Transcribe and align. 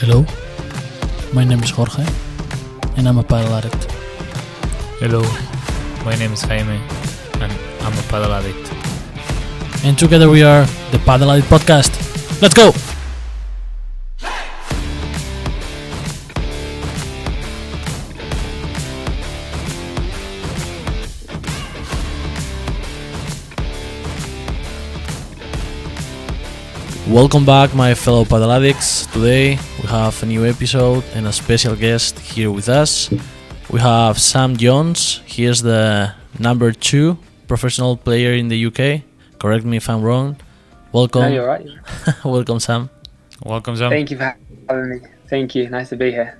Hello, 0.00 0.24
my 1.34 1.44
name 1.44 1.62
is 1.62 1.68
Jorge, 1.68 2.06
and 2.96 3.06
I'm 3.06 3.18
a 3.18 3.22
padel 3.22 3.52
addict. 3.52 3.84
Hello, 4.98 5.20
my 6.06 6.16
name 6.16 6.32
is 6.32 6.40
Jaime, 6.40 6.80
and 7.34 7.52
I'm 7.82 7.92
a 7.92 8.04
padel 8.08 8.32
addict. 8.32 9.84
And 9.84 9.98
together 9.98 10.30
we 10.30 10.42
are 10.42 10.64
the 10.90 10.96
Padel 11.04 11.30
Addict 11.30 11.48
Podcast. 11.48 11.92
Let's 12.40 12.54
go! 12.54 12.89
Welcome 27.10 27.44
back, 27.44 27.74
my 27.74 27.92
fellow 27.94 28.22
padel 28.22 28.54
addicts. 28.54 29.04
Today 29.06 29.58
we 29.82 29.88
have 29.88 30.22
a 30.22 30.26
new 30.26 30.46
episode 30.46 31.02
and 31.12 31.26
a 31.26 31.32
special 31.32 31.74
guest 31.74 32.16
here 32.20 32.52
with 32.52 32.68
us. 32.68 33.10
We 33.68 33.80
have 33.80 34.16
Sam 34.20 34.56
Jones. 34.56 35.20
He 35.26 35.44
is 35.44 35.60
the 35.60 36.14
number 36.38 36.70
two 36.70 37.18
professional 37.48 37.96
player 37.96 38.34
in 38.34 38.46
the 38.46 38.66
UK. 38.66 39.02
Correct 39.40 39.64
me 39.64 39.78
if 39.78 39.90
I'm 39.90 40.02
wrong. 40.02 40.36
Welcome. 40.92 41.22
No, 41.22 41.28
you're 41.28 41.48
right. 41.48 41.66
Welcome, 42.24 42.60
Sam. 42.60 42.88
Welcome, 43.44 43.74
Sam. 43.74 43.90
Thank 43.90 44.12
you 44.12 44.16
for 44.16 44.36
having 44.68 44.90
me. 44.90 45.00
Thank 45.28 45.56
you. 45.56 45.68
Nice 45.68 45.88
to 45.88 45.96
be 45.96 46.12
here. 46.12 46.38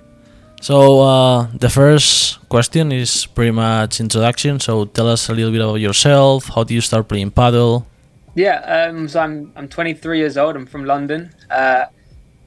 So 0.61 1.01
uh, 1.01 1.47
the 1.53 1.69
first 1.69 2.47
question 2.47 2.93
is 2.93 3.25
pretty 3.25 3.51
much 3.51 3.99
introduction. 3.99 4.61
So 4.61 4.85
tell 4.85 5.09
us 5.09 5.27
a 5.27 5.33
little 5.33 5.51
bit 5.51 5.59
about 5.59 5.81
yourself. 5.81 6.47
How 6.47 6.63
did 6.63 6.75
you 6.75 6.81
start 6.81 7.09
playing 7.09 7.31
padel? 7.31 7.90
Yeah, 8.33 8.59
um, 8.59 9.09
so 9.09 9.19
I'm 9.19 9.51
I'm 9.57 9.67
23 9.67 10.17
years 10.17 10.37
old. 10.37 10.55
I'm 10.55 10.65
from 10.65 10.85
London. 10.85 11.33
Uh, 11.49 11.85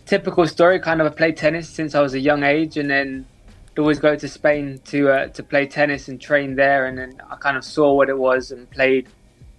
typical 0.06 0.46
story. 0.46 0.80
Kind 0.80 1.00
of 1.02 1.06
I 1.06 1.10
played 1.14 1.36
tennis 1.36 1.68
since 1.68 1.94
I 1.94 2.00
was 2.00 2.14
a 2.14 2.20
young 2.20 2.42
age, 2.42 2.78
and 2.78 2.88
then 2.88 3.26
I'd 3.72 3.78
always 3.78 3.98
go 3.98 4.16
to 4.16 4.28
Spain 4.28 4.80
to 4.86 5.10
uh, 5.10 5.26
to 5.28 5.42
play 5.42 5.66
tennis 5.66 6.08
and 6.08 6.18
train 6.18 6.56
there. 6.56 6.86
And 6.86 6.96
then 6.96 7.20
I 7.30 7.36
kind 7.36 7.58
of 7.58 7.64
saw 7.64 7.92
what 7.92 8.08
it 8.08 8.16
was 8.16 8.50
and 8.50 8.70
played 8.70 9.08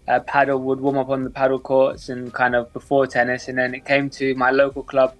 uh, 0.08 0.20
padel. 0.22 0.59
Would 0.62 0.80
warm 0.80 0.98
up 0.98 1.09
on 1.09 1.22
the 1.22 1.30
padel 1.30 1.62
courts 1.62 2.09
and 2.09 2.34
kind 2.34 2.56
of 2.56 2.73
before 2.73 3.06
tennis. 3.06 3.48
And 3.48 3.58
then 3.58 3.76
it 3.76 3.86
came 3.86 4.09
to 4.12 4.34
my 4.34 4.50
local 4.50 4.81
club 4.81 5.14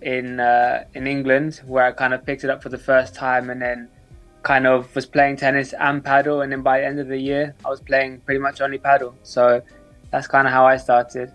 in 0.00 0.40
uh, 0.40 0.84
in 0.94 1.06
England 1.06 1.62
where 1.66 1.84
I 1.84 1.92
kind 1.92 2.14
of 2.14 2.26
picked 2.26 2.42
it 2.42 2.50
up 2.50 2.64
for 2.64 2.68
the 2.68 2.78
first 2.78 3.14
time, 3.14 3.48
and 3.48 3.62
then 3.62 3.88
kind 4.42 4.66
of 4.66 4.92
was 4.96 5.06
playing 5.06 5.36
tennis 5.36 5.72
and 5.72 6.02
padel. 6.02 6.42
And 6.42 6.50
then 6.50 6.62
by 6.62 6.80
the 6.80 6.86
end 6.86 6.98
of 6.98 7.06
the 7.06 7.18
year, 7.18 7.54
I 7.64 7.68
was 7.68 7.80
playing 7.80 8.22
pretty 8.22 8.40
much 8.40 8.60
only 8.60 8.78
padel. 8.78 9.14
So 9.22 9.62
that's 10.12 10.28
kind 10.28 10.46
of 10.46 10.52
how 10.52 10.66
I 10.66 10.76
started. 10.76 11.32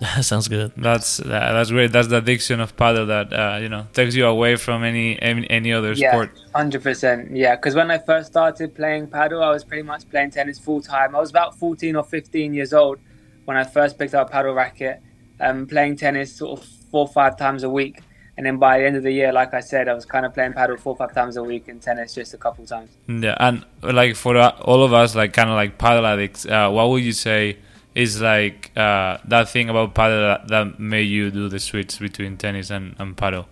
Sounds 0.20 0.46
good. 0.46 0.72
That's 0.76 1.18
uh, 1.20 1.24
that's 1.26 1.70
great. 1.70 1.90
That's 1.90 2.08
the 2.08 2.18
addiction 2.18 2.60
of 2.60 2.76
padel 2.76 3.08
that 3.08 3.32
uh, 3.32 3.58
you 3.58 3.68
know 3.68 3.86
takes 3.92 4.14
you 4.14 4.26
away 4.26 4.54
from 4.56 4.84
any 4.84 5.20
any, 5.20 5.48
any 5.50 5.72
other 5.72 5.92
yeah, 5.92 6.12
sport. 6.12 6.30
hundred 6.54 6.82
percent. 6.82 7.34
Yeah, 7.36 7.56
because 7.56 7.74
when 7.74 7.90
I 7.90 7.98
first 7.98 8.28
started 8.28 8.74
playing 8.74 9.08
padel, 9.08 9.42
I 9.42 9.50
was 9.50 9.64
pretty 9.64 9.82
much 9.82 10.08
playing 10.08 10.30
tennis 10.30 10.58
full 10.58 10.80
time. 10.80 11.16
I 11.16 11.20
was 11.20 11.30
about 11.30 11.58
fourteen 11.58 11.96
or 11.96 12.04
fifteen 12.04 12.54
years 12.54 12.72
old 12.72 12.98
when 13.44 13.56
I 13.56 13.64
first 13.64 13.98
picked 13.98 14.14
up 14.14 14.30
a 14.30 14.32
padel 14.32 14.54
racket, 14.54 15.02
um, 15.40 15.66
playing 15.66 15.96
tennis 15.96 16.36
sort 16.36 16.60
of 16.60 16.66
four 16.90 17.06
or 17.06 17.08
five 17.08 17.36
times 17.36 17.64
a 17.64 17.70
week. 17.70 18.00
And 18.36 18.46
then 18.46 18.58
by 18.58 18.78
the 18.78 18.86
end 18.86 18.94
of 18.94 19.02
the 19.02 19.10
year, 19.10 19.32
like 19.32 19.52
I 19.52 19.58
said, 19.58 19.88
I 19.88 19.94
was 19.94 20.04
kind 20.04 20.24
of 20.24 20.32
playing 20.32 20.52
padel 20.52 20.78
four 20.78 20.92
or 20.92 20.96
five 20.96 21.12
times 21.12 21.36
a 21.36 21.42
week 21.42 21.66
and 21.66 21.82
tennis 21.82 22.14
just 22.14 22.34
a 22.34 22.38
couple 22.38 22.64
times. 22.66 22.90
Yeah, 23.08 23.34
and 23.40 23.64
like 23.82 24.14
for 24.14 24.36
uh, 24.36 24.50
all 24.60 24.84
of 24.84 24.92
us, 24.92 25.16
like 25.16 25.32
kind 25.32 25.50
of 25.50 25.56
like 25.56 25.76
padel 25.76 26.04
addicts, 26.04 26.46
uh, 26.46 26.70
what 26.70 26.88
would 26.90 27.02
you 27.02 27.12
say? 27.12 27.56
Is 27.98 28.20
like 28.20 28.70
uh, 28.76 29.18
that 29.24 29.48
thing 29.48 29.68
about 29.68 29.92
padel 29.92 30.20
that, 30.30 30.48
that 30.48 30.78
made 30.78 31.08
you 31.16 31.32
do 31.32 31.48
the 31.48 31.58
switch 31.58 31.98
between 31.98 32.36
tennis 32.36 32.70
and, 32.70 32.94
and 33.00 33.16
padel? 33.16 33.46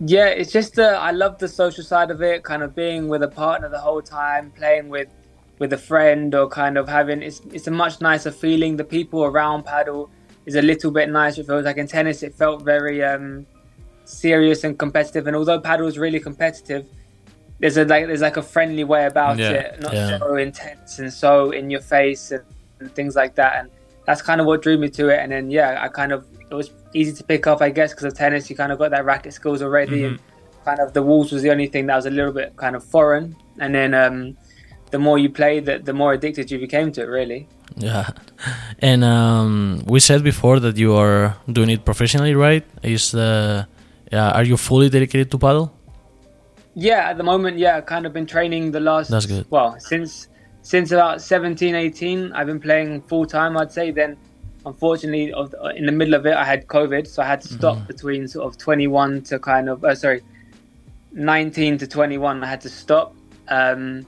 Yeah, 0.00 0.26
it's 0.40 0.50
just 0.50 0.74
the 0.74 0.88
I 1.08 1.12
love 1.12 1.38
the 1.38 1.46
social 1.46 1.84
side 1.84 2.10
of 2.10 2.20
it, 2.20 2.42
kind 2.42 2.62
of 2.64 2.74
being 2.74 3.06
with 3.08 3.22
a 3.22 3.28
partner 3.28 3.68
the 3.68 3.78
whole 3.78 4.02
time, 4.02 4.50
playing 4.50 4.88
with 4.88 5.08
with 5.60 5.72
a 5.72 5.78
friend, 5.78 6.34
or 6.34 6.48
kind 6.48 6.76
of 6.76 6.88
having 6.88 7.22
it's 7.22 7.40
it's 7.52 7.68
a 7.68 7.70
much 7.70 8.00
nicer 8.00 8.32
feeling. 8.32 8.76
The 8.76 8.84
people 8.84 9.22
around 9.24 9.64
padel 9.64 10.08
is 10.44 10.56
a 10.56 10.62
little 10.62 10.90
bit 10.90 11.08
nicer. 11.08 11.42
It 11.42 11.46
feels 11.46 11.64
like 11.64 11.76
in 11.76 11.86
tennis, 11.86 12.24
it 12.24 12.34
felt 12.34 12.62
very 12.64 12.98
um, 13.04 13.46
serious 14.04 14.64
and 14.64 14.76
competitive. 14.76 15.28
And 15.28 15.36
although 15.36 15.60
padel 15.60 15.86
is 15.86 15.98
really 15.98 16.20
competitive, 16.20 16.84
there's 17.60 17.76
a 17.76 17.84
like 17.84 18.06
there's 18.08 18.22
like 18.22 18.36
a 18.36 18.42
friendly 18.42 18.82
way 18.84 19.06
about 19.06 19.38
Yeah, 19.38 19.50
it, 19.52 19.80
not 19.80 19.94
yeah. 19.94 20.18
so 20.18 20.34
intense 20.36 20.98
and 20.98 21.12
so 21.12 21.52
in 21.52 21.70
your 21.70 21.80
face 21.80 22.32
and, 22.32 22.42
and 22.80 22.94
things 22.94 23.16
like 23.16 23.34
that. 23.36 23.56
And 23.58 23.70
that's 24.06 24.22
kind 24.22 24.40
of 24.40 24.46
what 24.46 24.62
drew 24.62 24.78
me 24.78 24.88
to 24.90 25.08
it. 25.08 25.18
And 25.20 25.32
then 25.32 25.50
yeah, 25.50 25.78
I 25.82 25.88
kind 25.88 26.12
of 26.12 26.26
it 26.50 26.54
was 26.54 26.70
easy 26.94 27.12
to 27.12 27.24
pick 27.24 27.46
up, 27.46 27.60
I 27.60 27.70
guess, 27.70 27.92
because 27.92 28.04
of 28.04 28.14
tennis. 28.14 28.48
You 28.48 28.56
kind 28.56 28.72
of 28.72 28.78
got 28.78 28.90
that 28.90 29.04
racket 29.04 29.32
skills 29.34 29.62
already, 29.62 30.04
and 30.04 30.18
kind 30.64 30.80
of 30.80 30.92
the 30.92 31.02
walls 31.02 31.32
was 31.32 31.42
the 31.42 31.50
only 31.50 31.66
thing 31.66 31.86
that 31.86 31.96
was 31.96 32.06
a 32.06 32.10
little 32.10 32.32
bit 32.32 32.56
kind 32.56 32.74
of 32.76 32.82
foreign. 32.84 33.36
And 33.58 33.74
then 33.74 33.94
um, 33.94 34.36
the 34.90 34.98
more 34.98 35.18
you 35.18 35.30
play, 35.30 35.60
the 35.60 35.78
the 35.78 35.92
more 35.92 36.12
addicted 36.14 36.50
you 36.50 36.58
became 36.58 36.92
to 36.92 37.02
it. 37.02 37.06
Really. 37.06 37.48
Yeah. 37.76 38.10
And 38.80 39.02
um, 39.02 39.82
we 39.86 39.98
said 39.98 40.22
before 40.22 40.60
that 40.60 40.76
you 40.76 40.94
are 40.94 41.36
doing 41.50 41.70
it 41.70 41.84
professionally, 41.84 42.34
right? 42.34 42.64
Is 42.82 43.12
uh, 43.12 43.64
yeah, 44.12 44.30
are 44.30 44.44
you 44.44 44.56
fully 44.56 44.88
dedicated 44.88 45.32
to 45.32 45.38
padel? 45.38 45.72
Yeah, 46.74 47.10
at 47.10 47.16
the 47.16 47.24
moment, 47.24 47.58
yeah, 47.58 47.78
I've 47.78 47.86
kind 47.86 48.06
of 48.06 48.12
been 48.12 48.26
training 48.26 48.70
the 48.70 48.78
last. 48.78 49.10
That's 49.10 49.26
good. 49.26 49.46
Well, 49.50 49.74
since 49.80 50.28
since 50.68 50.92
about 50.92 51.22
17, 51.22 51.74
18, 51.74 52.32
I've 52.34 52.46
been 52.46 52.60
playing 52.60 53.00
full 53.00 53.24
time. 53.24 53.56
I'd 53.56 53.72
say. 53.72 53.90
Then, 53.90 54.18
unfortunately, 54.66 55.32
in 55.74 55.86
the 55.86 55.92
middle 55.92 56.12
of 56.12 56.26
it, 56.26 56.34
I 56.34 56.44
had 56.44 56.66
COVID, 56.66 57.06
so 57.06 57.22
I 57.22 57.26
had 57.26 57.40
to 57.40 57.48
stop 57.48 57.86
between 57.86 58.28
sort 58.28 58.46
of 58.46 58.58
21 58.58 59.22
to 59.22 59.38
kind 59.38 59.70
of 59.70 59.82
uh, 59.82 59.94
sorry, 59.94 60.20
19 61.12 61.78
to 61.78 61.86
21. 61.86 62.44
I 62.44 62.46
had 62.46 62.60
to 62.60 62.68
stop, 62.68 63.16
um, 63.48 64.06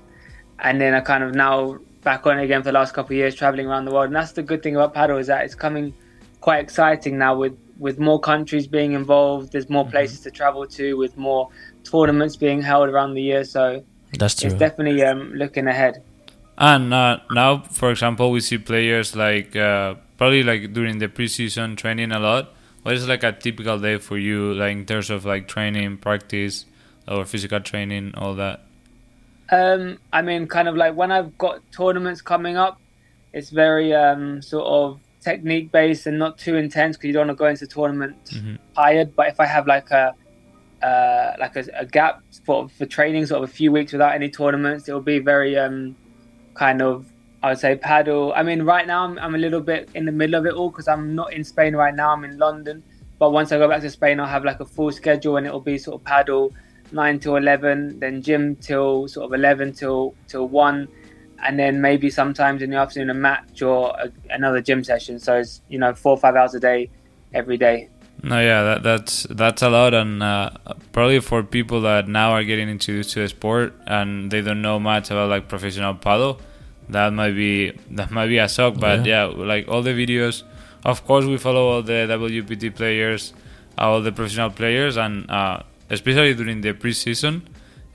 and 0.59 0.79
then 0.79 0.93
I 0.93 1.01
kind 1.01 1.25
of 1.25 1.35
now 1.35 1.79
back 2.03 2.27
on 2.27 2.39
again 2.39 2.61
for 2.61 2.69
the 2.69 2.73
last 2.73 2.93
couple 2.93 3.15
of 3.15 3.17
years, 3.17 3.35
traveling 3.35 3.67
around 3.67 3.87
the 3.87 3.93
world. 3.95 4.09
And 4.09 4.17
that's 4.17 4.33
the 4.33 4.43
good 4.43 4.63
thing 4.63 4.77
about 4.77 4.95
padel 4.95 5.19
is 5.19 5.29
that 5.29 5.43
it's 5.47 5.55
coming 5.55 5.95
quite 6.43 6.59
exciting 6.59 7.17
now 7.17 7.39
with 7.39 7.57
with 7.79 7.99
more 7.99 8.21
countries 8.21 8.67
being 8.67 8.93
involved. 8.93 9.53
There's 9.53 9.71
more 9.71 9.89
places 9.89 10.21
to 10.21 10.31
travel 10.31 10.67
to, 10.67 10.93
with 10.99 11.17
more 11.17 11.49
tournaments 11.85 12.37
being 12.37 12.61
held 12.61 12.91
around 12.91 13.15
the 13.15 13.23
year. 13.23 13.45
So 13.45 13.83
That's 14.19 14.35
true. 14.35 14.51
it's 14.51 14.59
definitely 14.59 15.03
um, 15.05 15.33
looking 15.33 15.67
ahead. 15.67 16.03
And 16.61 16.93
uh, 16.93 17.21
now, 17.31 17.63
for 17.63 17.91
example, 17.91 18.31
we 18.31 18.41
see 18.41 18.59
players 18.59 19.17
like 19.17 19.57
uh, 19.57 19.95
probably 20.19 20.43
like 20.43 20.75
during 20.75 20.99
the 20.99 21.09
preseason 21.09 21.75
training 21.75 22.13
a 22.13 22.19
lot. 22.19 22.53
What 22.83 22.95
is 22.95 23.09
like 23.09 23.23
a 23.23 23.33
typical 23.33 23.79
day 23.79 23.97
for 23.97 24.19
you, 24.19 24.53
like 24.53 24.73
in 24.73 24.85
terms 24.85 25.09
of 25.09 25.25
like 25.25 25.49
training, 25.49 25.97
practice, 25.97 26.67
or 27.09 27.25
physical 27.25 27.61
training, 27.61 28.13
all 28.15 28.35
that? 28.35 28.61
Um, 29.51 29.99
I 30.13 30.21
mean, 30.21 30.47
kind 30.47 30.69
of 30.69 30.77
like 30.77 30.95
when 30.95 31.11
I've 31.11 31.37
got 31.39 31.61
tournaments 31.73 32.21
coming 32.21 32.59
up, 32.59 32.79
it's 33.33 33.49
very 33.49 33.95
um, 33.95 34.43
sort 34.43 34.67
of 34.67 35.01
technique 35.23 35.73
based 35.73 36.07
and 36.07 36.19
not 36.19 36.37
too 36.37 36.57
intense 36.57 36.97
because 36.97 37.09
you 37.09 37.15
don't 37.15 37.29
want 37.29 37.39
to 37.39 37.43
go 37.43 37.47
into 37.47 37.67
tournament 37.67 38.17
tired. 38.75 39.17
But 39.17 39.29
if 39.29 39.41
I 39.41 39.47
have 39.47 39.67
like 39.67 39.91
a 39.91 40.15
uh, 40.83 41.37
like 41.39 41.57
a, 41.57 41.65
a 41.75 41.87
gap 41.87 42.23
for 42.45 42.69
for 42.69 42.85
training, 42.85 43.25
sort 43.27 43.43
of 43.43 43.49
a 43.49 43.53
few 43.53 43.73
weeks 43.73 43.93
without 43.93 44.15
any 44.15 44.29
tournaments, 44.29 44.89
it 44.89 44.93
will 44.93 45.01
be 45.01 45.21
very 45.21 45.57
um, 45.57 45.97
kind 46.61 46.83
of 46.83 47.07
I 47.43 47.51
would 47.51 47.59
say 47.59 47.75
padel. 47.77 48.33
I 48.37 48.43
mean, 48.43 48.63
right 48.63 48.87
now 48.87 49.05
I'm, 49.05 49.19
I'm 49.19 49.35
a 49.35 49.39
little 49.39 49.63
bit 49.73 49.89
in 49.95 50.05
the 50.05 50.13
middle 50.13 50.35
of 50.39 50.45
it 50.45 50.53
all 50.53 50.71
because 50.71 50.89
I'm 50.89 51.15
not 51.15 51.33
in 51.33 51.43
Spain 51.43 51.75
right 51.75 51.95
now. 51.95 52.13
I'm 52.13 52.25
in 52.25 52.37
London. 52.37 52.83
But 53.19 53.31
once 53.31 53.51
I 53.53 53.57
go 53.57 53.67
back 53.67 53.81
to 53.81 53.91
Spain, 53.91 54.21
I'll 54.21 54.27
have 54.27 54.45
like 54.45 54.61
a 54.61 54.67
full 54.67 54.93
schedule 54.93 55.39
and 55.39 55.47
it'll 55.47 55.69
be 55.75 55.79
sort 55.79 56.01
of 56.01 56.07
padel 56.07 56.53
nine 56.93 57.19
to 57.21 57.37
eleven, 57.37 57.99
then 57.99 58.21
gym 58.21 58.57
till 58.57 59.09
sort 59.09 59.25
of 59.27 59.33
eleven 59.33 59.73
till 59.73 60.15
till 60.29 60.49
one, 60.49 60.89
and 61.45 61.59
then 61.59 61.81
maybe 61.81 62.11
sometimes 62.11 62.61
in 62.61 62.71
the 62.71 62.77
afternoon 62.77 63.11
a 63.11 63.15
match 63.15 63.63
or 63.63 63.95
a, 64.05 64.11
another 64.29 64.61
gym 64.61 64.85
session. 64.85 65.19
So 65.19 65.39
it's 65.39 65.63
you 65.69 65.79
know 65.79 65.95
four 65.95 66.13
or 66.13 66.19
five 66.19 66.37
hours 66.37 66.55
a 66.55 66.61
day, 66.61 66.91
every 67.33 67.57
day. 67.57 67.89
No, 68.23 68.39
yeah, 68.39 68.63
that, 68.69 68.83
that's 68.83 69.23
that's 69.31 69.63
a 69.63 69.71
lot, 69.71 69.95
and 69.95 70.23
uh, 70.23 70.51
probably 70.93 71.21
for 71.21 71.43
people 71.43 71.81
that 71.83 72.07
now 72.07 72.33
are 72.33 72.45
getting 72.45 72.69
introduced 72.69 73.13
to 73.15 73.21
the 73.23 73.29
sport 73.29 73.73
and 73.87 74.31
they 74.31 74.43
don't 74.43 74.61
know 74.61 74.79
much 74.79 75.11
about 75.11 75.31
like 75.31 75.49
professional 75.49 75.95
padel, 75.95 76.39
that 76.93 77.13
might 77.13 77.33
be 77.35 77.73
that 77.91 78.11
might 78.11 78.29
be 78.29 78.39
a 78.39 78.49
shock. 78.49 78.75
But 78.79 79.07
yeah, 79.07 79.25
like 79.25 79.69
all 79.69 79.83
the 79.83 79.91
videos, 79.93 80.43
of 80.85 81.05
course, 81.07 81.25
we 81.25 81.37
follow 81.39 81.69
all 81.69 81.83
the 81.83 82.07
WPT 82.09 82.75
players, 82.75 83.33
uh, 83.79 83.83
all 83.83 84.01
the 84.03 84.13
professional 84.13 84.51
players, 84.51 84.97
and 84.97 85.31
uh, 85.31 85.63
especially 85.91 86.35
during 86.35 86.61
the 86.61 86.73
preseason, 86.75 87.43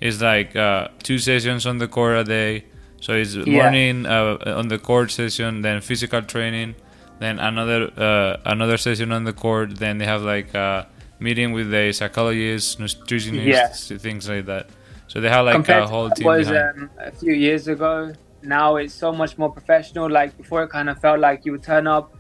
it's 0.01 0.21
like 0.21 0.55
uh, 0.55 0.87
two 1.03 1.17
sessions 1.19 1.65
on 1.65 1.77
the 1.77 1.87
court 1.87 2.17
a 2.17 2.23
day. 2.23 2.65
So 3.01 3.13
it's 3.13 3.35
Yeah. 3.35 3.45
morning 3.61 4.05
uh, 4.05 4.37
on 4.59 4.67
the 4.69 4.79
court 4.79 5.11
session, 5.11 5.61
then 5.61 5.81
physical 5.81 6.21
training, 6.23 6.75
then 7.19 7.39
another 7.39 7.91
uh, 7.97 8.37
another 8.45 8.77
session 8.77 9.11
on 9.11 9.23
the 9.25 9.33
court. 9.33 9.77
Then 9.77 9.97
they 9.99 10.05
have 10.05 10.23
like 10.23 10.53
a 10.55 10.87
meeting 11.19 11.51
with 11.53 11.69
the 11.71 11.91
psychologists, 11.93 12.75
nutritionists, 12.77 13.99
things 14.01 14.27
like 14.27 14.45
that. 14.47 14.69
So 15.07 15.21
they 15.21 15.29
have 15.29 15.45
like 15.45 15.55
compared 15.55 15.83
a 15.83 15.87
whole 15.87 16.09
team. 16.09 16.25
was 16.25 16.47
um, 16.49 16.89
a 16.99 17.11
few 17.11 17.33
years 17.33 17.67
ago. 17.67 18.11
Now 18.45 18.75
it's 18.77 18.93
so 18.93 19.11
much 19.11 19.37
more 19.37 19.51
professional. 19.51 20.09
Like 20.09 20.37
before, 20.37 20.63
it 20.63 20.69
kind 20.69 20.89
of 20.89 20.99
felt 20.99 21.19
like 21.19 21.45
you 21.45 21.51
would 21.53 21.63
turn 21.63 21.87
up, 21.87 22.15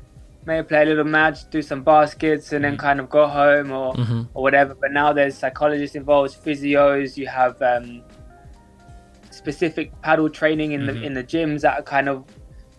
maybe 0.45 0.67
play 0.67 0.83
a 0.83 0.85
little 0.85 1.03
match, 1.03 1.49
do 1.49 1.61
some 1.61 1.83
baskets, 1.83 2.51
and 2.53 2.63
then 2.65 2.77
kind 2.77 2.99
of 2.99 3.09
go 3.09 3.27
home 3.27 3.71
or 3.71 3.93
Mm-hmm. 3.95 4.21
or 4.33 4.43
whatever. 4.43 4.75
But 4.75 4.91
now 4.91 5.13
there's 5.13 5.37
psychologists 5.37 5.95
involved, 5.95 6.35
physios. 6.43 7.15
You 7.17 7.27
have 7.27 7.61
um, 7.61 8.01
specific 9.31 9.91
padel 10.01 10.31
training 10.31 10.71
in 10.73 10.85
the 10.85 11.01
in 11.03 11.13
the 11.13 11.23
gyms 11.23 11.61
that 11.61 11.79
are 11.79 11.83
kind 11.83 12.09
of. 12.09 12.23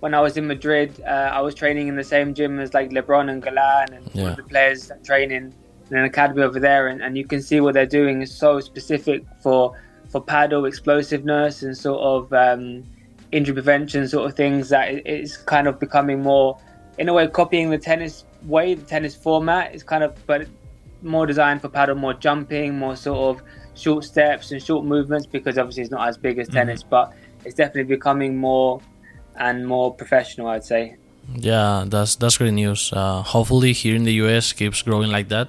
When 0.00 0.12
I 0.12 0.20
was 0.20 0.37
in 0.37 0.46
Madrid, 0.46 1.00
uh, 1.06 1.31
I 1.32 1.40
was 1.40 1.54
training 1.54 1.88
in 1.88 1.96
the 1.96 2.04
same 2.04 2.34
gym 2.34 2.60
as 2.60 2.75
like 2.75 2.90
LeBron 2.90 3.31
and 3.31 3.42
Galan 3.42 3.94
and 3.94 4.10
Yeah. 4.14 4.34
the 4.34 4.42
players 4.42 4.88
that 4.88 5.02
train 5.02 5.31
in 5.32 5.54
an 5.90 6.04
academy 6.04 6.42
over 6.42 6.60
there, 6.60 6.88
and, 6.88 7.00
and 7.02 7.16
you 7.16 7.25
can 7.26 7.40
see 7.40 7.60
what 7.60 7.72
they're 7.75 7.87
doing 8.00 8.20
is 8.20 8.31
so 8.37 8.60
specific 8.60 9.25
for 9.42 9.75
for 10.10 10.22
padel 10.22 10.69
explosiveness 10.69 11.62
and 11.62 11.76
sort 11.76 12.00
of 12.00 12.32
um, 12.34 12.84
injury 13.32 13.55
prevention 13.55 14.06
sort 14.08 14.28
of 14.31 14.37
things 14.37 14.69
that 14.70 14.88
it's 15.06 15.37
kind 15.37 15.67
of 15.67 15.78
becoming 15.81 16.23
more, 16.23 16.58
in 16.99 17.08
a 17.08 17.12
way, 17.12 17.26
copying 17.28 17.70
the 17.70 17.78
tennis 17.78 18.25
way, 18.44 18.75
the 18.75 18.84
tennis 18.84 19.14
format 19.14 19.75
is 19.75 19.82
kind 19.82 20.05
of, 20.05 20.14
but 20.26 20.46
more 21.02 21.26
designed 21.26 21.61
for 21.61 21.69
padel, 21.69 21.96
more 21.96 22.14
jumping, 22.14 22.78
more 22.78 22.96
sort 22.96 23.37
of 23.37 23.43
short 23.75 24.05
steps 24.05 24.52
and 24.52 24.62
short 24.62 24.84
movements 24.84 25.26
because 25.26 25.58
obviously 25.58 25.82
it's 25.82 25.90
not 25.90 26.08
as 26.08 26.17
big 26.17 26.38
as 26.38 26.49
tennis, 26.49 26.82
but 26.82 27.12
it's 27.44 27.55
definitely 27.55 27.94
becoming 27.94 28.37
more 28.37 28.81
and 29.37 29.67
more 29.67 29.93
professional, 29.94 30.46
I'd 30.49 30.64
say. 30.64 30.96
Yeah, 31.34 31.84
that's 31.87 32.17
that's 32.17 32.38
great 32.38 32.52
news. 32.52 32.93
Uh, 32.93 33.20
hopefully, 33.23 33.73
here 33.73 33.96
in 33.96 34.05
the 34.05 34.12
US 34.25 34.52
keeps 34.52 34.81
growing 34.82 35.11
like 35.11 35.28
that, 35.28 35.49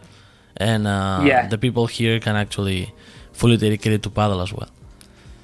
and 0.58 0.88
uh, 0.88 1.22
Yeah. 1.24 1.48
the 1.48 1.58
people 1.58 1.86
here 1.86 2.20
can 2.20 2.36
actually 2.36 2.92
fully 3.32 3.58
dedicate 3.58 3.94
it 3.94 4.04
to 4.04 4.10
padel 4.10 4.42
as 4.42 4.52
well. 4.52 4.70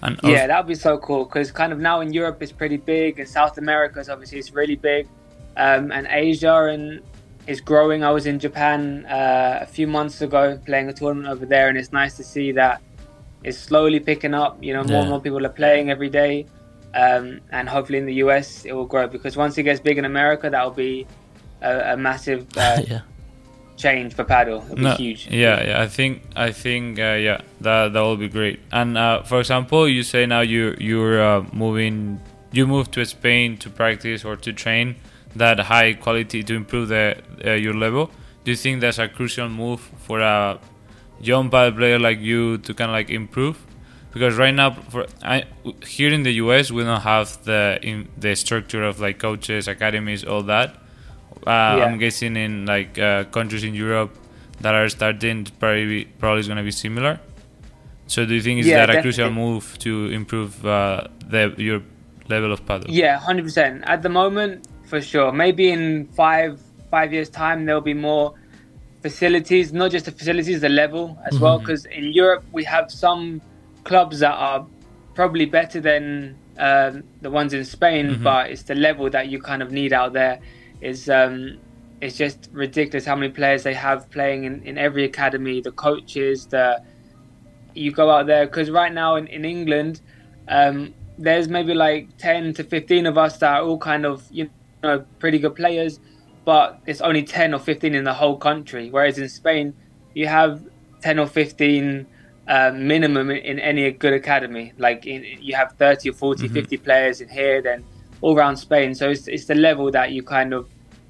And 0.03 0.19
Yeah, 0.23 0.29
also- 0.29 0.47
that 0.47 0.57
would 0.59 0.67
be 0.67 0.75
so 0.75 0.97
cool 0.97 1.23
because 1.25 1.51
kind 1.51 1.71
of 1.73 1.79
now 1.79 2.01
in 2.01 2.11
Europe 2.13 2.37
it's 2.43 2.51
pretty 2.51 2.77
big, 2.77 3.19
and 3.19 3.27
South 3.27 3.57
America 3.57 3.99
is 3.99 4.09
obviously 4.09 4.37
it's 4.39 4.53
really 4.53 4.75
big, 4.75 5.07
um, 5.57 5.91
and 5.91 6.07
Asia 6.09 6.65
and 6.73 7.01
is 7.47 7.59
growing. 7.61 8.03
I 8.03 8.11
was 8.11 8.25
in 8.25 8.37
Japan 8.39 9.05
uh, 9.05 9.59
a 9.61 9.65
few 9.65 9.87
months 9.87 10.21
ago 10.21 10.59
playing 10.65 10.89
a 10.89 10.93
tournament 10.93 11.27
over 11.33 11.45
there, 11.45 11.67
and 11.69 11.77
it's 11.77 11.91
nice 11.91 12.15
to 12.17 12.23
see 12.23 12.51
that 12.53 12.81
it's 13.43 13.57
slowly 13.57 13.99
picking 13.99 14.33
up. 14.33 14.57
You 14.61 14.73
know, 14.73 14.83
more 14.83 15.01
and 15.01 15.09
more 15.09 15.21
people 15.21 15.45
are 15.45 15.49
playing 15.63 15.89
every 15.89 16.09
day, 16.09 16.45
um, 16.95 17.39
and 17.51 17.67
hopefully 17.69 17.99
in 17.99 18.05
the 18.05 18.15
US 18.25 18.65
it 18.65 18.73
will 18.73 18.85
grow 18.85 19.07
because 19.07 19.35
once 19.37 19.57
it 19.57 19.63
gets 19.63 19.79
big 19.79 19.97
in 19.97 20.05
America, 20.05 20.49
that 20.49 20.63
will 20.63 20.71
be 20.89 21.07
a, 21.61 21.93
a 21.93 21.97
massive 21.97 22.45
uh, 22.57 22.81
yeah, 22.87 23.01
change 23.83 24.13
for 24.17 24.23
padel. 24.23 24.59
It'll 24.71 24.75
be 24.75 25.03
huge. 25.03 25.27
Yeah, 25.29 25.57
yeah. 25.67 25.81
I 25.81 25.87
think 25.87 26.21
I 26.35 26.51
think 26.51 26.99
uh, 26.99 27.17
yeah 27.27 27.41
that 27.61 27.93
that 27.93 28.01
will 28.01 28.21
be 28.27 28.29
great. 28.29 28.59
And 28.71 28.97
uh, 28.97 29.23
for 29.23 29.39
example, 29.39 29.87
you 29.87 30.03
say 30.03 30.25
now 30.25 30.41
you 30.41 30.75
you're 30.79 31.21
uh, 31.21 31.45
moving 31.51 32.19
you 32.51 32.67
moved 32.67 32.91
to 32.93 33.05
Spain 33.05 33.57
to 33.57 33.69
practice 33.69 34.23
or 34.23 34.35
to 34.37 34.53
train 34.53 34.95
that 35.35 35.59
high 35.59 35.93
quality 35.93 36.43
to 36.43 36.53
improve 36.55 36.87
the 36.89 37.17
uh, 37.45 37.51
your 37.51 37.73
level. 37.73 38.11
Do 38.43 38.51
you 38.51 38.57
think 38.57 38.81
that's 38.81 38.99
a 38.99 39.07
crucial 39.07 39.49
move 39.49 39.81
for 40.05 40.19
a 40.19 40.59
young 41.19 41.49
padel 41.49 41.75
player 41.77 41.99
like 41.99 42.19
you 42.19 42.57
to 42.59 42.73
kind 42.73 42.91
of 42.91 42.95
like 42.95 43.09
improve? 43.09 43.57
Because 44.13 44.37
right 44.37 44.53
now, 44.53 44.71
for 44.71 45.07
I, 45.23 45.45
here 45.87 46.13
in 46.13 46.21
the 46.21 46.33
US, 46.33 46.69
we 46.71 46.83
don't 46.83 47.01
have 47.01 47.43
the 47.45 47.79
in, 47.81 48.09
the 48.15 48.35
structure 48.35 48.83
of 48.83 48.99
like 48.99 49.17
coaches, 49.17 49.67
academies, 49.67 50.23
all 50.23 50.43
that. 50.43 50.82
Uh, 51.45 51.75
Yeah. 51.77 51.85
I'm 51.85 51.97
guessing 51.97 52.35
in 52.35 52.65
like 52.65 52.97
uh, 52.97 53.23
countries 53.25 53.63
in 53.63 53.73
Europe 53.73 54.11
that 54.61 54.73
are 54.75 54.89
starting 54.89 55.45
probably 55.59 56.05
probably 56.19 56.39
is 56.39 56.47
going 56.47 56.57
to 56.57 56.63
be 56.63 56.71
similar. 56.71 57.19
So 58.07 58.25
do 58.25 58.33
you 58.33 58.41
think 58.41 58.59
is 58.61 58.67
Yeah, 58.67 58.85
that 58.85 58.97
a 58.97 59.01
crucial 59.01 59.31
move 59.31 59.77
to 59.79 60.07
improve 60.11 60.65
uh, 60.65 61.07
the 61.27 61.53
your 61.57 61.81
level 62.29 62.51
of 62.51 62.65
padel? 62.65 62.85
Yeah, 62.87 63.17
hundred 63.19 63.43
percent. 63.43 63.83
At 63.85 64.01
the 64.01 64.09
moment, 64.09 64.67
for 64.85 65.01
sure. 65.01 65.31
Maybe 65.31 65.69
in 65.71 66.07
five 66.15 66.59
five 66.91 67.11
years' 67.13 67.29
time, 67.29 67.65
there'll 67.65 67.81
be 67.81 67.93
more 67.93 68.33
facilities. 69.01 69.73
Not 69.73 69.91
just 69.91 70.05
the 70.05 70.11
facilities, 70.11 70.61
the 70.61 70.69
level 70.69 71.17
as 71.25 71.39
well. 71.39 71.59
Because 71.59 71.85
in 71.85 72.11
Europe, 72.13 72.43
we 72.51 72.63
have 72.65 72.91
some 72.91 73.41
clubs 73.83 74.19
that 74.19 74.33
are 74.33 74.65
probably 75.15 75.45
better 75.45 75.79
than 75.81 76.35
um, 76.57 77.03
the 77.21 77.29
ones 77.29 77.53
in 77.53 77.65
Spain, 77.65 78.21
but 78.23 78.49
it's 78.51 78.63
the 78.63 78.75
level 78.75 79.09
that 79.09 79.27
you 79.27 79.41
kind 79.41 79.61
of 79.61 79.71
need 79.71 79.91
out 79.93 80.13
there. 80.13 80.39
Is 80.83 81.09
um, 81.09 81.57
it's 82.01 82.17
just 82.17 82.49
ridiculous 82.51 83.05
how 83.05 83.15
many 83.15 83.31
players 83.31 83.63
they 83.63 83.73
have 83.73 84.09
playing 84.11 84.43
in, 84.43 84.61
in 84.63 84.77
every 84.77 85.05
academy. 85.05 85.61
The 85.61 85.71
coaches, 85.71 86.47
the 86.47 86.83
you 87.73 87.91
go 87.91 88.09
out 88.09 88.27
there 88.27 88.45
because 88.45 88.69
right 88.69 88.93
now 88.93 89.15
in, 89.15 89.27
in 89.27 89.45
England, 89.45 90.01
um, 90.47 90.93
there's 91.17 91.47
maybe 91.47 91.73
like 91.73 92.17
10 92.17 92.53
to 92.55 92.63
15 92.63 93.05
of 93.05 93.17
us 93.17 93.37
that 93.37 93.55
are 93.55 93.63
all 93.63 93.77
kind 93.77 94.05
of 94.05 94.27
you 94.31 94.49
know 94.83 95.05
pretty 95.19 95.39
good 95.39 95.55
players, 95.55 95.99
but 96.45 96.79
it's 96.85 97.01
only 97.01 97.23
10 97.23 97.53
or 97.53 97.59
15 97.59 97.95
in 97.95 98.03
the 98.03 98.13
whole 98.13 98.37
country. 98.37 98.89
Whereas 98.89 99.17
in 99.17 99.29
Spain, 99.29 99.73
you 100.13 100.27
have 100.27 100.61
10 101.01 101.19
or 101.19 101.27
15 101.27 102.05
uh, 102.47 102.71
minimum 102.75 103.29
in, 103.29 103.37
in 103.37 103.59
any 103.59 103.89
good 103.91 104.13
academy. 104.13 104.73
Like 104.77 105.05
in, 105.05 105.23
you 105.39 105.55
have 105.55 105.73
30 105.73 106.09
or 106.09 106.13
40, 106.13 106.47
50 106.49 106.77
players 106.77 107.21
in 107.21 107.29
here, 107.29 107.61
then 107.61 107.85
all 108.21 108.35
around 108.35 108.57
Spain. 108.57 108.93
So 108.93 109.09
it's, 109.09 109.27
it's 109.27 109.45
the 109.45 109.55
level 109.55 109.91
that 109.91 110.11
you 110.11 110.23
kind 110.23 110.53
of 110.53 110.67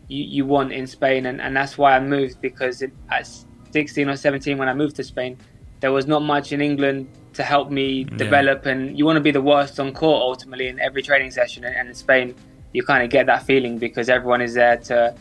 you, 0.07 0.23
you 0.23 0.45
want 0.45 0.71
in 0.71 0.87
Spain, 0.87 1.25
and, 1.25 1.41
and 1.41 1.55
that's 1.55 1.77
why 1.77 1.95
I 1.95 1.99
moved 1.99 2.41
because 2.41 2.81
it, 2.81 2.91
at 3.09 3.29
16 3.71 4.09
or 4.09 4.15
17 4.15 4.57
when 4.57 4.69
I 4.69 4.73
moved 4.73 4.95
to 4.97 5.03
Spain, 5.03 5.37
there 5.79 5.91
was 5.91 6.07
not 6.07 6.21
much 6.21 6.51
in 6.51 6.61
England 6.61 7.09
to 7.33 7.43
help 7.43 7.71
me 7.71 8.03
develop, 8.03 8.65
and 8.65 8.97
you 8.97 9.05
want 9.05 9.17
to 9.17 9.21
be 9.21 9.31
the 9.31 9.41
worst 9.41 9.79
on 9.79 9.93
court 9.93 10.21
ultimately 10.21 10.67
in 10.67 10.79
every 10.79 11.01
training 11.01 11.31
session. 11.31 11.65
And 11.65 11.89
in 11.89 11.95
Spain, 11.95 12.35
you 12.73 12.83
kind 12.83 13.03
of 13.03 13.09
get 13.09 13.25
that 13.25 13.43
feeling 13.43 13.77
because 13.77 14.09
everyone 14.09 14.41
is 14.41 14.53
there 14.53 14.77
to 14.77 15.15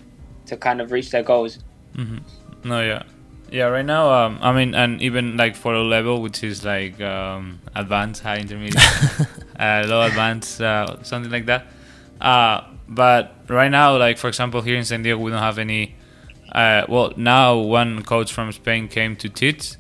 to 0.47 0.57
kind 0.57 0.81
of 0.81 0.93
reach 0.93 1.11
their 1.11 1.23
goals. 1.23 1.59
Mm-hmm. 1.97 2.69
No, 2.69 2.83
yeah, 2.83 3.03
yeah. 3.51 3.65
Right 3.67 3.85
now, 3.85 4.13
um, 4.13 4.39
I 4.41 4.53
mean, 4.53 4.75
and 4.75 5.01
even 5.01 5.37
like 5.37 5.57
for 5.57 5.75
a 5.75 5.83
level 5.83 6.21
which 6.23 6.45
is 6.45 6.65
like 6.65 7.01
um, 7.01 7.61
advanced, 7.75 8.23
high, 8.23 8.39
intermediate, 8.39 8.85
uh, 9.59 9.85
low 9.87 10.03
advanced, 10.03 10.61
uh, 10.61 11.03
something 11.03 11.31
like 11.31 11.47
that. 11.47 11.67
Uh, 12.21 12.72
but 12.95 13.35
right 13.49 13.71
now, 13.71 13.97
like 13.97 14.19
for 14.19 14.29
example, 14.29 14.61
here 14.63 14.77
in 14.77 14.85
San 14.85 15.03
Diego, 15.03 15.19
we 15.19 15.31
don't 15.31 15.41
have 15.51 15.59
any. 15.59 15.95
Uh, 16.51 16.85
well, 16.89 17.13
now 17.17 17.57
one 17.57 18.03
coach 18.03 18.31
from 18.33 18.53
Spain 18.53 18.87
came 18.89 19.17
to 19.17 19.29
teach, 19.29 19.75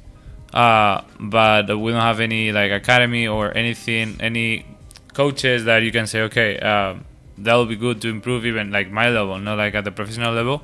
uh, 0.54 1.02
but 1.20 1.66
we 1.78 1.92
don't 1.92 2.00
have 2.00 2.20
any 2.20 2.50
like 2.52 2.70
academy 2.72 3.26
or 3.26 3.54
anything, 3.56 4.16
any 4.20 4.64
coaches 5.12 5.64
that 5.64 5.82
you 5.82 5.92
can 5.92 6.06
say, 6.06 6.22
okay, 6.22 6.58
um, 6.60 7.04
that 7.38 7.54
will 7.54 7.66
be 7.66 7.76
good 7.76 8.00
to 8.00 8.08
improve 8.08 8.46
even 8.46 8.70
like 8.70 8.90
my 8.90 9.10
level, 9.10 9.38
not 9.38 9.58
like 9.58 9.74
at 9.74 9.84
the 9.84 9.92
professional 9.92 10.32
level, 10.32 10.62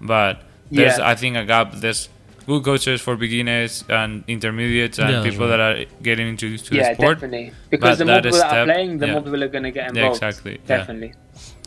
but 0.00 0.42
there's 0.70 0.98
Yeah. 0.98 1.08
I 1.08 1.14
think 1.14 1.36
a 1.36 1.44
gap. 1.46 1.72
There's 1.76 2.10
good 2.46 2.62
coaches 2.64 3.00
for 3.00 3.16
beginners 3.16 3.84
and 3.88 4.24
intermediates 4.26 4.98
and 4.98 5.10
Yeah, 5.10 5.22
people 5.22 5.48
right. 5.48 5.56
that 5.56 5.60
are 5.60 5.84
getting 6.02 6.28
introduced 6.28 6.66
to 6.66 6.74
yeah, 6.74 6.90
the 6.90 6.94
sport. 6.96 7.14
definitely. 7.20 7.52
Because 7.70 7.98
But 7.98 7.98
the 7.98 8.04
more 8.12 8.20
people 8.22 8.38
that 8.38 8.44
are 8.46 8.50
step- 8.50 8.66
playing, 8.66 8.98
the 8.98 9.06
yeah. 9.06 9.12
more 9.14 9.22
people 9.22 9.42
are 9.44 9.48
going 9.48 9.64
to 9.64 9.70
get 9.70 9.84
Yeah, 9.94 10.02
involved. 10.02 10.22
exactly, 10.22 10.52
yeah. 10.52 10.76
Definitely. 10.76 11.12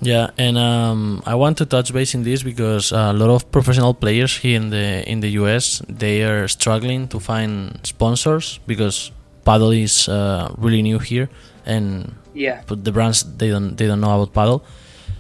Yeah, 0.02 0.32
and 0.38 0.58
um, 0.58 1.22
I 1.28 1.36
want 1.36 1.58
to 1.60 1.66
touch 1.66 1.94
base 1.94 2.16
in 2.16 2.24
this 2.24 2.42
because 2.42 2.92
a 2.92 3.14
lot 3.14 3.30
of 3.30 3.52
professional 3.52 3.94
players 3.94 4.36
here 4.38 4.56
in 4.58 4.70
the 4.72 5.08
in 5.08 5.20
the 5.20 5.30
US 5.42 5.82
they 5.88 6.24
are 6.24 6.48
struggling 6.48 7.08
to 7.10 7.20
find 7.20 7.80
sponsors 7.84 8.60
because 8.66 9.12
padel 9.46 9.74
is 9.80 10.10
uh, 10.10 10.50
really 10.58 10.82
new 10.82 10.98
here, 11.00 11.30
and 11.66 12.16
Yeah. 12.34 12.62
but 12.68 12.84
the 12.84 12.92
brands 12.92 13.24
they 13.38 13.50
don't 13.50 13.76
they 13.78 13.86
don't 13.88 14.02
know 14.02 14.22
about 14.22 14.34
padel. 14.34 14.62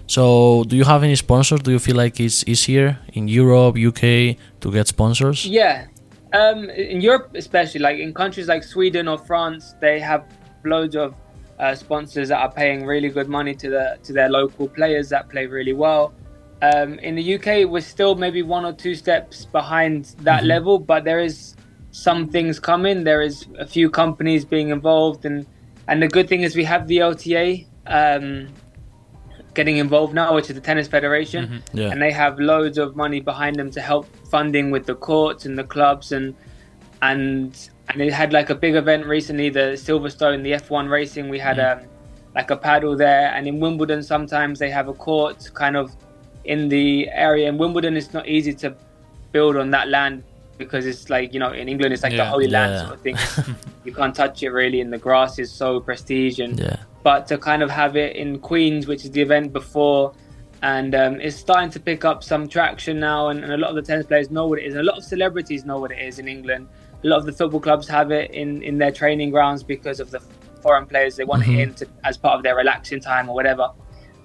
So, 0.08 0.66
do 0.68 0.76
you 0.76 0.84
have 0.84 1.04
any 1.04 1.16
sponsors? 1.16 1.62
Do 1.62 1.72
you 1.72 1.80
feel 1.80 1.96
like 1.96 2.20
it's 2.20 2.44
easier 2.46 2.98
in 3.14 3.28
Europe, 3.30 3.78
UK 3.78 4.36
to 4.60 4.72
get 4.72 4.88
sponsors? 4.88 5.46
Yeah. 5.46 5.86
Um, 6.34 6.70
in 6.70 7.00
Europe, 7.02 7.30
especially, 7.36 7.80
like 7.80 7.98
in 8.00 8.14
countries 8.14 8.48
like 8.48 8.64
Sweden 8.64 9.08
or 9.08 9.18
France, 9.18 9.76
they 9.80 10.00
have 10.02 10.24
loads 10.66 10.96
of 10.96 11.14
uh, 11.62 11.76
sponsors 11.76 12.28
that 12.30 12.40
are 12.40 12.52
paying 12.52 12.86
really 12.86 13.10
good 13.10 13.30
money 13.30 13.54
to 13.56 13.70
the 13.70 13.98
to 14.04 14.12
their 14.14 14.30
local 14.30 14.68
players 14.68 15.10
that 15.10 15.30
play 15.30 15.46
really 15.46 15.74
well. 15.74 16.14
Um, 16.64 17.00
in 17.00 17.16
the 17.16 17.36
UK, 17.36 17.68
we're 17.70 17.82
still 17.82 18.16
maybe 18.16 18.42
one 18.44 18.66
or 18.66 18.74
two 18.74 18.94
steps 18.96 19.46
behind 19.46 20.06
that 20.20 20.44
level, 20.44 20.78
but 20.80 21.04
there 21.04 21.20
is 21.20 21.56
some 21.92 22.28
things 22.30 22.60
coming. 22.60 23.04
There 23.04 23.22
is 23.22 23.46
a 23.58 23.66
few 23.66 23.90
companies 23.90 24.44
being 24.46 24.70
involved, 24.70 25.26
and 25.26 25.46
and 25.88 26.02
the 26.02 26.08
good 26.08 26.28
thing 26.28 26.42
is 26.42 26.56
we 26.56 26.64
have 26.66 26.88
the 26.88 26.98
LTA 27.00 27.66
um, 27.88 28.48
getting 29.54 29.78
involved 29.78 30.14
now, 30.14 30.34
which 30.34 30.50
is 30.50 30.56
the 30.56 30.62
Tennis 30.62 30.88
Federation 30.88 31.62
Yeah. 31.74 31.90
and 31.92 32.02
they 32.02 32.12
have 32.12 32.40
loads 32.40 32.78
of 32.78 32.96
money 32.96 33.20
behind 33.20 33.58
them 33.58 33.70
to 33.72 33.82
help 33.82 34.06
funding 34.30 34.72
with 34.72 34.86
the 34.86 34.96
courts 34.96 35.46
and 35.46 35.58
the 35.58 35.64
clubs 35.66 36.12
and 36.12 36.34
and 37.02 37.70
and 37.92 38.02
they 38.02 38.10
had 38.10 38.32
like 38.34 38.50
a 38.50 38.56
big 38.56 38.76
event 38.76 39.06
recently 39.06 39.50
the 39.50 39.74
Silverstone 39.76 40.44
the 40.44 40.54
F1 40.54 40.90
racing 40.90 41.30
we 41.30 41.40
had 41.40 41.60
um 41.60 41.82
like 42.36 42.50
a 42.52 42.58
padel 42.58 42.98
there 42.98 43.32
and 43.36 43.48
in 43.48 43.60
Wimbledon 43.60 44.02
sometimes 44.02 44.60
they 44.60 44.70
have 44.70 44.88
a 44.88 44.94
court 44.94 45.50
kind 45.54 45.76
of 45.76 45.92
in 46.46 46.70
the 46.70 47.10
area 47.10 47.48
in 47.50 47.58
Wimbledon 47.58 47.98
it's 47.98 48.14
not 48.14 48.28
easy 48.28 48.54
to 48.54 48.76
build 49.32 49.56
on 49.58 49.70
that 49.72 49.90
land 49.90 50.24
because 50.58 50.86
it's 50.86 51.10
like 51.10 51.34
you 51.34 51.40
know 51.40 51.52
in 51.52 51.68
England 51.68 51.94
it's 51.94 52.04
like 52.04 52.12
the 52.14 52.18
Yeah. 52.18 52.30
holy 52.30 52.48
land 52.48 52.74
Yeah. 52.74 52.82
sort 52.82 52.94
of 52.94 53.02
thing 53.02 53.18
you 53.84 53.94
can't 53.94 54.16
touch 54.16 54.44
it 54.44 54.50
really 54.50 54.82
and 54.82 54.92
the 54.94 54.98
grass 54.98 55.40
is 55.40 55.52
so 55.52 55.80
prestige 55.80 56.40
and 56.40 56.60
Yeah. 56.60 56.78
but 57.04 57.28
to 57.28 57.38
kind 57.38 57.64
of 57.64 57.70
have 57.72 57.96
it 57.98 58.16
in 58.16 58.40
Queens, 58.40 58.88
which 58.88 59.04
is 59.06 59.12
the 59.12 59.22
event 59.22 59.52
before 59.54 60.14
and 60.64 60.94
um, 60.94 61.20
it's 61.20 61.36
starting 61.36 61.72
to 61.72 61.80
pick 61.80 62.06
up 62.06 62.24
some 62.24 62.48
traction 62.48 63.00
now. 63.00 63.30
And, 63.30 63.44
and, 63.44 63.52
a 63.52 63.58
lot 63.58 63.72
of 63.72 63.76
the 63.76 63.82
tennis 63.82 64.06
players 64.06 64.30
know 64.30 64.46
what 64.46 64.60
it 64.60 64.66
is. 64.66 64.76
And 64.76 64.82
a 64.82 64.84
lot 64.84 64.98
of 64.98 65.04
celebrities 65.04 65.66
know 65.66 65.80
what 65.80 65.92
it 65.92 66.00
is 66.00 66.20
in 66.20 66.28
England. 66.28 66.68
A 67.04 67.08
lot 67.08 67.20
of 67.20 67.26
the 67.26 67.32
football 67.32 67.60
clubs 67.60 67.88
have 67.88 68.12
it 68.12 68.32
in, 68.32 68.62
in 68.62 68.78
their 68.78 68.92
training 68.92 69.32
grounds 69.32 69.64
because 69.64 70.00
of 70.00 70.12
the 70.12 70.20
foreign 70.62 70.86
players. 70.86 71.16
They 71.16 71.24
want 71.24 71.44
mm-hmm. 71.44 71.56
it 71.56 71.60
in 71.60 71.74
to, 71.76 71.88
as 72.04 72.18
part 72.18 72.36
of 72.38 72.44
their 72.44 72.56
relaxing 72.56 73.00
time 73.00 73.30
or 73.30 73.36
whatever. 73.36 73.70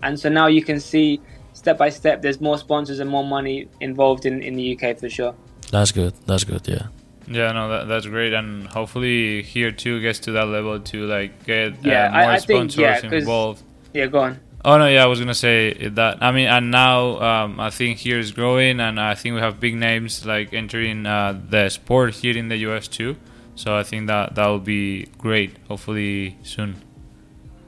And 0.03 0.19
so 0.19 0.29
now 0.29 0.47
you 0.47 0.63
can 0.63 0.79
see 0.81 1.21
step 1.57 1.79
by 1.79 1.89
step, 1.89 2.23
there's 2.23 2.41
more 2.41 2.59
sponsors 2.59 3.01
and 3.01 3.09
more 3.11 3.25
money 3.25 3.69
involved 3.81 4.27
in, 4.27 4.43
in 4.43 4.55
the 4.55 4.77
UK 4.77 4.99
for 4.99 5.09
sure. 5.09 5.35
That's 5.73 5.91
good. 5.91 6.15
That's 6.27 6.45
good. 6.45 6.69
Yeah. 6.69 6.89
Yeah, 7.29 7.51
no, 7.53 7.69
that, 7.69 7.89
that's 7.89 8.07
great, 8.07 8.33
and 8.33 8.69
hopefully 8.69 9.43
here 9.43 9.73
too 9.73 10.01
gets 10.01 10.21
to 10.21 10.33
that 10.33 10.47
level 10.47 10.79
to 10.79 11.07
like 11.07 11.45
get 11.45 11.73
uh, 11.73 11.77
yeah, 11.83 12.09
more 12.09 12.21
I, 12.21 12.35
I 12.35 12.39
sponsors 12.39 13.01
think, 13.01 13.13
yeah, 13.13 13.19
involved. 13.19 13.65
Yeah, 13.93 14.07
go 14.07 14.21
on. 14.21 14.41
Oh 14.67 14.79
no, 14.79 14.89
yeah, 14.89 15.05
I 15.05 15.07
was 15.07 15.21
gonna 15.21 15.33
say 15.33 15.75
that. 15.91 16.21
I 16.21 16.33
mean, 16.33 16.49
and 16.49 16.73
now 16.73 17.21
um, 17.21 17.61
I 17.61 17.71
think 17.71 17.99
here 17.99 18.19
is 18.19 18.33
growing, 18.33 18.81
and 18.81 18.99
I 18.99 19.15
think 19.15 19.37
we 19.37 19.41
have 19.41 19.61
big 19.61 19.77
names 19.77 20.27
like 20.27 20.53
entering 20.53 21.07
uh, 21.07 21.41
the 21.49 21.69
sport 21.69 22.15
here 22.15 22.37
in 22.37 22.49
the 22.49 22.57
US 22.69 22.89
too. 22.89 23.15
So 23.55 23.77
I 23.77 23.85
think 23.85 24.09
that 24.09 24.35
that 24.35 24.47
will 24.49 24.59
be 24.59 25.07
great. 25.19 25.57
Hopefully 25.69 26.37
soon. 26.43 26.83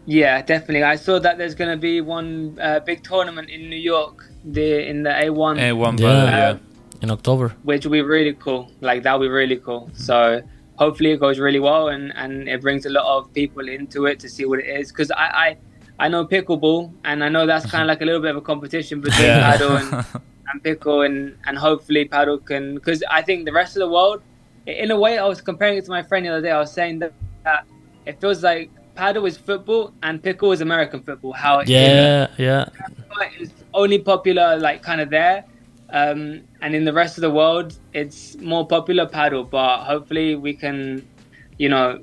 Yeah, 0.07 0.43
definitely. 0.43 0.83
I 0.83 0.97
saw 0.97 1.21
that 1.21 1.39
there's 1.39 1.55
gonna 1.55 1.77
be 1.77 2.01
one 2.01 2.59
uh, 2.61 2.81
big 2.81 3.05
tournament 3.05 3.49
in 3.49 3.71
New 3.71 3.77
York, 3.95 4.29
the 4.45 4.85
in 4.89 5.05
the 5.05 5.11
A1. 5.11 5.57
A1, 5.57 6.01
yeah. 6.01 6.25
yeah. 6.25 6.57
in 7.01 7.13
October. 7.13 7.55
Which 7.63 7.85
will 7.85 7.93
be 7.93 8.03
really 8.03 8.33
cool. 8.33 8.73
Like 8.81 9.05
that'll 9.05 9.21
be 9.21 9.29
really 9.29 9.59
cool. 9.59 9.83
Mm-hmm. 9.83 10.03
So 10.03 10.43
hopefully 10.75 11.13
it 11.13 11.21
goes 11.21 11.39
really 11.39 11.61
well, 11.61 11.91
and 11.91 12.13
and 12.17 12.49
it 12.49 12.61
brings 12.61 12.87
a 12.87 12.91
lot 12.91 13.07
of 13.07 13.33
people 13.35 13.69
into 13.69 14.07
it 14.07 14.19
to 14.19 14.29
see 14.29 14.47
what 14.47 14.59
it 14.59 14.67
is. 14.81 14.91
Because 14.91 15.13
I, 15.13 15.27
I 15.47 15.57
I 15.99 16.09
know 16.09 16.25
pickleball, 16.25 16.93
and 17.05 17.25
I 17.25 17.29
know 17.29 17.47
that's 17.47 17.71
kind 17.71 17.83
of 17.83 17.89
like 17.93 18.01
a 18.01 18.05
little 18.05 18.21
bit 18.21 18.31
of 18.31 18.37
a 18.37 18.41
competition 18.41 19.01
between 19.01 19.27
yeah. 19.27 19.57
padel 19.57 19.81
and, 19.81 20.23
and 20.53 20.63
pickle, 20.63 21.03
and 21.03 21.37
and 21.47 21.59
hopefully 21.59 22.09
padel 22.09 22.45
can 22.45 22.75
because 22.75 23.03
I 23.11 23.23
think 23.23 23.45
the 23.45 23.53
rest 23.53 23.77
of 23.77 23.81
the 23.81 23.89
world, 23.89 24.23
in 24.67 24.91
a 24.91 24.99
way, 24.99 25.19
I 25.19 25.27
was 25.27 25.41
comparing 25.41 25.79
it 25.79 25.85
to 25.87 25.91
my 25.91 26.03
friend 26.03 26.25
the 26.25 26.31
other 26.31 26.43
day. 26.43 26.51
I 26.51 26.59
was 26.59 26.73
saying 26.73 27.01
that, 27.01 27.13
that 27.45 27.67
it 28.07 28.21
feels 28.21 28.43
like 28.43 28.71
padel 28.97 29.27
is 29.27 29.37
football 29.37 29.93
and 30.03 30.23
pickle 30.23 30.53
is 30.53 30.61
American 30.61 31.03
football. 31.03 31.33
How 31.33 31.61
it, 31.61 31.69
yeah, 31.69 32.29
yeah, 32.39 32.69
it's 33.39 33.53
only 33.75 33.99
popular 33.99 34.57
like 34.59 34.83
kind 34.83 35.01
of 35.01 35.11
there, 35.11 35.45
um, 35.91 36.43
and 36.61 36.75
in 36.75 36.85
the 36.85 36.93
rest 36.93 37.19
of 37.19 37.23
the 37.23 37.31
world, 37.31 37.77
it's 37.93 38.37
more 38.37 38.67
popular 38.67 39.07
padel. 39.07 39.51
But 39.51 39.85
hopefully, 39.85 40.37
we 40.37 40.55
can, 40.55 41.07
you 41.59 41.69
know, 41.69 42.03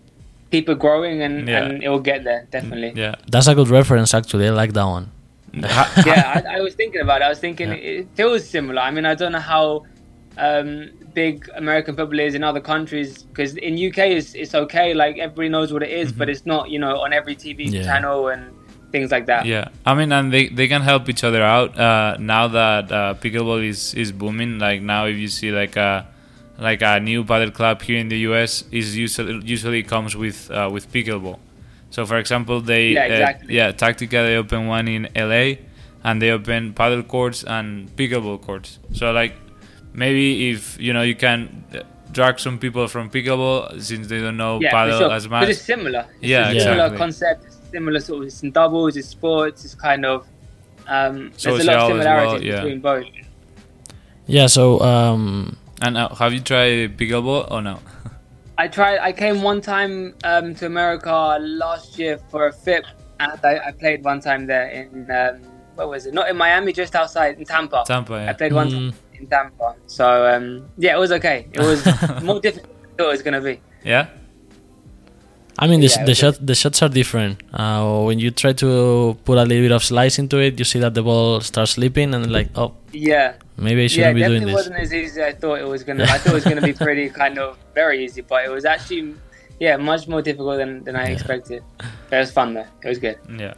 keep 0.56 0.70
it 0.70 0.80
growing 0.80 1.22
and, 1.22 1.48
yeah. 1.48 1.64
and 1.64 1.84
it 1.84 1.90
will 1.90 2.06
get 2.12 2.24
there 2.24 2.48
definitely. 2.52 2.92
Yeah, 2.96 3.16
that's 3.28 3.48
a 3.48 3.56
good 3.56 3.70
reference 3.80 4.14
actually. 4.14 4.48
I 4.48 4.52
like 4.52 4.74
that 4.74 4.90
one. 4.98 5.12
yeah, 5.56 6.44
I, 6.46 6.58
I, 6.58 6.60
was 6.62 6.76
thinking 6.76 7.02
about 7.02 7.22
it. 7.22 7.26
I 7.26 7.30
was 7.30 7.40
thinking 7.40 7.70
yeah. 7.70 8.00
it 8.00 8.08
feels 8.16 8.44
similar. 8.56 8.82
I 8.82 8.92
mean, 8.92 9.06
I 9.06 9.16
don't 9.16 9.32
know 9.32 9.48
how 9.56 9.86
um, 10.38 10.90
big 11.14 11.50
American 11.56 11.96
football 11.96 12.20
is 12.20 12.36
in 12.36 12.44
other 12.44 12.60
countries 12.60 13.24
because 13.24 13.56
in 13.56 13.74
UK 13.76 14.00
it's, 14.18 14.34
it's 14.36 14.54
okay. 14.54 14.94
Like 14.94 15.18
everybody 15.18 15.50
knows 15.50 15.72
what 15.72 15.84
it 15.84 15.92
is, 15.92 16.10
mm-hmm. 16.10 16.20
but 16.20 16.30
it's 16.30 16.46
not 16.46 16.70
you 16.70 16.80
know 16.80 17.00
on 17.00 17.14
every 17.14 17.36
TV 17.36 17.72
yeah. 17.72 17.84
channel 17.84 18.28
and 18.28 18.54
things 18.92 19.12
like 19.12 19.26
that. 19.28 19.46
Yeah, 19.46 19.70
I 19.86 19.94
mean, 19.94 20.12
and 20.12 20.32
they, 20.34 20.50
they 20.50 20.68
can 20.68 20.82
help 20.82 21.10
each 21.10 21.24
other 21.24 21.42
out 21.42 21.78
uh, 21.78 22.18
now 22.20 22.48
that 22.50 22.92
uh, 22.92 23.14
pickleball 23.22 23.66
is 23.66 23.94
is 23.94 24.12
booming. 24.12 24.60
Like 24.60 24.82
now, 24.82 25.06
if 25.06 25.16
you 25.16 25.30
see 25.30 25.52
like 25.52 25.76
a 25.78 26.06
like 26.58 26.82
a 26.82 27.00
new 27.00 27.24
padel 27.24 27.54
club 27.54 27.82
here 27.82 27.98
in 27.98 28.10
the 28.10 28.20
US 28.30 28.64
is 28.72 28.96
usually 28.96 29.44
usually 29.46 29.84
comes 29.84 30.16
with 30.16 30.50
uh, 30.52 30.70
with 30.72 30.92
pickleball. 30.92 31.40
So 31.90 32.06
for 32.06 32.18
example, 32.18 32.62
they 32.62 32.90
yeah, 32.90 33.02
uh, 33.02 33.06
exactly. 33.06 33.60
uh, 33.60 33.66
yeah 33.66 33.72
Tactica 33.72 34.26
they 34.26 34.36
open 34.38 34.68
one 34.68 34.88
in 34.88 35.10
LA 35.16 35.62
and 36.04 36.22
they 36.22 36.32
open 36.32 36.74
padel 36.74 37.08
courts 37.08 37.44
and 37.44 37.94
pickleball 37.96 38.42
courts. 38.42 38.80
So 38.94 39.12
like 39.12 39.36
maybe 39.94 40.50
if 40.52 40.80
you 40.80 40.94
know 40.94 41.02
you 41.02 41.16
can 41.16 41.66
drag 42.12 42.40
some 42.40 42.58
people 42.58 42.88
from 42.88 43.10
pickleball 43.10 43.82
since 43.82 44.08
they 44.08 44.20
don't 44.20 44.38
know 44.38 44.60
yeah, 44.62 44.72
padel 44.72 45.00
sure. 45.00 45.12
as 45.12 45.28
much. 45.28 45.42
But 45.42 45.50
it's 45.50 45.62
similar. 45.62 46.06
It's 46.22 46.28
yeah, 46.30 46.50
a 46.50 46.60
similar 46.60 46.86
exactly. 46.86 46.98
concept. 46.98 47.46
It's 47.46 47.60
similar 47.72 48.00
sort 48.00 48.22
of 48.22 48.28
it's 48.28 48.44
in 48.44 48.52
doubles, 48.52 48.96
it's 48.96 49.10
sports, 49.10 49.66
it's 49.66 49.76
kind 49.76 50.06
of 50.06 50.26
um, 50.88 51.32
there's 51.42 51.64
a 51.64 51.64
lot 51.66 51.78
of 51.78 51.88
similarities 51.88 52.32
well, 52.32 52.44
yeah. 52.44 52.62
between 52.62 52.80
both. 52.80 53.06
Yeah. 54.28 54.48
So. 54.48 54.80
Um, 54.80 55.58
and 55.82 55.98
uh, 55.98 56.14
have 56.16 56.34
you 56.34 56.40
tried 56.40 56.98
pickleball 56.98 57.52
or 57.52 57.62
no? 57.62 57.80
I 58.58 58.68
tried. 58.68 59.00
I 59.00 59.12
came 59.12 59.42
one 59.42 59.62
time 59.62 60.16
um, 60.24 60.56
to 60.56 60.66
America 60.66 61.38
last 61.40 62.00
year 62.00 62.18
for 62.30 62.48
a 62.48 62.54
FIP, 62.54 62.86
and 63.20 63.40
I, 63.44 63.60
I 63.68 63.72
played 63.72 64.04
one 64.04 64.22
time 64.22 64.48
there 64.48 64.68
in 64.70 65.12
um, 65.12 65.42
what 65.76 65.90
was 65.90 66.06
it? 66.06 66.14
Not 66.14 66.30
in 66.30 66.38
Miami, 66.38 66.72
just 66.72 66.96
outside 66.96 67.38
in 67.38 67.46
Tampa. 67.46 67.84
Tampa. 67.86 68.14
Yeah. 68.14 68.30
I 68.30 68.34
played 68.34 68.54
one 68.54 68.70
mm. 68.70 68.94
in 69.14 69.28
Tampa. 69.28 69.76
So 69.88 70.28
um, 70.28 70.70
yeah, 70.78 70.96
it 70.96 71.00
was 71.00 71.12
okay. 71.12 71.48
It 71.52 71.60
was 71.60 71.86
more 72.24 72.40
difficult 72.40 72.82
than 72.82 72.92
I 72.92 72.96
thought 72.96 73.08
it 73.08 73.12
was 73.12 73.22
gonna 73.22 73.42
be. 73.42 73.60
Yeah. 73.84 74.08
I 75.58 75.68
mean, 75.68 75.80
the, 75.80 75.88
yeah, 75.88 76.04
the 76.04 76.16
shot 76.16 76.46
the 76.46 76.56
shots 76.56 76.82
are 76.82 76.90
different. 76.90 77.42
Uh, 77.54 78.04
when 78.04 78.20
you 78.20 78.32
try 78.32 78.52
to 78.54 79.18
put 79.24 79.38
a 79.38 79.44
little 79.44 79.64
bit 79.64 79.72
of 79.72 79.84
slice 79.84 80.20
into 80.20 80.38
it, 80.40 80.60
you 80.60 80.66
see 80.66 80.80
that 80.80 80.94
the 80.94 81.04
ball 81.04 81.40
starts 81.40 81.72
slipping, 81.72 82.14
and 82.14 82.30
like, 82.32 82.50
oh, 82.56 82.74
yeah, 82.92 83.36
maybe 83.58 83.84
I 83.84 83.88
shouldn't 83.88 84.18
yeah, 84.18 84.28
be 84.28 84.30
doing 84.30 84.46
this. 84.46 84.50
Yeah, 84.50 84.56
definitely 84.56 84.80
wasn't 84.80 84.80
as 84.80 84.94
easy 84.94 85.22
as 85.22 85.36
I 85.36 85.38
thought 85.38 85.60
it 85.60 85.68
was 85.68 85.84
gonna. 85.84 86.04
I 86.04 86.18
thought 86.18 86.34
it 86.34 86.34
was 86.34 86.44
gonna 86.44 86.62
be 86.62 86.74
pretty 86.86 87.10
kind 87.10 87.38
of 87.38 87.58
very 87.74 88.04
easy, 88.06 88.22
but 88.22 88.46
it 88.46 88.50
was 88.50 88.66
actually, 88.66 89.16
yeah, 89.60 89.78
much 89.78 90.08
more 90.08 90.22
difficult 90.22 90.58
than, 90.58 90.84
than 90.84 90.96
I 90.96 91.08
yeah. 91.08 91.14
expected. 91.14 91.64
But 92.10 92.18
it 92.18 92.20
was 92.20 92.32
fun 92.32 92.54
though. 92.54 92.68
It 92.84 92.90
was 92.90 93.00
good. 93.00 93.18
Yeah. 93.38 93.54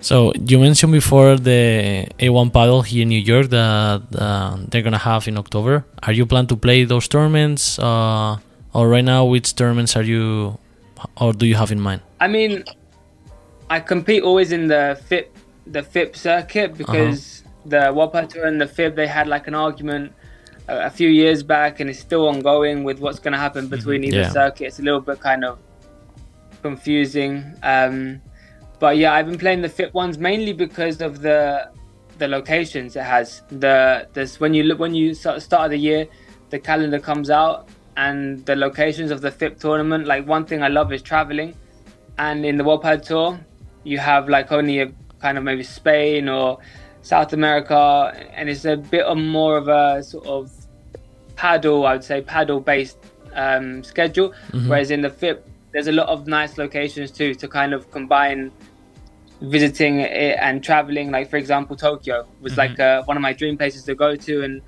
So 0.00 0.32
you 0.34 0.58
mentioned 0.58 0.92
before 0.92 1.36
the 1.36 2.08
A1 2.18 2.50
Padel 2.50 2.84
here 2.84 3.02
in 3.02 3.08
New 3.08 3.20
York 3.20 3.50
that 3.50 4.02
uh, 4.18 4.56
they're 4.68 4.82
gonna 4.82 4.98
have 4.98 5.28
in 5.28 5.38
October. 5.38 5.84
Are 6.02 6.12
you 6.12 6.26
plan 6.26 6.46
to 6.48 6.56
play 6.56 6.84
those 6.84 7.06
tournaments? 7.06 7.78
Uh, 7.78 8.38
or 8.74 8.88
right 8.88 9.04
now, 9.04 9.24
which 9.24 9.54
tournaments 9.54 9.96
are 9.96 10.02
you 10.02 10.58
or 11.16 11.32
do 11.32 11.46
you 11.46 11.54
have 11.54 11.72
in 11.72 11.80
mind? 11.80 12.00
I 12.20 12.28
mean, 12.28 12.64
I 13.70 13.80
compete 13.80 14.22
always 14.22 14.52
in 14.52 14.68
the 14.68 15.00
FIP 15.06 15.36
the 15.66 15.82
FIP 15.82 16.16
circuit 16.16 16.70
uh-huh. 16.70 16.78
because 16.78 17.41
uh-huh. 17.41 17.41
The 17.64 17.92
Wapato 17.92 18.46
and 18.46 18.60
the 18.60 18.66
FIP 18.66 18.96
they 18.96 19.06
had 19.06 19.28
like 19.28 19.46
an 19.46 19.54
argument 19.54 20.12
a, 20.68 20.86
a, 20.86 20.90
few 20.90 21.08
years 21.08 21.42
back, 21.42 21.80
and 21.80 21.90
it's 21.90 21.98
still 21.98 22.28
ongoing 22.28 22.84
with 22.84 22.98
what's 23.00 23.18
going 23.18 23.32
to 23.32 23.38
happen 23.38 23.64
mm-hmm. 23.64 23.76
between 23.76 24.04
either 24.04 24.22
yeah. 24.22 24.30
circuit. 24.30 24.66
It's 24.66 24.78
a 24.78 24.82
little 24.82 25.00
bit 25.00 25.20
kind 25.20 25.44
of 25.44 25.58
confusing. 26.62 27.54
Um, 27.62 28.22
but 28.78 28.96
yeah, 28.96 29.12
I've 29.12 29.26
been 29.26 29.38
playing 29.38 29.62
the 29.62 29.68
FIP 29.68 29.94
ones 29.94 30.18
mainly 30.18 30.52
because 30.52 31.00
of 31.00 31.20
the 31.20 31.70
the 32.18 32.28
locations 32.28 32.96
it 32.96 33.04
has. 33.04 33.42
The 33.48 34.08
this 34.12 34.40
when 34.40 34.54
you 34.54 34.64
look 34.64 34.78
when 34.78 34.94
you 34.94 35.14
start, 35.14 35.42
start 35.42 35.66
of 35.66 35.70
the 35.70 35.78
year, 35.78 36.06
the 36.50 36.58
calendar 36.58 36.98
comes 36.98 37.30
out 37.30 37.68
and 37.96 38.44
the 38.46 38.56
locations 38.56 39.10
of 39.10 39.20
the 39.20 39.30
FIP 39.30 39.58
tournament. 39.58 40.06
Like 40.06 40.26
one 40.26 40.44
thing 40.44 40.62
I 40.62 40.68
love 40.68 40.92
is 40.92 41.02
traveling, 41.02 41.54
and 42.18 42.44
in 42.44 42.56
the 42.56 42.64
World 42.64 42.82
Padel 42.82 43.04
Tour, 43.04 43.40
you 43.84 43.98
have 43.98 44.28
like 44.28 44.50
only 44.52 44.80
a 44.80 44.92
kind 45.20 45.38
of 45.38 45.44
maybe 45.44 45.62
Spain 45.62 46.28
or 46.28 46.58
South 47.02 47.32
America, 47.32 48.12
and 48.32 48.48
it's 48.48 48.64
a 48.64 48.76
bit 48.76 49.04
more 49.16 49.56
of 49.56 49.68
a 49.68 50.02
sort 50.02 50.26
of 50.26 50.50
padel, 51.34 51.86
I 51.86 51.94
would 51.94 52.04
say 52.04 52.22
padel 52.22 52.64
based 52.64 52.98
um, 53.34 53.82
schedule. 53.82 54.30
Mm-hmm. 54.52 54.68
Whereas 54.68 54.90
in 54.90 55.02
the 55.02 55.10
FIP, 55.10 55.46
there's 55.72 55.88
a 55.88 55.92
lot 55.92 56.08
of 56.08 56.26
nice 56.26 56.58
locations 56.58 57.10
too 57.10 57.34
to 57.34 57.48
kind 57.48 57.74
of 57.74 57.90
combine 57.90 58.52
visiting 59.40 60.00
it 60.00 60.38
and 60.40 60.62
traveling. 60.62 61.10
Like 61.10 61.28
for 61.28 61.36
example, 61.36 61.76
Tokyo 61.76 62.26
was 62.40 62.52
mm-hmm. 62.52 62.60
like 62.60 62.80
uh, 62.80 63.02
one 63.04 63.16
of 63.16 63.22
my 63.22 63.32
dream 63.32 63.56
places 63.58 63.84
to 63.84 63.94
go 63.94 64.14
to, 64.14 64.42
and 64.42 64.62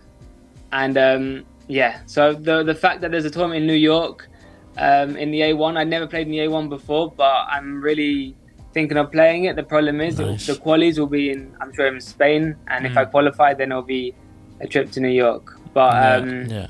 and 0.73 0.99
um, 0.99 1.45
yeah, 1.69 2.01
so 2.07 2.33
the 2.33 2.63
the 2.63 2.75
fact 2.75 3.01
that 3.03 3.11
there's 3.11 3.25
a 3.25 3.31
tournament 3.31 3.61
in 3.61 3.67
New 3.67 3.75
York 3.75 4.29
um, 4.77 5.17
in 5.17 5.31
the 5.31 5.41
A1, 5.41 5.77
I 5.77 5.85
never 5.85 6.07
played 6.07 6.27
in 6.27 6.33
the 6.33 6.39
A1 6.39 6.69
before, 6.69 7.11
but 7.11 7.47
I'm 7.49 7.81
really 7.81 8.37
thinking 8.75 8.99
of 8.99 9.11
playing 9.11 9.45
it. 9.45 9.57
The 9.57 9.63
problem 9.63 10.01
is 10.01 10.19
nice. 10.19 10.47
the 10.47 10.55
qualies 10.55 10.99
will 10.99 11.07
be 11.07 11.31
in, 11.31 11.57
I'm 11.61 11.73
sure, 11.73 11.87
in 11.87 12.01
Spain, 12.01 12.57
and 12.67 12.85
mm. 12.85 12.91
if 12.91 12.97
I 12.97 13.05
mm. 13.05 13.11
qualify, 13.11 13.55
then 13.55 13.71
it'll 13.73 13.83
be 13.83 14.15
a 14.61 14.67
trip 14.67 14.91
to 14.93 15.01
New 15.01 15.09
York. 15.09 15.59
But 15.73 15.95
yeah, 15.95 16.17
um, 16.17 16.47
yeah, 16.47 16.67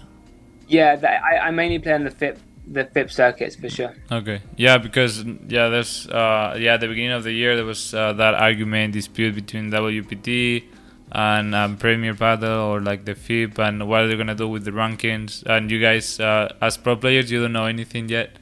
yeah 0.68 1.20
I, 1.30 1.48
I 1.48 1.50
mainly 1.50 1.78
play 1.78 1.94
on 1.94 2.04
the 2.04 2.10
FIP 2.10 2.38
the 2.66 2.84
FIP 2.84 3.10
circuits 3.10 3.56
for 3.56 3.68
sure. 3.68 3.94
Okay, 4.10 4.40
yeah, 4.56 4.78
because 4.78 5.24
yeah, 5.48 5.68
there's 5.68 6.06
uh, 6.08 6.56
yeah, 6.58 6.74
at 6.74 6.80
the 6.80 6.88
beginning 6.88 7.12
of 7.12 7.24
the 7.24 7.32
year 7.32 7.56
there 7.56 7.64
was 7.64 7.92
uh, 7.92 8.12
that 8.14 8.34
argument 8.34 8.94
dispute 8.94 9.34
between 9.34 9.70
WPT 9.70 10.64
and 11.12 11.54
um, 11.54 11.76
Premier 11.76 12.14
Padel 12.14 12.66
or 12.68 12.80
like 12.80 13.04
the 13.04 13.14
FIP 13.14 13.58
and 13.58 13.86
what 13.88 14.02
are 14.02 14.08
they 14.08 14.16
gonna 14.16 14.34
do 14.34 14.48
with 14.48 14.64
the 14.64 14.70
rankings? 14.70 15.42
And 15.44 15.70
you 15.70 15.80
guys, 15.80 16.18
uh, 16.18 16.54
as 16.60 16.76
pro 16.76 16.96
players, 16.96 17.30
you 17.30 17.42
don't 17.42 17.52
know 17.52 17.66
anything 17.66 18.08
yet. 18.08 18.36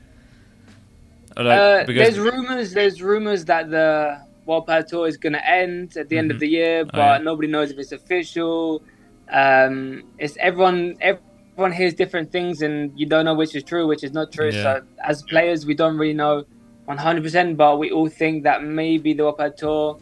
Like, 1.37 1.47
uh, 1.47 1.85
there's 1.87 2.19
rumors. 2.19 2.73
There's 2.73 3.03
rumors 3.03 3.45
that 3.47 3.71
the 3.71 4.21
World 4.47 4.67
Padel 4.67 4.87
Tour 4.87 5.09
is 5.09 5.17
gonna 5.17 5.39
end 5.39 5.97
at 5.97 6.09
the 6.09 6.17
mm-hmm. 6.17 6.19
end 6.19 6.31
of 6.31 6.35
mm-hmm. 6.37 6.41
the 6.41 6.49
year, 6.49 6.85
but 6.85 6.95
oh, 6.95 7.13
yeah. 7.13 7.19
nobody 7.19 7.49
knows 7.49 7.71
if 7.71 7.79
it's 7.79 7.93
official. 7.93 8.83
Um, 9.31 10.05
it's 10.19 10.37
everyone. 10.39 10.97
Everyone 11.01 11.73
hears 11.73 11.95
different 11.95 12.33
things, 12.33 12.63
and 12.63 12.93
you 12.99 13.07
don't 13.07 13.25
know 13.25 13.35
which 13.35 13.55
is 13.55 13.63
true, 13.63 13.87
which 13.87 14.05
is 14.05 14.13
not 14.13 14.33
true. 14.33 14.51
Yeah. 14.51 14.63
So 14.63 14.83
as 15.03 15.23
players, 15.23 15.67
we 15.67 15.75
don't 15.75 15.97
really 15.99 16.15
know 16.15 16.45
100%, 16.89 17.57
but 17.57 17.79
we 17.79 17.91
all 17.91 18.09
think 18.09 18.43
that 18.45 18.65
maybe 18.65 19.13
the 19.13 19.25
World 19.25 19.39
Padel 19.39 19.57
Tour 19.57 20.01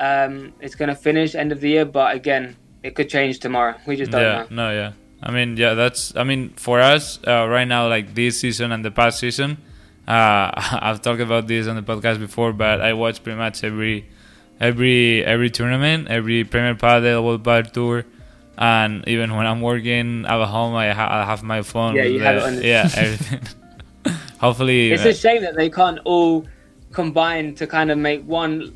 um, 0.00 0.52
it's 0.60 0.74
going 0.74 0.88
to 0.88 0.94
finish 0.94 1.34
end 1.34 1.52
of 1.52 1.60
the 1.60 1.70
year, 1.70 1.84
but 1.84 2.14
again, 2.14 2.56
it 2.82 2.94
could 2.94 3.08
change 3.08 3.40
tomorrow. 3.40 3.74
We 3.86 3.96
just 3.96 4.10
don't 4.10 4.22
yeah, 4.22 4.46
know. 4.50 4.68
no, 4.68 4.72
yeah. 4.72 4.92
I 5.20 5.32
mean, 5.32 5.56
yeah, 5.56 5.74
that's. 5.74 6.14
I 6.16 6.22
mean, 6.22 6.50
for 6.50 6.80
us 6.80 7.18
uh, 7.26 7.46
right 7.48 7.66
now, 7.66 7.88
like 7.88 8.14
this 8.14 8.40
season 8.40 8.70
and 8.70 8.84
the 8.84 8.92
past 8.92 9.18
season, 9.18 9.58
uh, 10.08 10.50
I've 10.82 11.02
talked 11.02 11.20
about 11.20 11.46
this 11.46 11.66
on 11.68 11.76
the 11.76 11.82
podcast 11.82 12.18
before, 12.18 12.52
but 12.52 12.80
I 12.80 12.94
watch 12.94 13.22
pretty 13.22 13.36
much 13.38 13.62
every, 13.62 14.06
every, 14.58 15.24
every 15.24 15.50
tournament, 15.50 16.08
every 16.08 16.44
Premier 16.44 16.74
Padel, 16.74 17.22
World 17.22 17.44
Padel 17.44 17.70
Tour, 17.72 18.04
and 18.56 19.06
even 19.06 19.36
when 19.36 19.46
I'm 19.46 19.60
working 19.60 20.24
at 20.26 20.44
home, 20.46 20.74
I, 20.74 20.92
ha- 20.92 21.22
I 21.22 21.24
have 21.24 21.42
my 21.42 21.62
phone. 21.62 21.94
Yeah, 21.94 22.04
you 22.04 22.18
the, 22.18 22.24
have 22.24 22.36
it 22.36 22.42
on 22.42 22.56
the- 22.56 22.66
Yeah, 22.66 22.88
everything. 22.96 23.40
Hopefully, 24.40 24.92
It's 24.92 25.04
uh, 25.04 25.08
a 25.10 25.14
shame 25.14 25.42
that 25.42 25.54
they 25.56 25.68
can't 25.70 25.98
all 26.04 26.46
combine 26.92 27.54
to 27.56 27.66
kind 27.66 27.90
of 27.90 27.98
make 27.98 28.22
one 28.24 28.74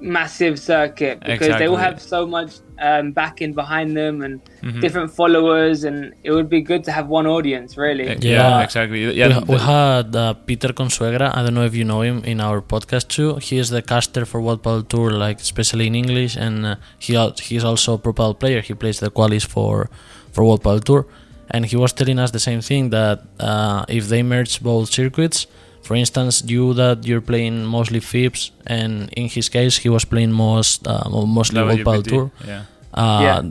massive 0.00 0.58
circuit 0.58 1.20
because 1.24 1.56
they 1.58 1.66
all 1.66 1.76
have 1.76 2.00
so 2.02 2.26
much 2.26 2.50
um, 2.78 3.12
backing 3.12 3.54
behind 3.54 3.96
them 3.96 4.20
and 4.22 4.40
Mhm. 4.62 4.80
different 4.82 5.10
followers, 5.10 5.84
and 5.84 6.12
it 6.22 6.30
would 6.32 6.50
be 6.50 6.60
good 6.60 6.84
to 6.84 6.92
have 6.92 7.06
one 7.08 7.26
audience, 7.26 7.78
really. 7.78 8.04
yeah, 8.06 8.16
Yeah. 8.20 8.60
exactly. 8.62 8.98
Yeah, 9.16 9.38
we, 9.40 9.54
we 9.54 9.58
had 9.58 10.14
uh, 10.14 10.34
Peter 10.34 10.68
Consuegra. 10.80 11.34
I 11.34 11.42
don't 11.42 11.54
know 11.54 11.64
if 11.64 11.74
you 11.74 11.84
know 11.84 12.02
him 12.02 12.22
in 12.24 12.40
our 12.40 12.60
podcast 12.60 13.08
too. 13.08 13.36
He 13.36 13.56
is 13.56 13.70
the 13.70 13.80
caster 13.80 14.26
for 14.26 14.40
World 14.42 14.62
Padel 14.62 14.86
Tour, 14.86 15.10
like 15.12 15.40
especially 15.40 15.86
in 15.86 15.94
English, 15.94 16.36
and 16.36 16.66
uh, 16.66 16.74
he 16.98 17.16
al- 17.16 17.34
he's 17.48 17.64
also 17.64 17.94
a 17.94 17.98
pro 17.98 18.12
padel 18.12 18.38
player. 18.38 18.60
He 18.60 18.74
plays 18.74 19.00
the 19.00 19.10
qualies 19.10 19.46
for 19.46 19.88
for 20.32 20.44
World 20.44 20.62
Padel 20.62 20.84
Tour, 20.84 21.06
and 21.50 21.64
he 21.64 21.76
was 21.76 21.92
telling 21.94 22.18
us 22.18 22.30
the 22.32 22.40
same 22.48 22.60
thing 22.60 22.90
that 22.90 23.18
uh, 23.40 23.84
if 23.88 24.08
they 24.12 24.22
merge 24.22 24.62
both 24.62 24.90
circuits, 24.92 25.46
for 25.86 25.94
instance, 26.02 26.34
you 26.52 26.74
that 26.74 27.06
you're 27.08 27.20
playing 27.32 27.56
mostly 27.76 28.00
FIPS, 28.00 28.40
and 28.66 28.90
in 29.20 29.26
his 29.36 29.46
case, 29.48 29.74
he 29.84 29.88
was 29.96 30.04
playing 30.12 30.32
most 30.32 30.86
uh, 30.92 31.08
mostly 31.38 31.62
World 31.62 31.84
Padel 31.88 32.04
Tour 32.10 32.26
Yeah. 32.50 32.62
uh, 33.02 33.20
Yeah. 33.26 33.42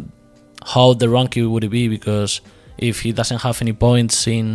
how 0.74 0.88
the 1.02 1.08
ranking 1.18 1.46
would 1.52 1.64
it 1.64 1.74
be 1.80 1.88
because 1.98 2.42
if 2.78 2.96
he 3.04 3.12
doesn't 3.20 3.42
have 3.48 3.58
any 3.66 3.74
points 3.88 4.28
in 4.28 4.48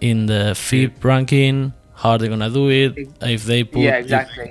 in 0.00 0.26
the 0.26 0.42
FIP 0.66 0.92
ranking, 1.12 1.56
how 2.00 2.10
are 2.14 2.18
they 2.18 2.28
gonna 2.32 2.50
do 2.60 2.64
it? 2.82 2.92
If 3.36 3.44
they 3.50 3.60
put 3.64 3.82
yeah, 3.82 3.96
exactly. 4.04 4.48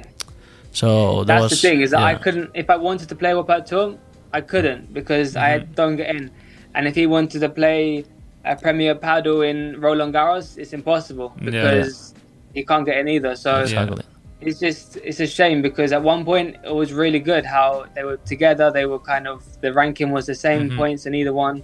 so 0.72 0.90
that 1.24 1.28
That's 1.28 1.42
was 1.44 1.52
the 1.62 1.68
thing 1.68 1.82
is 1.86 1.92
that 1.92 2.02
I 2.12 2.16
couldn't 2.24 2.48
if 2.54 2.68
I 2.70 2.78
wanted 2.88 3.08
to 3.10 3.16
play 3.22 3.32
World 3.34 3.48
Padel 3.48 3.66
Tour, 3.72 3.88
I 4.34 4.42
couldn't 4.52 4.94
because 5.00 5.30
I 5.36 5.50
Mm-hmm. 5.60 5.74
don't 5.80 5.96
get 6.02 6.10
in. 6.16 6.32
And 6.76 6.88
if 6.90 6.96
he 6.96 7.06
wanted 7.16 7.40
to 7.46 7.50
play 7.50 8.06
a 8.46 8.56
Premier 8.56 8.96
Padel 8.96 9.38
in 9.52 9.58
Roland 9.86 10.14
Garros, 10.18 10.58
it's 10.62 10.74
impossible 10.74 11.30
Yeah. 11.36 11.46
because 11.52 12.14
he 12.54 12.64
can't 12.64 12.86
get 12.86 12.98
in 12.98 13.08
either. 13.08 13.36
So 13.36 13.62
exactly. 13.62 14.04
it's 14.42 14.60
just 14.60 14.98
it's 14.98 15.20
a 15.20 15.28
shame 15.28 15.62
because 15.62 15.92
at 15.92 16.02
one 16.02 16.26
point 16.26 16.58
it 16.64 16.74
was 16.74 16.94
really 16.94 17.20
good 17.20 17.46
how 17.46 17.86
they 17.96 18.04
were 18.04 18.18
together. 18.18 18.72
They 18.72 18.86
were 18.86 19.00
kind 19.00 19.28
of 19.28 19.44
the 19.62 19.72
ranking 19.74 20.12
was 20.12 20.26
the 20.26 20.36
same 20.36 20.70
Mhm. 20.70 20.78
points 20.78 21.06
in 21.06 21.14
either 21.16 21.34
one. 21.34 21.64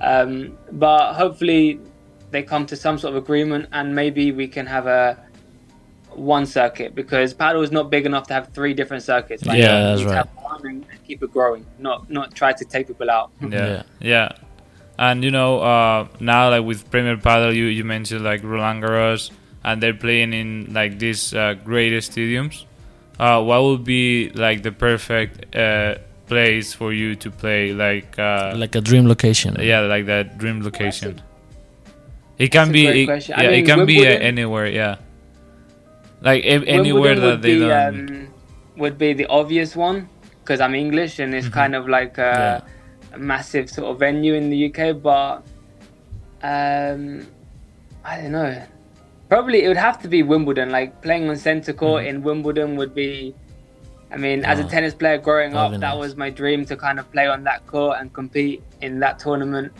Um, 0.00 0.58
but 0.72 1.14
hopefully 1.14 1.80
they 2.30 2.42
come 2.42 2.66
to 2.66 2.76
some 2.76 2.98
sort 2.98 3.14
of 3.14 3.22
agreement 3.22 3.68
and 3.72 3.94
maybe 3.94 4.32
we 4.32 4.46
can 4.48 4.66
have 4.66 4.86
a 4.86 5.18
one 6.14 6.46
circuit 6.46 6.94
because 6.94 7.34
padel 7.34 7.62
is 7.62 7.70
not 7.70 7.90
big 7.90 8.06
enough 8.06 8.26
to 8.26 8.34
have 8.34 8.48
three 8.54 8.72
different 8.74 9.02
circuits. 9.02 9.44
Like 9.44 9.58
Yeah, 9.58 9.92
you 9.92 9.96
that's 9.96 10.04
right. 10.04 10.16
have 10.16 10.28
one 10.42 10.66
and 10.66 10.86
keep 11.06 11.22
it 11.22 11.30
growing, 11.32 11.64
not 11.78 12.08
not 12.10 12.34
try 12.34 12.52
to 12.52 12.64
take 12.64 12.88
people 12.88 13.10
out. 13.10 13.30
yeah, 13.40 13.48
Yeah. 13.50 13.82
yeah, 14.00 14.28
And 14.98 15.22
you 15.24 15.30
know, 15.30 15.60
uh, 15.60 16.06
now 16.20 16.50
like 16.50 16.64
with 16.64 16.90
Premier 16.90 17.16
Padel, 17.18 17.54
you 17.54 17.64
you 17.66 17.84
mentioned 17.84 18.24
like 18.24 18.42
Roland 18.42 18.82
Garros, 18.82 19.30
and 19.66 19.82
they're 19.82 19.92
playing 20.06 20.32
in 20.32 20.72
like 20.72 20.98
these 20.98 21.34
uh, 21.34 21.54
great 21.64 21.92
stadiums. 22.00 22.64
Uh, 23.18 23.42
what 23.42 23.62
would 23.64 23.84
be 23.84 24.30
like 24.30 24.62
the 24.62 24.70
perfect 24.72 25.54
uh, 25.56 25.96
place 26.26 26.72
for 26.72 26.92
you 26.92 27.16
to 27.16 27.30
play? 27.30 27.72
Like, 27.72 28.16
uh, 28.18 28.52
Like 28.56 28.74
a 28.76 28.80
dream 28.80 29.06
location. 29.08 29.56
yeah, 29.60 29.80
like 29.80 30.06
that 30.06 30.38
dream 30.38 30.62
location. 30.62 31.20
It 32.38 32.52
can 32.52 32.68
That's 32.68 32.72
be, 32.72 33.02
it, 33.02 33.06
question. 33.06 33.34
I 33.36 33.42
yeah, 33.44 33.48
it 33.50 33.56
mean, 33.56 33.66
can 33.66 33.86
be 33.86 34.06
uh, 34.06 34.10
anywhere. 34.10 34.68
Yeah, 34.68 34.96
like 36.20 36.44
a- 36.44 36.68
anywhere 36.68 37.18
that 37.18 37.42
they 37.42 37.54
be, 37.54 37.60
don't. 37.66 38.10
um, 38.10 38.28
would 38.76 38.98
be 38.98 39.14
the 39.14 39.26
obvious 39.26 39.74
one 39.74 40.08
because 40.44 40.60
I'm 40.60 40.74
English 40.74 41.18
and 41.18 41.34
it's 41.34 41.48
Mhm. 41.48 41.52
kind 41.60 41.74
of 41.74 41.88
like 41.88 42.18
a, 42.18 42.62
a 43.14 43.18
massive 43.18 43.70
sort 43.70 43.88
of 43.90 43.98
venue 43.98 44.34
in 44.34 44.50
the 44.50 44.58
UK. 44.68 45.00
But 45.02 45.42
um, 46.42 47.26
I 48.04 48.20
don't 48.20 48.32
know. 48.32 48.62
Probably 49.28 49.64
it 49.64 49.68
would 49.68 49.76
have 49.76 50.00
to 50.02 50.08
be 50.08 50.22
Wimbledon. 50.22 50.70
Like 50.70 51.02
playing 51.02 51.28
on 51.28 51.36
centre 51.36 51.72
court 51.72 52.02
Mm-hmm. 52.04 52.16
in 52.16 52.22
Wimbledon 52.22 52.76
would 52.76 52.94
be. 52.94 53.34
I 54.12 54.16
mean, 54.16 54.44
as 54.44 54.60
a 54.60 54.64
Oh, 54.64 54.68
tennis 54.68 54.94
player 54.94 55.18
growing 55.18 55.56
up, 55.56 55.72
be 55.72 55.78
that 55.78 55.98
was 55.98 56.16
my 56.16 56.30
dream 56.30 56.64
to 56.66 56.76
kind 56.76 57.00
of 57.00 57.10
play 57.10 57.26
on 57.26 57.42
that 57.44 57.66
court 57.66 57.98
and 58.00 58.12
compete 58.12 58.62
in 58.80 59.00
that 59.00 59.18
tournament. 59.18 59.72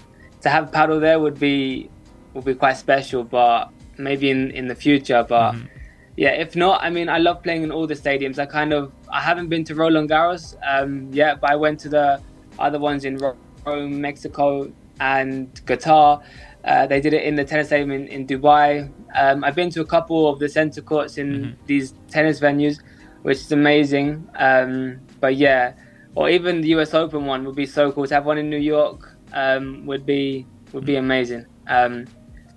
To 0.43 0.49
have 0.49 0.71
padel 0.73 1.01
there 1.01 1.21
would 1.21 1.39
be 1.39 1.89
would 2.35 2.45
be 2.45 2.55
quite 2.55 2.77
special, 2.77 3.23
but 3.23 3.69
maybe 3.99 4.31
in 4.31 4.51
in 4.51 4.67
the 4.67 4.75
future. 4.75 5.25
But 5.29 5.53
Mhm. 5.53 5.69
yeah, 6.17 6.31
if 6.31 6.57
not, 6.57 6.83
I 6.83 6.91
mean, 6.91 7.09
I 7.09 7.19
love 7.19 7.43
playing 7.45 7.63
in 7.63 7.71
all 7.71 7.87
the 7.87 7.95
stadiums. 7.95 8.39
I 8.41 8.47
kind 8.47 8.73
of 8.73 8.91
I 9.13 9.21
haven't 9.21 9.49
been 9.49 9.63
to 9.65 9.75
Roland 9.77 10.11
Garros 10.11 10.57
um, 10.67 11.09
yet, 11.13 11.41
but 11.41 11.51
I 11.53 11.57
went 11.57 11.79
to 11.81 11.89
the 11.89 12.21
other 12.59 12.81
ones 12.81 13.05
in 13.05 13.17
Ro- 13.19 13.37
Rome, 13.65 14.01
Mexico, 14.01 14.71
and 14.99 15.55
Qatar. 15.67 16.21
Uh, 16.67 16.87
they 16.87 17.01
did 17.01 17.15
it 17.15 17.23
in 17.23 17.37
the 17.37 17.45
tennis 17.45 17.69
stadium 17.69 17.93
in, 17.93 18.09
in 18.09 18.27
Dubai. 18.27 18.91
Um, 19.15 19.45
I've 19.45 19.55
been 19.55 19.71
to 19.71 19.81
a 19.81 19.87
couple 19.87 20.29
of 20.29 20.39
the 20.41 20.49
center 20.49 20.83
courts 20.83 21.17
in 21.17 21.29
Mhm. 21.33 21.55
these 21.67 21.95
tennis 22.11 22.41
venues, 22.41 22.81
which 23.23 23.39
is 23.39 23.53
amazing. 23.53 24.27
Um, 24.37 24.99
but 25.21 25.37
yeah, 25.37 25.73
or 26.17 26.29
even 26.29 26.61
the 26.63 26.69
US 26.77 26.93
Open 26.93 27.25
one 27.27 27.45
would 27.47 27.55
be 27.55 27.67
so 27.67 27.93
cool. 27.93 28.07
To 28.07 28.15
have 28.15 28.27
one 28.27 28.39
in 28.39 28.51
New 28.51 28.59
York 28.77 29.01
um, 29.33 29.87
would 29.87 30.05
be 30.05 30.45
would 30.73 30.85
be 30.85 30.97
amazing. 30.97 31.47
Um, 31.69 32.07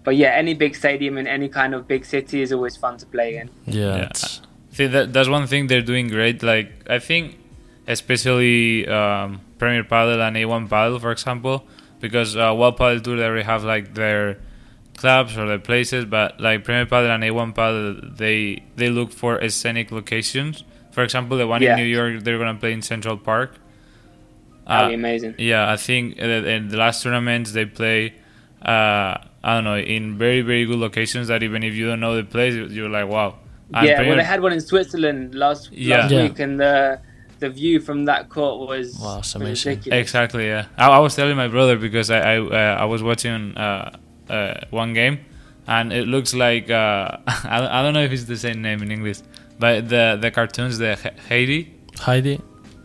but 0.04 0.16
yeah, 0.16 0.30
any 0.30 0.54
big 0.56 0.76
stadium 0.76 1.18
in 1.18 1.28
any 1.28 1.48
kind 1.50 1.76
of 1.76 1.88
big 1.88 2.04
city 2.06 2.42
is 2.42 2.52
always 2.52 2.76
fun 2.76 2.98
to 2.98 3.06
play 3.06 3.38
in. 3.38 3.50
Yeah, 3.68 3.98
Yeah. 3.98 4.10
See, 4.72 4.88
that 4.88 5.14
that's 5.14 5.30
one 5.30 5.46
thing 5.46 5.68
they're 5.68 5.82
doing 5.94 6.08
great. 6.08 6.42
Like 6.42 6.70
I 6.90 6.98
think, 7.00 7.38
especially 7.88 8.88
um, 8.88 9.42
Premier 9.58 9.84
Padel 9.84 10.20
and 10.28 10.36
A1 10.36 10.68
Padel, 10.70 11.00
for 11.02 11.12
example, 11.12 11.66
because 12.00 12.36
uh, 12.36 12.54
World 12.58 12.78
Padel 12.78 13.04
Tour 13.04 13.18
they 13.18 13.26
already 13.26 13.44
have 13.44 13.64
like 13.64 13.94
their 13.96 14.38
clubs 14.98 15.38
or 15.38 15.48
their 15.48 15.60
places, 15.60 16.06
but 16.06 16.40
like 16.40 16.64
Premier 16.64 16.86
Padel 16.86 17.14
and 17.16 17.24
A1 17.24 17.54
Padel, 17.56 18.18
they 18.18 18.64
they 18.76 18.90
look 18.90 19.12
for 19.12 19.48
scenic 19.50 19.92
locations. 19.92 20.64
For 20.92 21.04
example, 21.04 21.38
the 21.38 21.48
one 21.48 21.62
Yeah. 21.62 21.72
in 21.74 21.78
New 21.84 21.86
York, 21.90 22.24
they're 22.24 22.38
gonna 22.38 22.56
play 22.60 22.74
in 22.74 22.82
Central 22.82 23.18
Park. 23.18 23.52
That'd 24.68 24.86
Uh, 24.86 24.88
be 24.90 24.94
amazing. 24.96 25.36
yeah, 25.38 25.72
I 25.72 25.78
think 25.78 26.22
uh, 26.22 26.26
in 26.26 26.68
the 26.70 26.78
last 26.78 27.04
tournaments 27.04 27.52
they 27.54 27.66
play. 27.66 28.14
Uh, 28.62 29.16
I 29.42 29.54
don't 29.56 29.64
know 29.64 29.78
in 29.78 30.18
very 30.18 30.42
very 30.42 30.66
good 30.66 30.78
locations 30.80 31.30
that 31.30 31.44
even 31.44 31.64
if 31.64 31.74
you 31.76 31.88
don't 31.88 32.02
know 32.02 32.16
the 32.16 32.24
place, 32.26 32.54
you're 32.56 32.90
like 32.90 33.08
wow. 33.08 33.36
And 33.74 33.88
yeah, 33.88 33.96
Premier- 33.96 34.10
well, 34.10 34.18
they 34.18 34.24
had 34.26 34.42
one 34.42 34.52
in 34.52 34.60
Switzerland 34.62 35.34
last 35.36 35.70
Yeah. 35.72 36.00
last 36.02 36.12
Yeah. 36.12 36.24
week, 36.24 36.40
and 36.40 36.60
the 36.60 37.00
the 37.40 37.50
view 37.50 37.80
from 37.80 38.06
that 38.06 38.30
court 38.30 38.68
was, 38.68 38.98
Wow, 39.00 39.20
it's 39.20 39.36
amazing. 39.36 39.70
ridiculous. 39.72 40.02
Exactly. 40.02 40.48
Yeah, 40.48 40.66
I, 40.78 40.90
I 40.90 41.00
was 41.00 41.16
telling 41.16 41.36
my 41.38 41.48
brother 41.48 41.78
because 41.78 42.10
I 42.12 42.20
I, 42.34 42.38
uh, 42.40 42.76
I 42.84 42.86
was 42.86 43.02
watching 43.02 43.56
uh, 43.58 43.98
uh, 44.30 44.54
one 44.70 44.94
game, 44.94 45.20
and 45.68 45.92
it 45.94 46.08
looks 46.08 46.34
like 46.34 46.70
uh, 46.70 47.18
I, 47.28 47.60
don't- 47.60 47.72
I 47.72 47.82
don't 47.84 47.94
know 47.94 48.04
if 48.04 48.12
it's 48.12 48.26
the 48.26 48.38
same 48.38 48.62
name 48.62 48.82
in 48.84 48.92
English, 48.92 49.20
but 49.60 49.90
the 49.90 50.18
the 50.22 50.32
cartoons 50.32 50.78
the 50.78 50.96
He- 50.96 51.18
Heidi 51.30 51.74
Heidi. 52.00 52.40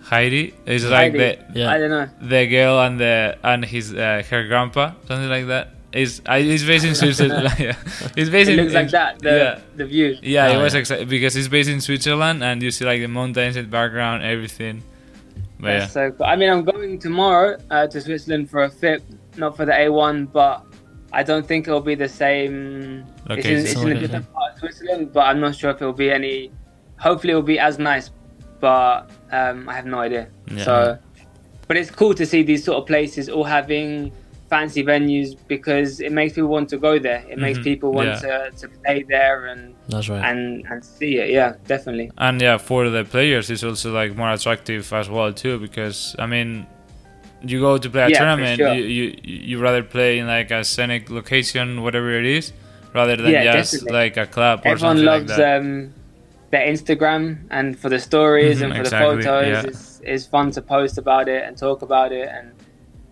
Heidi 0.04 0.52
is 0.66 0.84
like 0.84 1.12
the 1.14 1.38
Yeah. 1.54 1.70
I 1.70 1.78
don't 1.78 1.90
know. 1.90 2.08
the 2.20 2.46
girl 2.46 2.78
and 2.80 3.00
the 3.00 3.38
and 3.42 3.64
his 3.64 3.94
uh, 3.94 4.22
her 4.30 4.46
grandpa 4.48 4.92
something 5.08 5.30
like 5.30 5.46
that. 5.46 5.73
Is 5.94 6.20
I 6.26 6.40
he's 6.42 6.64
based 6.66 6.84
in 6.84 6.94
Switzerland. 7.02 7.54
yeah. 7.58 7.76
He's 8.16 8.28
based 8.28 8.50
It 8.50 8.58
in, 8.58 8.64
looks 8.64 8.74
like 8.74 8.86
in- 8.86 8.90
that. 8.92 9.18
The 9.20 9.30
yeah. 9.30 9.60
the 9.76 9.86
view. 9.86 10.16
Yeah, 10.22 10.48
it 10.48 10.56
Oh, 10.56 10.62
was 10.62 10.74
yeah. 10.74 10.80
exa- 10.80 11.08
because 11.08 11.36
it's 11.36 11.48
based 11.48 11.68
in 11.70 11.80
Switzerland 11.80 12.42
and 12.42 12.62
you 12.62 12.70
see 12.72 12.84
like 12.84 13.00
the 13.00 13.06
mountains 13.08 13.56
in 13.56 13.64
the 13.64 13.70
background, 13.70 14.22
everything. 14.24 14.82
But 15.60 15.68
yeah. 15.68 15.78
That's 15.80 15.92
so 15.92 16.10
cool. 16.10 16.26
I 16.26 16.34
mean, 16.36 16.50
I'm 16.50 16.64
going 16.64 16.98
tomorrow 16.98 17.56
uh, 17.70 17.86
to 17.86 18.00
Switzerland 18.00 18.50
for 18.50 18.64
a 18.64 18.68
FIP, 18.70 19.02
not 19.36 19.56
for 19.56 19.64
the 19.64 19.72
A1, 19.72 20.32
but 20.32 20.64
I 21.12 21.22
don't 21.22 21.46
think 21.46 21.68
it'll 21.68 21.80
be 21.80 21.94
the 21.94 22.08
same. 22.08 23.04
It's 23.30 23.46
in, 23.46 23.58
it's 23.58 23.74
in 23.74 23.92
a 23.92 24.00
different 24.00 24.32
part 24.32 24.52
of 24.54 24.58
Switzerland, 24.58 25.12
but 25.12 25.20
I'm 25.26 25.38
not 25.40 25.54
sure 25.54 25.70
if 25.70 25.76
it'll 25.76 25.92
be 25.92 26.10
any. 26.10 26.50
Hopefully, 26.98 27.30
it'll 27.30 27.42
be 27.42 27.58
as 27.60 27.78
nice, 27.78 28.10
but 28.60 29.10
um, 29.30 29.68
I 29.68 29.74
have 29.74 29.86
no 29.86 30.00
idea. 30.00 30.26
Yeah. 30.50 30.64
So, 30.64 30.98
but 31.68 31.76
it's 31.76 31.90
cool 31.90 32.14
to 32.14 32.26
see 32.26 32.42
these 32.42 32.64
sort 32.64 32.78
of 32.78 32.86
places 32.86 33.28
all 33.28 33.44
having 33.44 34.12
fancy 34.54 34.82
venues 34.92 35.28
because 35.54 35.90
it 36.06 36.12
makes 36.20 36.32
people 36.36 36.52
want 36.58 36.68
to 36.74 36.78
go 36.88 36.92
there. 37.08 37.22
It 37.32 37.38
makes 37.46 37.58
Mhm. 37.58 37.64
people 37.70 37.88
want 37.98 38.08
Yeah. 38.12 38.26
to, 38.26 38.32
to 38.60 38.66
play 38.82 38.98
there 39.16 39.38
and, 39.50 39.60
That's 39.92 40.08
right. 40.12 40.24
and 40.30 40.40
and 40.70 40.78
see 40.96 41.12
it. 41.22 41.28
Yeah, 41.38 41.50
definitely. 41.74 42.08
And 42.26 42.36
yeah, 42.46 42.56
for 42.70 42.80
the 42.96 43.04
players, 43.14 43.44
it's 43.52 43.64
also 43.70 43.88
like 44.00 44.10
more 44.22 44.30
attractive 44.36 44.84
as 45.00 45.06
well 45.16 45.30
too. 45.42 45.54
Because 45.66 45.98
I 46.24 46.26
mean, 46.34 46.48
you 47.50 47.56
go 47.68 47.72
to 47.84 47.88
play 47.94 48.04
a 48.04 48.08
Yeah, 48.10 48.20
tournament, 48.20 48.56
sure. 48.60 48.74
you, 48.76 48.82
you 48.98 49.06
you 49.50 49.56
rather 49.66 49.82
play 49.96 50.10
in 50.20 50.26
like 50.36 50.50
a 50.60 50.62
scenic 50.72 51.02
location, 51.18 51.66
whatever 51.86 52.10
it 52.22 52.26
is, 52.38 52.44
rather 52.98 53.16
than 53.22 53.32
Yeah, 53.36 53.44
just 53.58 53.72
definitely. 53.72 53.92
like 54.02 54.14
a 54.24 54.26
club 54.36 54.56
or 54.64 54.68
Everyone 54.72 54.96
something 54.98 55.12
loves 55.12 55.38
like 55.38 55.48
um, 55.58 55.68
their 56.52 56.66
Instagram 56.74 57.22
and 57.56 57.66
for 57.80 57.88
the 57.94 58.00
stories 58.10 58.56
Mhm, 58.58 58.64
and 58.64 58.72
for 58.78 58.84
exactly, 58.84 59.16
the 59.16 59.22
photos. 59.28 59.52
yeah. 59.54 59.70
It's, 59.70 59.84
it's 60.12 60.26
fun 60.34 60.46
to 60.56 60.60
post 60.76 60.94
about 61.04 61.26
it 61.36 61.40
and 61.46 61.52
talk 61.66 61.78
about 61.88 62.10
it 62.20 62.28
and 62.36 62.46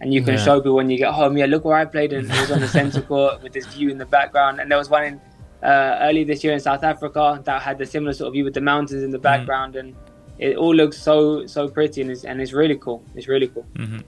and 0.03 0.13
you 0.13 0.21
can 0.23 0.35
Yeah. 0.35 0.45
show 0.45 0.57
people 0.61 0.75
when 0.75 0.91
you 0.91 0.99
get 0.99 1.13
home. 1.15 1.37
Yeah, 1.39 1.47
look 1.47 1.65
where 1.65 1.77
I 1.77 1.85
played, 1.87 2.13
and 2.13 2.31
it 2.31 2.41
was 2.41 2.51
on 2.51 2.61
the 2.61 2.69
centre 2.69 3.01
court 3.13 3.43
with 3.43 3.53
this 3.53 3.67
view 3.75 3.89
in 3.89 3.99
the 3.99 4.05
background. 4.19 4.61
And 4.61 4.71
there 4.71 4.79
was 4.79 4.91
one 4.91 5.05
in 5.05 5.21
uh, 5.63 5.99
early 6.07 6.25
this 6.25 6.43
year 6.45 6.53
in 6.53 6.61
South 6.61 6.83
Africa 6.83 7.41
that 7.45 7.63
had 7.63 7.79
the 7.79 7.87
similar 7.87 8.13
sort 8.13 8.27
of 8.29 8.33
view 8.35 8.45
with 8.45 8.55
the 8.55 8.61
mountains 8.61 9.03
in 9.05 9.13
the 9.13 9.19
background, 9.31 9.77
and 9.77 9.95
it 10.39 10.57
all 10.57 10.75
looks 10.75 10.99
so 10.99 11.47
so 11.47 11.69
pretty 11.69 12.01
and 12.03 12.11
it's, 12.11 12.25
and 12.25 12.41
it's 12.43 12.53
really 12.53 12.77
cool. 12.77 13.01
It's 13.15 13.29
really 13.29 13.49
cool. 13.55 13.65
hmm 13.77 14.01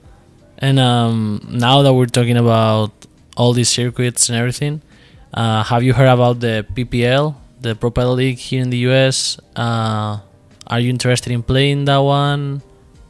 And 0.59 0.79
um, 0.79 1.41
now 1.49 1.83
that 1.83 1.93
we're 1.95 2.07
talking 2.19 2.37
about 2.37 2.91
all 3.37 3.53
these 3.53 3.69
circuits 3.81 4.29
and 4.29 4.37
everything, 4.39 4.83
uh, 5.33 5.63
have 5.71 5.83
you 5.87 5.93
heard 5.95 6.09
about 6.19 6.41
the 6.41 6.67
PPL, 6.75 7.35
the 7.61 7.75
Pro 7.75 7.91
League 8.13 8.39
here 8.39 8.63
in 8.63 8.71
the 8.71 8.81
US? 8.91 9.39
Uh, 9.55 10.19
are 10.73 10.81
you 10.81 10.91
interested 10.91 11.31
in 11.33 11.43
playing 11.43 11.85
that 11.87 11.99
one? 11.99 12.63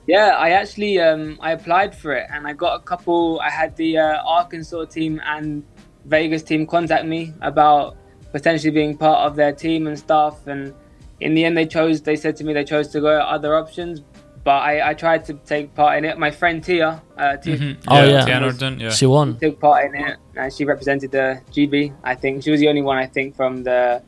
Yeah, 0.07 0.37
I 0.39 0.51
actually 0.51 1.01
um, 1.01 1.39
I 1.41 1.53
applied 1.53 1.97
for 1.97 2.13
it 2.13 2.27
and 2.31 2.47
I 2.47 2.53
got 2.53 2.75
a 2.75 2.83
couple. 2.83 3.41
I 3.41 3.51
had 3.51 3.75
the 3.77 3.99
uh, 3.99 4.23
Arkansas 4.25 4.85
team 4.87 5.21
and 5.25 5.65
Vegas 6.05 6.43
team 6.43 6.67
contact 6.67 7.07
me 7.07 7.33
about 7.41 7.97
potentially 8.33 8.71
being 8.71 8.97
part 8.97 9.21
of 9.21 9.37
their 9.37 9.53
team 9.53 9.87
and 9.87 9.99
stuff. 9.99 10.47
And 10.47 10.75
in 11.21 11.35
the 11.35 11.45
end, 11.45 11.57
they 11.57 11.67
chose. 11.67 12.03
They 12.03 12.17
said 12.17 12.37
to 12.37 12.45
me 12.45 12.53
they 12.53 12.65
chose 12.65 12.89
to 12.89 13.01
go 13.01 13.17
at 13.19 13.27
other 13.27 13.57
options, 13.57 14.03
but 14.43 14.57
I, 14.57 14.91
I 14.91 14.95
tried 14.95 15.25
to 15.27 15.35
take 15.47 15.75
part 15.75 15.97
in 15.97 16.05
it. 16.05 16.19
My 16.19 16.31
friend 16.31 16.63
Tia, 16.63 17.01
uh, 17.17 17.37
Tia 17.39 17.57
hmm 17.57 17.73
Oh, 17.89 18.05
yeah. 18.05 18.25
Tia 18.27 18.41
Norton, 18.41 18.81
yeah. 18.81 18.91
She 18.91 19.07
won. 19.07 19.39
took 19.39 19.59
part 19.59 19.87
in 19.87 19.95
it. 19.95 20.19
And 20.37 20.53
she 20.53 20.65
represented 20.67 21.13
the 21.13 21.41
GB. 21.53 21.95
I 22.03 22.15
think 22.15 22.43
she 22.43 22.51
was 22.51 22.61
the 22.61 22.69
only 22.69 22.83
one 22.83 22.99
I 22.99 23.07
think 23.07 23.37
from 23.37 23.63
the 23.63 24.03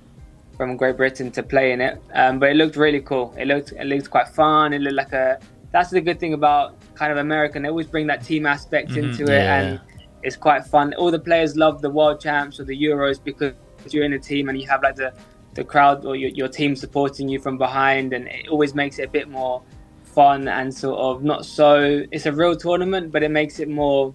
from 0.56 0.76
Great 0.76 0.96
Britain 0.96 1.30
to 1.32 1.42
play 1.42 1.72
in 1.72 1.80
it. 1.80 2.02
Um, 2.12 2.38
but 2.38 2.50
it 2.50 2.56
looked 2.56 2.76
really 2.76 3.00
cool. 3.00 3.34
It 3.38 3.46
looked 3.46 3.72
it 3.72 3.84
looked 3.84 4.10
quite 4.10 4.28
fun. 4.28 4.74
It 4.74 4.80
looked 4.80 4.96
like 4.96 5.12
a. 5.12 5.38
That's 5.76 5.90
the 5.90 6.00
good 6.00 6.18
thing 6.18 6.32
about 6.32 6.74
kind 6.94 7.12
of 7.12 7.18
American. 7.18 7.62
They 7.62 7.68
always 7.68 7.86
bring 7.86 8.06
that 8.06 8.24
team 8.24 8.46
aspect 8.46 8.92
Mhm, 8.92 8.96
into 9.02 9.24
it, 9.24 9.42
yeah. 9.44 9.56
and 9.58 9.80
it's 10.22 10.34
quite 10.34 10.64
fun. 10.64 10.94
All 10.94 11.10
the 11.10 11.18
players 11.18 11.54
love 11.54 11.82
the 11.82 11.90
World 11.90 12.18
Champs 12.18 12.58
or 12.58 12.64
the 12.64 12.78
Euros 12.88 13.22
because 13.22 13.52
you're 13.90 14.06
in 14.10 14.14
a 14.14 14.18
team 14.18 14.48
and 14.48 14.58
you 14.58 14.66
have 14.68 14.82
like 14.82 14.96
the 14.96 15.12
the 15.52 15.64
crowd 15.72 16.06
or 16.06 16.16
your, 16.16 16.30
your 16.30 16.48
team 16.48 16.76
supporting 16.76 17.28
you 17.28 17.38
from 17.38 17.58
behind, 17.58 18.14
and 18.14 18.26
it 18.26 18.48
always 18.48 18.74
makes 18.74 18.98
it 18.98 19.02
a 19.10 19.12
bit 19.18 19.28
more 19.28 19.60
fun 20.02 20.48
and 20.48 20.72
sort 20.72 20.98
of 20.98 21.22
not 21.22 21.44
so. 21.44 22.02
It's 22.10 22.24
a 22.24 22.32
real 22.32 22.56
tournament, 22.56 23.12
but 23.12 23.22
it 23.22 23.30
makes 23.30 23.60
it 23.60 23.68
more. 23.68 24.14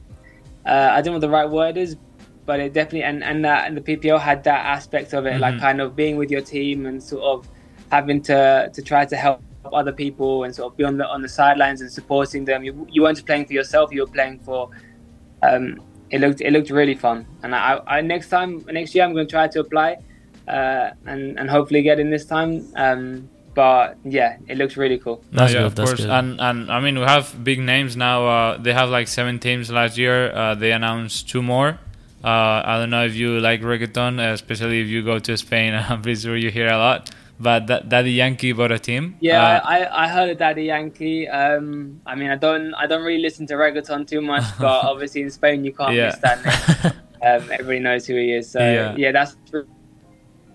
Uh, 0.66 0.90
I 0.96 0.96
don't 1.02 1.12
know 1.14 1.20
what 1.20 1.22
the 1.22 1.36
right 1.40 1.50
word 1.62 1.78
is, 1.78 1.96
but 2.48 2.60
it 2.60 2.74
definitely 2.74 3.04
and 3.04 3.24
and 3.24 3.46
that 3.46 3.68
and 3.68 3.78
the 3.78 3.82
PPL 3.90 4.20
had 4.20 4.44
that 4.46 4.66
aspect 4.78 5.14
of 5.14 5.28
it, 5.28 5.40
like 5.40 5.54
Mhm. 5.58 5.60
kind 5.68 5.80
of 5.80 5.96
being 5.96 6.16
with 6.18 6.32
your 6.32 6.42
team 6.42 6.88
and 6.88 6.98
sort 7.04 7.24
of 7.34 7.48
having 7.92 8.20
to 8.30 8.40
to 8.76 8.82
try 8.82 9.06
to 9.06 9.16
help 9.16 9.42
other 9.66 9.92
people 9.92 10.44
and 10.44 10.56
sort 10.56 10.74
of 10.74 10.78
be 10.78 10.84
on 10.84 10.98
the 10.98 11.08
on 11.08 11.22
the 11.22 11.30
sidelines 11.30 11.82
and 11.82 11.92
supporting 11.92 12.46
them. 12.46 12.64
You 12.64 12.88
you 12.90 13.04
weren't 13.04 13.24
playing 13.26 13.46
for 13.46 13.54
yourself; 13.54 13.92
you 13.92 14.02
were 14.02 14.12
playing 14.12 14.40
for. 14.40 14.70
Um, 15.44 15.82
it 16.10 16.20
looked 16.20 16.42
it 16.42 16.52
looked 16.52 16.70
really 16.70 16.96
fun, 16.96 17.26
and 17.44 17.56
I, 17.56 17.80
I 17.88 18.02
next 18.02 18.30
time 18.30 18.66
next 18.70 18.94
year 18.94 19.04
I'm 19.06 19.14
going 19.14 19.28
to 19.28 19.32
try 19.32 19.48
to 19.48 19.60
apply, 19.62 19.98
uh, 20.48 20.92
and 21.06 21.40
and 21.40 21.50
hopefully 21.50 21.82
get 21.82 22.00
in 22.00 22.10
this 22.10 22.26
time. 22.26 22.68
Um, 22.76 23.30
but 23.54 23.98
yeah, 24.04 24.38
it 24.48 24.58
looks 24.58 24.78
really 24.78 24.98
cool. 24.98 25.24
That's 25.32 25.54
yeah, 25.54 25.60
good, 25.60 25.66
of 25.68 25.76
that's 25.76 25.90
course. 25.90 26.02
good. 26.02 26.10
And 26.10 26.40
and 26.40 26.72
I 26.72 26.80
mean, 26.80 27.00
we 27.00 27.06
have 27.06 27.44
big 27.44 27.60
names 27.60 27.96
now. 27.96 28.28
Uh, 28.28 28.58
they 28.58 28.74
have 28.74 28.90
like 28.90 29.08
seven 29.08 29.40
teams 29.40 29.72
last 29.72 29.98
year. 29.98 30.32
Uh, 30.32 30.56
they 30.56 30.72
announced 30.72 31.30
two 31.30 31.42
more. 31.42 31.80
Uh, 32.24 32.62
I 32.64 32.78
don't 32.78 32.92
know 32.92 33.06
if 33.06 33.16
you 33.16 33.40
like 33.40 33.62
reggaeton, 33.62 34.20
uh, 34.20 34.34
especially 34.34 34.82
if 34.82 34.88
you 34.88 35.04
go 35.04 35.18
to 35.20 35.38
Spain. 35.38 35.74
I'm 35.90 36.02
pretty 36.02 36.20
sure 36.20 36.36
you 36.36 36.52
hear 36.52 36.68
a 36.68 36.78
lot. 36.78 37.10
But 37.42 37.68
that, 37.68 37.90
Daddy 37.90 38.12
Yankee 38.12 38.52
bought 38.54 38.72
a 38.72 38.78
team. 38.80 39.16
Yeah, 39.20 39.42
Uh, 39.42 39.62
I, 39.76 40.04
I 40.04 40.08
heard 40.08 40.30
of 40.30 40.38
Daddy 40.38 40.66
Yankee. 40.66 41.28
Um, 41.28 42.00
I 42.06 42.14
mean, 42.16 42.30
I 42.30 42.36
don't 42.36 42.74
I 42.76 42.86
don't 42.86 43.04
really 43.04 43.22
listen 43.22 43.48
to 43.48 43.56
reggaeton 43.56 44.06
too 44.08 44.22
much, 44.22 44.44
but 44.60 44.86
obviously 44.92 45.22
in 45.24 45.32
Spain 45.32 45.64
you 45.66 45.74
can't 45.74 45.96
Yeah. 45.96 46.08
miss 46.08 46.18
that 46.28 46.38
name. 46.46 46.94
Um, 47.24 47.42
everybody 47.52 47.80
knows 47.80 48.06
who 48.08 48.16
he 48.16 48.34
is. 48.34 48.50
So 48.52 48.60
Yeah. 48.60 48.96
yeah, 48.96 49.12
that's 49.12 49.36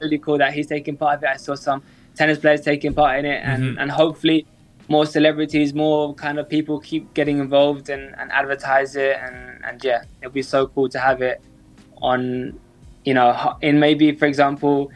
really 0.01 0.19
cool 0.19 0.39
that 0.39 0.53
he's 0.53 0.67
taking 0.67 0.97
part 0.97 1.19
of 1.19 1.23
it. 1.25 1.31
I 1.31 1.37
saw 1.37 1.55
some 1.55 1.83
tennis 2.15 2.39
players 2.39 2.61
taking 2.61 2.95
part 2.95 3.19
in 3.19 3.25
it, 3.27 3.41
and 3.45 3.63
Mhm. 3.77 3.81
and 3.83 3.91
hopefully 3.91 4.47
more 4.89 5.07
celebrities, 5.07 5.75
more 5.75 6.15
kind 6.15 6.39
of 6.39 6.49
people 6.49 6.79
keep 6.79 7.13
getting 7.15 7.39
involved 7.39 7.89
and, 7.89 8.15
and 8.19 8.31
advertise 8.31 8.95
it, 8.97 9.17
and 9.25 9.37
and 9.65 9.83
yeah, 9.85 10.03
it'll 10.21 10.33
be 10.33 10.43
so 10.43 10.67
cool 10.69 10.89
to 10.89 10.99
have 10.99 11.21
it 11.23 11.41
on, 12.03 12.53
you 13.05 13.15
know, 13.15 13.57
in 13.63 13.81
maybe 13.81 14.13
for 14.13 14.27
example, 14.27 14.91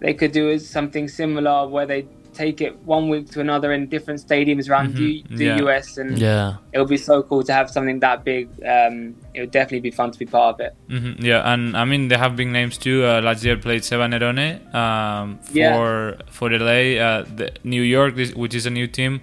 they 0.00 0.14
could 0.14 0.32
do 0.32 0.48
is 0.50 0.68
something 0.68 1.08
similar 1.08 1.68
where 1.68 1.86
they 1.86 2.06
take 2.32 2.60
it 2.60 2.78
one 2.84 3.08
week 3.08 3.28
to 3.28 3.40
another 3.40 3.72
in 3.72 3.88
different 3.88 4.20
stadiums 4.20 4.70
around 4.70 4.94
the, 4.94 5.22
Mhm, 5.28 5.36
the 5.36 5.44
yeah. 5.46 5.62
US, 5.64 5.98
and 5.98 6.16
yeah. 6.16 6.54
it 6.72 6.78
would 6.78 6.88
be 6.88 6.96
so 6.96 7.22
cool 7.24 7.42
to 7.42 7.52
have 7.52 7.68
something 7.68 7.98
that 8.00 8.24
big. 8.24 8.48
Um, 8.74 9.16
it 9.34 9.40
would 9.40 9.50
definitely 9.50 9.80
be 9.80 9.90
fun 9.90 10.12
to 10.12 10.18
be 10.18 10.26
part 10.26 10.54
of 10.54 10.60
it. 10.66 10.72
mhm, 10.88 11.16
yeah, 11.22 11.52
and 11.52 11.76
I 11.76 11.84
mean 11.84 12.06
they 12.08 12.16
have 12.16 12.36
big 12.36 12.48
names 12.48 12.78
too. 12.78 13.04
Uh, 13.04 13.20
last 13.20 13.44
year 13.44 13.56
played 13.56 13.84
Seba 13.84 14.06
Nerone 14.06 14.48
um, 14.74 15.38
for 15.42 15.52
Yeah. 15.58 16.12
for 16.30 16.50
LA. 16.50 16.98
Uh, 16.98 17.24
the 17.36 17.50
New 17.64 17.82
York, 17.82 18.14
this- 18.14 18.34
which 18.34 18.54
is 18.54 18.64
a 18.66 18.70
new 18.70 18.86
team. 18.86 19.20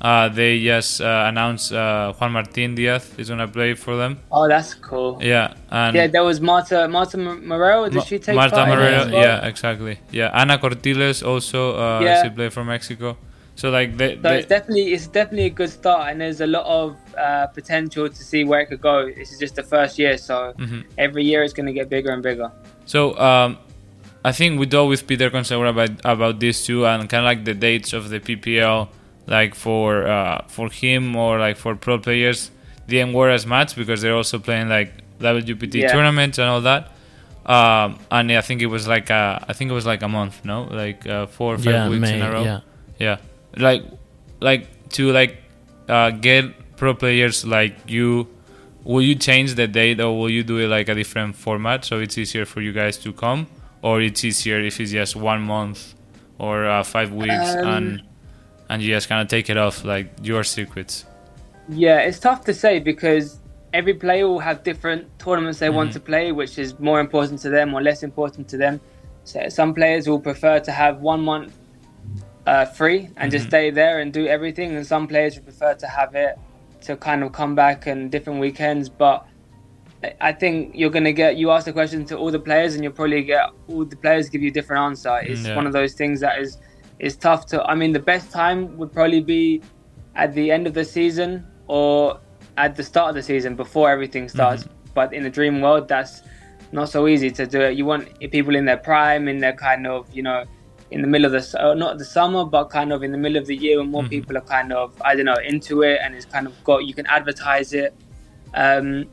Uh, 0.00 0.28
they 0.28 0.62
just 0.62 1.00
uh, 1.00 1.24
announced 1.26 1.72
uh, 1.72 2.12
Juan 2.14 2.32
Martin 2.32 2.74
Diaz 2.76 3.10
is 3.18 3.28
gonna 3.30 3.48
play 3.48 3.74
for 3.74 3.96
them. 3.96 4.18
Oh, 4.30 4.46
that's 4.48 4.74
cool. 4.74 5.18
Yeah, 5.20 5.54
and 5.70 5.96
Yeah, 5.96 6.06
there 6.06 6.22
was 6.24 6.40
Marta 6.40 6.86
Marta 6.88 7.16
Marrero. 7.16 7.86
Did 7.86 7.94
Ma- 7.94 8.02
she 8.04 8.18
take 8.20 8.36
Marta 8.36 8.54
part 8.54 8.68
in 8.68 8.74
it 8.74 8.76
Moreno, 8.76 9.02
as 9.06 9.12
well? 9.12 9.22
yeah, 9.22 9.46
exactly. 9.46 9.98
Yeah, 10.12 10.30
Ana 10.40 10.58
Cortiles 10.58 11.26
also. 11.26 11.76
Uh, 11.76 12.00
Yeah. 12.02 12.22
She 12.22 12.30
played 12.30 12.52
for 12.52 12.64
Mexico. 12.64 13.16
So 13.56 13.70
like 13.70 13.96
they, 13.96 14.14
So 14.14 14.22
they 14.22 14.38
it's 14.38 14.46
definitely 14.46 14.92
it's 14.94 15.08
definitely 15.08 15.46
a 15.46 15.50
good 15.50 15.70
start, 15.70 16.12
and 16.12 16.20
there's 16.20 16.40
a 16.40 16.46
lot 16.46 16.64
of 16.66 16.96
uh, 17.18 17.48
potential 17.48 18.08
to 18.08 18.22
see 18.30 18.44
where 18.44 18.60
it 18.60 18.66
could 18.66 18.80
go. 18.80 19.10
This 19.10 19.32
is 19.32 19.38
just 19.40 19.56
the 19.56 19.64
first 19.64 19.98
year, 19.98 20.16
so 20.16 20.52
Mhm. 20.56 20.84
every 20.96 21.24
year 21.24 21.42
it's 21.42 21.52
going 21.54 21.66
to 21.66 21.72
get 21.72 21.90
bigger 21.90 22.10
and 22.12 22.22
bigger. 22.22 22.52
So 22.86 23.18
um, 23.18 23.58
I 24.24 24.30
think 24.30 24.60
we 24.60 24.66
talked 24.66 24.90
with 24.90 25.04
Peter 25.08 25.28
Consuegra 25.28 25.70
about 25.70 25.90
about 26.04 26.38
this 26.38 26.64
too, 26.66 26.86
and 26.86 27.08
kind 27.10 27.24
of 27.24 27.28
like 27.32 27.42
the 27.44 27.54
dates 27.54 27.92
of 27.92 28.10
the 28.10 28.20
PPL, 28.20 28.90
like 29.28 29.54
for 29.54 30.06
uh, 30.06 30.42
for 30.48 30.70
him 30.70 31.14
or 31.16 31.38
like 31.38 31.56
for 31.56 31.76
pro 31.76 31.98
players, 31.98 32.50
didn't 32.88 33.12
work 33.12 33.30
as 33.32 33.46
much 33.46 33.76
because 33.76 34.02
they're 34.02 34.16
also 34.16 34.38
playing 34.38 34.68
like 34.68 34.90
WPT 35.20 35.74
Yeah. 35.74 35.92
tournaments 35.92 36.38
and 36.38 36.48
all 36.48 36.60
that. 36.62 36.92
Um, 37.46 37.98
and 38.10 38.30
I 38.32 38.40
think 38.42 38.60
it 38.62 38.66
was 38.66 38.86
like 38.86 39.08
a, 39.10 39.44
I 39.48 39.52
think 39.54 39.70
it 39.70 39.74
was 39.74 39.86
like 39.86 40.02
a 40.02 40.08
month, 40.08 40.44
no, 40.44 40.64
like 40.64 41.06
uh, 41.06 41.26
four 41.26 41.54
or 41.54 41.58
five 41.58 41.66
yeah, 41.66 41.88
weeks 41.88 42.00
May, 42.00 42.16
in 42.20 42.22
a 42.22 42.30
row. 42.32 42.44
yeah. 42.44 42.60
Yeah, 42.98 43.16
like 43.56 43.84
like 44.40 44.88
to 44.90 45.12
like 45.12 45.36
uh, 45.88 46.10
get 46.10 46.76
pro 46.76 46.94
players 46.94 47.44
like 47.46 47.74
you. 47.90 48.26
Will 48.84 49.02
you 49.02 49.14
change 49.16 49.54
the 49.54 49.66
date 49.68 50.00
or 50.00 50.18
will 50.18 50.30
you 50.30 50.42
do 50.42 50.58
it 50.58 50.68
like 50.68 50.88
a 50.88 50.94
different 50.94 51.36
format 51.36 51.84
so 51.84 51.98
it's 52.00 52.16
easier 52.16 52.46
for 52.46 52.60
you 52.62 52.72
guys 52.72 52.96
to 52.98 53.12
come, 53.12 53.46
or 53.82 54.00
it's 54.00 54.24
easier 54.24 54.60
if 54.60 54.80
it's 54.80 54.92
just 54.92 55.14
one 55.14 55.42
month 55.42 55.94
or 56.38 56.64
uh, 56.66 56.82
five 56.82 57.12
weeks 57.12 57.54
Um, 57.56 57.66
and 57.68 58.02
and 58.68 58.82
you 58.82 58.88
just 58.94 59.08
kind 59.08 59.22
of 59.22 59.28
take 59.28 59.48
it 59.50 59.56
off 59.56 59.84
like 59.84 60.08
your 60.22 60.44
secrets. 60.44 61.04
Yeah, 61.68 62.00
it's 62.00 62.18
tough 62.18 62.44
to 62.44 62.54
say 62.54 62.78
because 62.80 63.38
every 63.72 63.94
player 63.94 64.26
will 64.26 64.38
have 64.38 64.62
different 64.62 65.06
tournaments 65.18 65.58
they 65.58 65.70
want 65.70 65.90
Mhm. 65.90 65.94
to 65.94 66.00
play, 66.00 66.32
which 66.32 66.58
is 66.58 66.78
more 66.78 67.00
important 67.00 67.40
to 67.40 67.50
them 67.50 67.74
or 67.74 67.82
less 67.82 68.02
important 68.02 68.48
to 68.48 68.56
them. 68.56 68.80
So 69.24 69.48
some 69.48 69.74
players 69.74 70.08
will 70.08 70.20
prefer 70.20 70.58
to 70.60 70.72
have 70.72 71.00
one 71.00 71.20
month 71.20 71.52
uh, 72.46 72.64
free 72.64 73.10
and 73.18 73.30
just 73.30 73.44
Mhm. 73.44 73.48
stay 73.50 73.70
there 73.70 74.00
and 74.00 74.10
do 74.10 74.26
everything, 74.26 74.74
and 74.74 74.86
some 74.86 75.06
players 75.06 75.34
would 75.34 75.44
prefer 75.44 75.74
to 75.74 75.86
have 75.86 76.14
it 76.14 76.38
to 76.80 76.96
kind 76.96 77.22
of 77.22 77.32
come 77.32 77.54
back 77.54 77.86
and 77.86 78.10
different 78.10 78.40
weekends. 78.40 78.88
But 78.88 79.26
I- 80.02 80.14
I 80.28 80.32
think 80.32 80.72
you're 80.74 80.88
gonna 80.88 81.12
get 81.12 81.36
you 81.36 81.50
ask 81.50 81.66
the 81.66 81.74
question 81.74 82.06
to 82.06 82.16
all 82.16 82.30
the 82.30 82.38
players, 82.38 82.74
and 82.74 82.82
you'll 82.82 82.94
probably 82.94 83.22
get 83.22 83.50
all 83.68 83.84
the 83.84 83.96
players 83.96 84.30
give 84.30 84.40
you 84.40 84.48
a 84.48 84.52
different 84.52 84.80
answer. 84.82 85.18
It's 85.22 85.46
Yeah. 85.46 85.56
one 85.56 85.66
of 85.66 85.74
those 85.74 85.92
things 85.92 86.20
that 86.20 86.38
is 86.38 86.56
is 86.98 87.16
tough 87.16 87.46
to. 87.46 87.62
I 87.64 87.74
mean, 87.74 87.92
the 87.92 88.00
best 88.00 88.30
time 88.32 88.76
would 88.78 88.92
probably 88.92 89.20
be 89.20 89.62
at 90.16 90.34
the 90.34 90.50
end 90.50 90.66
of 90.66 90.74
the 90.74 90.84
season 90.84 91.46
or 91.66 92.18
at 92.56 92.74
the 92.76 92.82
start 92.82 93.10
of 93.10 93.14
the 93.14 93.22
season 93.22 93.54
before 93.54 93.90
everything 93.90 94.28
starts. 94.28 94.66
But 94.94 95.12
in 95.12 95.22
the 95.22 95.30
dream 95.30 95.60
world, 95.60 95.86
that's 95.88 96.22
not 96.72 96.88
so 96.88 97.06
easy 97.06 97.30
to 97.30 97.46
do 97.46 97.60
it. 97.60 97.76
You 97.76 97.84
want 97.84 98.18
people 98.30 98.56
in 98.56 98.64
their 98.64 98.76
prime, 98.76 99.28
in 99.28 99.38
their 99.38 99.52
kind 99.52 99.86
of, 99.86 100.12
you 100.12 100.22
know, 100.22 100.44
in 100.90 101.02
the 101.02 101.06
middle 101.06 101.26
of 101.26 101.32
the 101.32 101.62
uh, 101.64 101.74
not 101.74 101.98
the 101.98 102.04
summer, 102.04 102.44
but 102.44 102.64
kind 102.64 102.92
of 102.92 103.02
in 103.02 103.12
the 103.12 103.18
middle 103.18 103.36
of 103.38 103.46
the 103.46 103.54
year 103.54 103.78
when 103.78 103.90
more 103.90 104.02
Mhm. 104.02 104.10
people 104.10 104.36
are 104.38 104.46
kind 104.56 104.72
of 104.72 104.92
I 105.02 105.14
don't 105.14 105.26
know 105.26 105.36
into 105.36 105.82
it 105.82 106.00
and 106.02 106.14
it's 106.14 106.24
kind 106.24 106.46
of 106.46 106.64
got 106.64 106.86
you 106.86 106.94
can 106.94 107.06
advertise 107.06 107.72
it. 107.74 107.94
Um, 108.54 109.06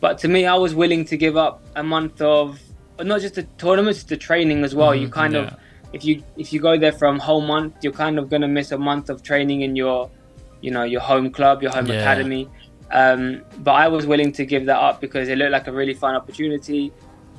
but 0.00 0.18
to 0.18 0.28
me, 0.28 0.46
I 0.46 0.54
was 0.56 0.74
willing 0.74 1.04
to 1.06 1.16
give 1.16 1.36
up 1.36 1.62
a 1.76 1.82
month 1.82 2.20
of 2.20 2.58
not 3.02 3.20
just 3.20 3.34
the 3.34 3.42
tournaments, 3.58 4.02
the 4.04 4.16
training 4.16 4.64
as 4.64 4.74
well. 4.74 4.94
you 4.94 5.08
Mhm, 5.08 5.12
kind 5.12 5.34
yeah. 5.34 5.40
of 5.40 5.54
if 5.92 6.04
you 6.04 6.22
if 6.36 6.52
you 6.52 6.60
go 6.60 6.76
there 6.78 6.92
a 6.92 7.18
whole 7.18 7.40
month, 7.40 7.74
you're 7.82 7.92
kind 7.92 8.18
of 8.18 8.28
gonna 8.28 8.48
miss 8.48 8.72
a 8.72 8.78
month 8.78 9.10
of 9.10 9.22
training 9.22 9.62
in 9.62 9.76
your, 9.76 10.10
you 10.60 10.70
know, 10.70 10.84
your 10.84 11.00
home 11.00 11.30
club, 11.30 11.62
your 11.62 11.72
home 11.72 11.86
Yeah. 11.86 12.00
academy. 12.00 12.48
Um, 12.90 13.42
but 13.58 13.72
I 13.72 13.88
was 13.88 14.06
willing 14.06 14.32
to 14.32 14.44
give 14.44 14.66
that 14.66 14.78
up 14.78 15.00
because 15.00 15.28
it 15.28 15.36
looked 15.36 15.52
like 15.52 15.66
a 15.66 15.72
really 15.72 15.94
fun 15.94 16.14
opportunity. 16.14 16.92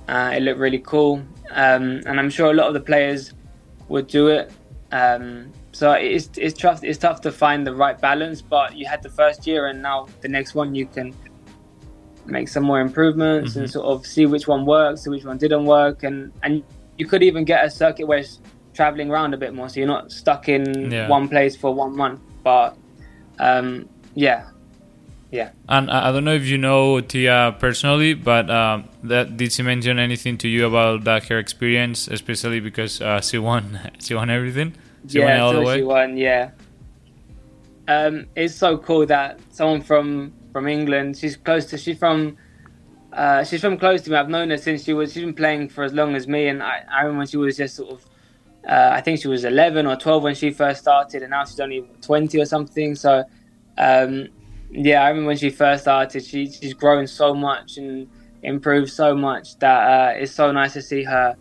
Uh, 0.07 0.33
it 0.35 0.41
looked 0.41 0.59
really 0.59 0.79
cool, 0.79 1.21
um, 1.51 2.01
and 2.05 2.19
I'm 2.19 2.29
sure 2.29 2.49
a 2.51 2.53
lot 2.53 2.67
of 2.67 2.73
the 2.73 2.79
players 2.79 3.33
would 3.87 4.07
do 4.07 4.27
it. 4.27 4.51
Um, 4.91 5.51
so 5.71 5.91
it's 5.91 6.29
it's 6.35 6.59
tough 6.59 6.83
it's 6.83 6.97
tough 6.97 7.21
to 7.21 7.31
find 7.31 7.65
the 7.65 7.75
right 7.75 7.99
balance. 7.99 8.41
But 8.41 8.75
you 8.75 8.87
had 8.87 9.03
the 9.03 9.09
first 9.09 9.45
year, 9.45 9.67
and 9.67 9.81
now 9.81 10.07
the 10.21 10.27
next 10.27 10.55
one 10.55 10.73
you 10.73 10.87
can 10.87 11.13
make 12.25 12.47
some 12.47 12.63
more 12.63 12.79
improvements 12.79 13.51
mm-hmm. 13.51 13.61
and 13.61 13.71
sort 13.71 13.85
of 13.85 14.05
see 14.05 14.25
which 14.25 14.47
one 14.47 14.65
works, 14.65 15.05
and 15.05 15.13
which 15.13 15.25
one 15.25 15.37
didn't 15.37 15.65
work, 15.65 16.03
and 16.03 16.31
and 16.41 16.63
you 16.99 17.07
could 17.07 17.23
even 17.23 17.45
get 17.45 17.65
a 17.65 17.69
circuit 17.71 18.05
where 18.05 18.19
it's 18.19 18.39
traveling 18.73 19.09
around 19.09 19.33
a 19.33 19.37
bit 19.37 19.53
more, 19.53 19.69
so 19.69 19.79
you're 19.79 19.87
not 19.87 20.11
stuck 20.11 20.49
in 20.49 20.91
yeah. 20.91 21.07
one 21.07 21.27
place 21.27 21.55
for 21.55 21.73
one 21.73 21.95
month. 21.95 22.19
But 22.43 22.77
um, 23.39 23.89
yeah, 24.15 24.49
yeah. 25.31 25.51
And 25.67 25.89
I 25.89 26.11
don't 26.11 26.25
know 26.25 26.33
if 26.33 26.45
you 26.45 26.57
know 26.57 26.99
Tia 26.99 27.55
personally, 27.57 28.13
but 28.13 28.49
um, 28.49 28.89
that, 29.03 29.37
did 29.37 29.53
she 29.53 29.63
mention 29.63 29.97
anything 29.97 30.37
to 30.39 30.47
you 30.47 30.65
about 30.65 31.05
that 31.05 31.27
her 31.29 31.39
experience, 31.39 32.07
especially 32.09 32.59
because 32.59 33.01
uh, 33.01 33.21
she 33.21 33.37
won, 33.37 33.79
she 33.99 34.13
won 34.13 34.29
everything. 34.29 34.75
She 35.07 35.19
yeah, 35.19 35.25
won 35.25 35.39
all 35.39 35.53
the 35.53 35.61
way. 35.61 35.77
she 35.77 35.83
won. 35.83 36.17
Yeah. 36.17 36.51
Um, 37.87 38.27
it's 38.35 38.53
so 38.53 38.77
cool 38.77 39.05
that 39.07 39.39
someone 39.51 39.81
from 39.81 40.33
from 40.51 40.67
England, 40.67 41.17
she's 41.17 41.37
close 41.37 41.65
to, 41.67 41.77
she's 41.77 41.97
from, 41.97 42.35
uh, 43.13 43.43
she's 43.43 43.61
from 43.61 43.77
close 43.77 44.01
to 44.03 44.11
me. 44.11 44.17
I've 44.17 44.29
known 44.29 44.49
her 44.49 44.57
since 44.57 44.83
she 44.83 44.93
was, 44.93 45.13
she's 45.13 45.23
been 45.23 45.33
playing 45.33 45.69
for 45.69 45.83
as 45.83 45.93
long 45.93 46.15
as 46.15 46.27
me, 46.27 46.47
and 46.47 46.61
I, 46.61 46.83
I 46.89 47.01
remember 47.01 47.19
when 47.19 47.27
she 47.27 47.37
was 47.37 47.57
just 47.57 47.75
sort 47.75 47.91
of. 47.91 48.05
Uh, 48.67 48.89
I 48.91 49.01
think 49.01 49.21
she 49.21 49.29
was 49.29 49.45
11 49.45 49.87
or 49.87 49.95
12 49.95 50.21
when 50.21 50.35
she 50.35 50.51
first 50.51 50.81
started, 50.81 51.21
and 51.23 51.31
now 51.31 51.45
she's 51.45 51.59
only 51.59 51.89
20 52.01 52.39
or 52.41 52.45
something. 52.45 52.93
So, 52.93 53.23
um, 53.77 54.27
yeah, 54.69 55.01
I 55.01 55.07
remember 55.09 55.27
when 55.27 55.37
she 55.37 55.49
first 55.49 55.83
started, 55.83 56.23
she, 56.23 56.51
she's 56.51 56.73
grown 56.73 57.07
so 57.07 57.33
much 57.33 57.77
and 57.77 58.07
improved 58.43 58.91
so 58.91 59.15
much 59.15 59.57
that 59.59 60.15
uh, 60.15 60.19
it's 60.19 60.33
so 60.33 60.51
nice 60.51 60.73
to 60.73 60.81
see 60.81 61.03
her 61.03 61.35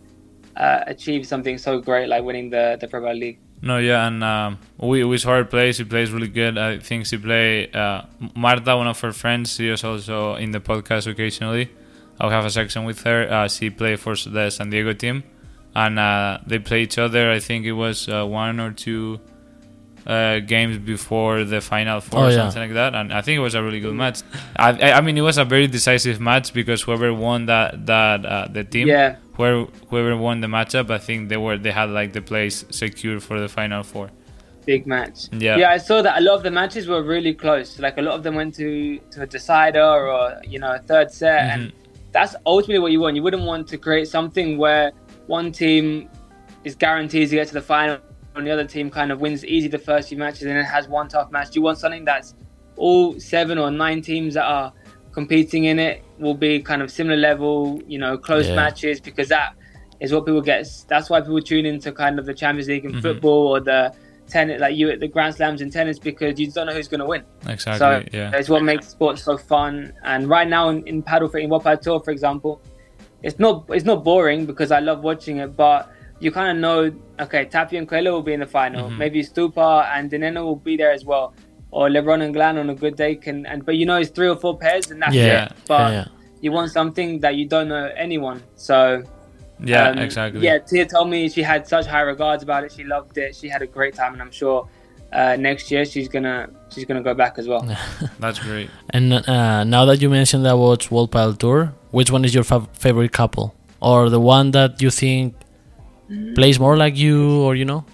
uh, 0.55 0.83
achieve 0.87 1.27
something 1.27 1.57
so 1.57 1.79
great 1.79 2.07
like 2.07 2.23
winning 2.23 2.49
the, 2.49 2.77
the 2.79 2.87
Pro 2.87 3.11
League. 3.11 3.39
No, 3.61 3.77
yeah, 3.77 4.07
and 4.07 4.23
um, 4.23 4.59
we, 4.77 5.03
we 5.03 5.17
saw 5.17 5.35
her 5.35 5.43
play. 5.43 5.73
She 5.73 5.83
plays 5.83 6.11
really 6.11 6.29
good. 6.29 6.57
I 6.57 6.79
think 6.79 7.05
she 7.05 7.17
play 7.17 7.69
uh, 7.71 8.03
Marta, 8.35 8.77
one 8.77 8.87
of 8.87 8.99
her 9.01 9.11
friends. 9.11 9.55
She 9.55 9.67
is 9.67 9.83
also 9.83 10.35
in 10.35 10.51
the 10.51 10.61
podcast 10.61 11.07
occasionally. 11.07 11.69
I'll 12.21 12.29
have 12.29 12.45
a 12.45 12.49
section 12.49 12.85
with 12.85 13.01
her. 13.03 13.29
Uh, 13.29 13.47
she 13.49 13.69
played 13.69 13.99
for 13.99 14.15
the 14.15 14.49
San 14.49 14.69
Diego 14.69 14.93
team, 14.93 15.23
and 15.75 15.99
uh, 15.99 16.39
they 16.47 16.59
play 16.59 16.83
each 16.83 16.97
other. 16.97 17.31
I 17.31 17.39
think 17.39 17.65
it 17.65 17.73
was 17.73 18.07
uh, 18.07 18.25
one 18.25 18.59
or 18.61 18.71
two 18.71 19.19
uh, 20.05 20.39
games 20.39 20.77
before 20.77 21.43
the 21.43 21.61
final 21.61 22.01
four, 22.01 22.21
oh, 22.21 22.27
or 22.27 22.31
something 22.31 22.61
yeah. 22.61 22.67
like 22.67 22.73
that. 22.73 22.95
And 22.95 23.13
I 23.13 23.21
think 23.21 23.37
it 23.37 23.41
was 23.41 23.55
a 23.55 23.63
really 23.63 23.79
good 23.79 23.93
match. 23.93 24.21
I, 24.55 24.93
I 24.93 25.01
mean, 25.01 25.17
it 25.17 25.21
was 25.21 25.37
a 25.37 25.45
very 25.45 25.67
decisive 25.67 26.19
match 26.19 26.53
because 26.53 26.81
whoever 26.81 27.13
won 27.13 27.45
that 27.47 27.85
that 27.85 28.25
uh, 28.25 28.47
the 28.51 28.63
team, 28.63 28.87
yeah. 28.87 29.17
whoever 29.33 29.65
whoever 29.89 30.17
won 30.17 30.41
the 30.41 30.47
matchup, 30.47 30.89
I 30.89 30.97
think 30.97 31.29
they 31.29 31.37
were 31.37 31.57
they 31.57 31.71
had 31.71 31.89
like 31.89 32.13
the 32.13 32.21
place 32.21 32.65
secured 32.69 33.23
for 33.23 33.39
the 33.39 33.49
final 33.49 33.83
four. 33.83 34.09
Big 34.65 34.85
match. 34.85 35.29
Yeah, 35.31 35.57
yeah. 35.57 35.71
I 35.71 35.77
saw 35.77 36.01
that 36.01 36.19
a 36.19 36.21
lot 36.21 36.35
of 36.35 36.43
the 36.43 36.51
matches 36.51 36.87
were 36.87 37.01
really 37.01 37.33
close. 37.33 37.79
Like 37.79 37.97
a 37.97 38.01
lot 38.01 38.15
of 38.15 38.23
them 38.23 38.35
went 38.35 38.55
to 38.55 38.99
to 39.11 39.23
a 39.23 39.27
decider 39.27 40.07
or 40.07 40.39
you 40.45 40.59
know 40.59 40.73
a 40.73 40.79
third 40.79 41.11
set, 41.11 41.41
mm-hmm. 41.41 41.61
and 41.61 41.73
that's 42.11 42.35
ultimately 42.45 42.79
what 42.79 42.91
you 42.91 42.99
want. 42.99 43.15
You 43.15 43.23
wouldn't 43.23 43.43
want 43.43 43.67
to 43.69 43.77
create 43.77 44.07
something 44.07 44.57
where 44.57 44.91
one 45.27 45.51
team 45.51 46.09
is 46.63 46.75
guaranteed 46.75 47.29
to 47.29 47.35
get 47.35 47.47
to 47.47 47.53
the 47.53 47.61
final 47.61 47.99
and 48.39 48.47
the 48.47 48.51
other 48.51 48.65
team 48.65 48.89
kind 48.89 49.11
of 49.11 49.21
wins 49.21 49.45
easy 49.45 49.67
the 49.67 49.77
first 49.77 50.09
few 50.09 50.17
matches 50.17 50.43
and 50.43 50.51
then 50.51 50.65
has 50.65 50.87
one 50.87 51.07
tough 51.07 51.31
match. 51.31 51.51
Do 51.51 51.59
you 51.59 51.61
want 51.61 51.77
something 51.77 52.05
that's 52.05 52.35
all 52.75 53.19
seven 53.19 53.57
or 53.57 53.69
nine 53.69 54.01
teams 54.01 54.33
that 54.33 54.45
are 54.45 54.73
competing 55.11 55.65
in 55.65 55.79
it 55.79 56.03
will 56.17 56.33
be 56.33 56.61
kind 56.61 56.81
of 56.81 56.91
similar 56.91 57.17
level, 57.17 57.81
you 57.87 57.99
know, 57.99 58.17
close 58.17 58.47
yeah. 58.47 58.55
matches 58.55 58.99
because 58.99 59.29
that 59.29 59.53
is 59.99 60.13
what 60.13 60.25
people 60.25 60.41
get. 60.41 60.67
That's 60.87 61.09
why 61.09 61.21
people 61.21 61.41
tune 61.41 61.65
into 61.65 61.91
kind 61.91 62.19
of 62.19 62.25
the 62.25 62.33
Champions 62.33 62.67
League 62.67 62.85
in 62.85 62.91
mm-hmm. 62.91 63.01
football 63.01 63.47
or 63.47 63.59
the 63.59 63.93
tennis, 64.27 64.61
like 64.61 64.75
you 64.75 64.89
at 64.89 64.99
the 64.99 65.07
Grand 65.07 65.35
Slams 65.35 65.61
in 65.61 65.69
tennis, 65.71 65.99
because 65.99 66.39
you 66.39 66.51
don't 66.51 66.67
know 66.67 66.73
who's 66.73 66.87
going 66.87 66.99
to 66.99 67.05
win. 67.05 67.23
Exactly. 67.47 67.79
So 67.79 68.03
yeah, 68.13 68.31
it's 68.33 68.49
what 68.49 68.63
makes 68.63 68.87
sports 68.87 69.23
so 69.23 69.37
fun. 69.37 69.93
And 70.03 70.29
right 70.29 70.47
now 70.47 70.69
in, 70.69 70.87
in 70.87 71.03
padel 71.03 71.33
in 71.35 71.49
World 71.49 71.63
Padel 71.63 71.81
Tour, 71.81 71.99
for 71.99 72.11
example, 72.11 72.61
it's 73.23 73.39
not 73.39 73.65
it's 73.69 73.85
not 73.85 74.03
boring 74.03 74.45
because 74.45 74.71
I 74.71 74.79
love 74.79 75.01
watching 75.01 75.37
it, 75.37 75.55
but 75.55 75.91
you 76.19 76.31
kind 76.31 76.51
of 76.51 76.57
know, 76.57 76.91
okay, 77.19 77.45
Tapia 77.45 77.79
and 77.79 77.87
Coello 77.87 78.11
will 78.11 78.21
be 78.21 78.33
in 78.33 78.39
the 78.39 78.45
final. 78.45 78.89
Mm-hmm. 78.89 78.97
Maybe 78.97 79.23
Stupa 79.23 79.89
and 79.93 80.09
Di 80.09 80.17
Nenno 80.17 80.43
will 80.43 80.55
be 80.55 80.77
there 80.77 80.91
as 80.91 81.05
well. 81.05 81.33
Or 81.71 81.87
LeBron 81.87 82.23
and 82.23 82.33
Galan 82.33 82.57
on 82.57 82.69
a 82.69 82.75
good 82.75 82.95
day 82.95 83.15
can, 83.15 83.45
and 83.45 83.65
but 83.65 83.75
you 83.75 83.85
know 83.85 83.97
it's 83.97 84.09
three 84.09 84.27
or 84.27 84.35
four 84.35 84.57
pairs 84.57 84.89
and 84.89 85.01
that's 85.01 85.13
yeah. 85.13 85.45
it. 85.45 85.53
But 85.67 85.91
yeah, 85.91 85.91
yeah. 85.91 86.07
you 86.41 86.51
want 86.51 86.71
something 86.71 87.19
that 87.19 87.35
you 87.35 87.45
don't 87.45 87.67
know 87.67 87.91
anyone. 87.95 88.41
So 88.55 89.03
yeah, 89.63 89.89
um, 89.89 89.99
exactly. 89.99 90.41
Yeah, 90.41 90.57
Tia 90.59 90.87
told 90.87 91.09
me 91.09 91.29
she 91.29 91.43
had 91.43 91.67
such 91.67 91.85
high 91.85 92.01
regards 92.01 92.43
about 92.43 92.63
it. 92.63 92.71
She 92.71 92.83
loved 92.83 93.17
it. 93.17 93.35
She 93.35 93.49
had 93.49 93.61
a 93.61 93.67
great 93.67 93.93
time, 93.93 94.13
and 94.13 94.21
I'm 94.21 94.31
sure 94.31 94.67
uh, 95.11 95.35
next 95.39 95.69
year 95.71 95.85
she's 95.85 96.07
gonna 96.07 96.49
she's 96.69 96.85
gonna 96.85 97.03
go 97.03 97.13
back 97.13 97.37
as 97.37 97.47
well. 97.47 97.61
That's 98.19 98.39
great. 98.39 98.69
And 98.89 99.13
uh, 99.13 99.63
now 99.63 99.85
that 99.85 100.01
you 100.01 100.09
mentioned 100.09 100.45
that 100.45 100.57
was 100.57 100.89
World 100.89 101.11
Padel 101.11 101.37
Tour, 101.37 101.73
which 101.91 102.11
one 102.11 102.25
is 102.25 102.33
your 102.33 102.43
fa- 102.43 102.67
favorite 102.73 103.11
couple, 103.11 103.53
or 103.81 104.09
the 104.09 104.19
one 104.19 104.51
that 104.51 104.81
you 104.81 104.89
think 104.89 105.35
plays 106.35 106.59
more 106.59 106.77
like 106.77 106.95
you, 106.97 107.41
or 107.41 107.55
you 107.55 107.65
know? 107.65 107.85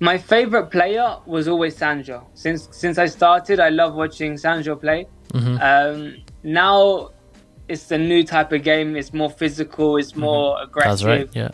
My 0.00 0.16
favorite 0.16 0.70
player 0.70 1.16
was 1.26 1.48
always 1.48 1.76
Sanyo. 1.76 2.24
Since 2.34 2.68
since 2.70 2.98
I 2.98 3.06
started, 3.06 3.58
I 3.60 3.70
love 3.70 3.94
watching 3.94 4.34
Sanyo 4.34 4.80
play. 4.80 5.06
Mm-hmm. 5.32 5.58
Um, 5.60 6.16
now 6.42 7.10
it's 7.68 7.90
a 7.90 7.98
new 7.98 8.24
type 8.24 8.52
of 8.52 8.62
game. 8.62 8.96
It's 8.96 9.12
more 9.12 9.30
physical. 9.30 9.96
It's 9.96 10.12
mm-hmm. 10.12 10.20
more 10.20 10.54
mm-hmm. 10.54 10.64
aggressive. 10.64 11.06
Right. 11.06 11.28
Yeah. 11.34 11.50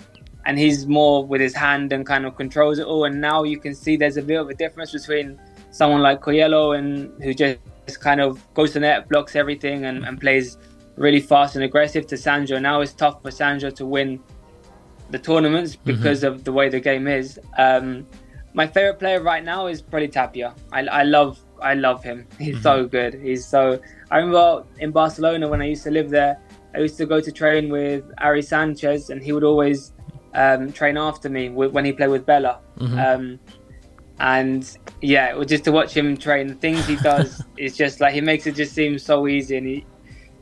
And 0.47 0.59
he's 0.59 0.87
more 0.87 1.25
with 1.25 1.41
his 1.41 1.55
hand 1.55 1.93
and 1.93 2.05
kind 2.05 2.27
of 2.27 2.37
controls 2.37 2.79
it 2.79 2.87
all. 2.87 3.05
And 3.07 3.19
now 3.19 3.45
you 3.45 3.59
can 3.59 3.75
see 3.75 3.97
there's 3.97 4.19
a 4.19 4.23
bit 4.23 4.39
of 4.39 4.51
a 4.51 4.55
difference 4.55 4.93
between 4.93 5.41
someone 5.71 6.03
like 6.03 6.21
Coello 6.21 6.77
and 6.79 7.11
who 7.23 7.33
just 7.33 7.59
kind 8.01 8.21
of 8.21 8.39
goes 8.53 8.73
to 8.75 8.81
net, 8.81 9.09
blocks 9.09 9.37
everything, 9.37 9.87
and, 9.87 10.05
and 10.05 10.21
plays 10.21 10.59
really 10.97 11.21
fast 11.21 11.57
and 11.57 11.65
aggressive 11.65 12.07
to 12.09 12.15
Sanyo. 12.15 12.61
Now 12.61 12.83
it's 12.83 12.93
tough 12.93 13.23
for 13.23 13.31
Sanyo 13.31 13.75
to 13.75 13.87
win 13.87 14.21
the 15.15 15.19
tournaments 15.21 15.77
mm-hmm. 15.77 15.93
because 15.93 16.23
mm-hmm. 16.23 16.35
of 16.35 16.45
the 16.45 16.53
way 16.53 16.69
the 16.69 16.81
game 16.81 17.07
is. 17.07 17.39
Um, 17.57 18.05
my 18.53 18.67
favorite 18.67 18.99
player 18.99 19.21
right 19.23 19.45
now 19.45 19.67
is 19.69 19.81
probably 19.81 20.09
Tapia. 20.09 20.55
I, 20.73 20.81
I 21.01 21.03
love 21.05 21.39
I 21.63 21.75
love 21.75 22.03
him. 22.03 22.27
He's 22.39 22.55
mm-hmm. 22.55 22.63
so 22.63 22.87
good. 22.87 23.15
He's 23.15 23.47
so. 23.47 23.81
I 24.11 24.17
remember 24.19 24.65
in 24.81 24.91
Barcelona 24.91 25.49
when 25.49 25.63
I 25.63 25.67
used 25.67 25.85
to 25.85 25.91
live 25.91 26.11
there. 26.11 26.41
I 26.75 26.79
used 26.79 26.97
to 26.99 27.07
go 27.07 27.21
to 27.21 27.31
train 27.31 27.71
with 27.71 28.03
Ari 28.19 28.43
Sanchez, 28.43 29.11
and 29.11 29.23
he 29.23 29.31
would 29.33 29.45
always 29.45 29.93
um, 30.35 30.73
train 30.73 30.97
after 30.97 31.29
me 31.29 31.49
when 31.49 31.85
he 31.85 31.93
played 31.93 32.11
with 32.11 32.27
Bella. 32.27 32.59
Mm-hmm. 32.79 32.99
Um, 32.99 33.41
and 34.19 34.79
yeah, 35.01 35.43
just 35.45 35.65
to 35.65 35.73
watch 35.73 35.97
him 35.97 36.17
train, 36.17 36.49
the 36.49 36.55
things 36.55 36.85
he 36.87 36.97
does 36.97 37.45
is 37.57 37.77
just 37.77 38.01
like 38.01 38.15
he 38.15 38.21
makes 38.21 38.49
it 38.49 38.57
just 38.57 38.73
seem 38.75 38.99
so 38.99 39.29
easy, 39.29 39.57
and 39.57 39.67
he 39.67 39.87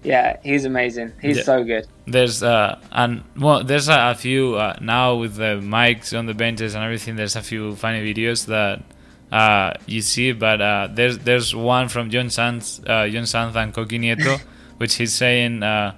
yeah, 0.03 0.38
he's 0.43 0.65
amazing. 0.65 1.12
He's 1.21 1.38
yeah. 1.38 1.43
so 1.45 1.65
good. 1.65 1.87
There's 2.07 2.43
uh 2.43 2.81
and 2.91 3.23
well, 3.37 3.62
there's 3.62 3.88
a, 3.88 4.11
a 4.11 4.15
few 4.15 4.57
uh, 4.57 4.77
now 4.81 5.17
with 5.17 5.37
the 5.37 5.61
mics 5.62 6.17
on 6.17 6.27
the 6.27 6.35
benches 6.35 6.75
and 6.75 6.83
everything. 6.85 7.17
There's 7.17 7.37
a 7.37 7.43
few 7.43 7.77
funny 7.77 8.01
videos 8.01 8.47
that 8.47 8.83
uh 9.31 9.75
you 9.87 10.03
see, 10.03 10.33
but 10.33 10.61
uh 10.61 10.88
there's 10.91 11.19
there's 11.19 11.55
one 11.55 11.88
from 11.88 12.11
Jon 12.11 12.31
Sanz, 12.31 12.81
uh, 12.87 13.09
Jon 13.09 13.27
Sanz 13.27 13.55
and 13.57 13.73
Coqui 13.73 13.99
Nieto, 14.01 14.41
which 14.79 14.97
he's 14.97 15.15
saying. 15.15 15.62
uh 15.62 15.95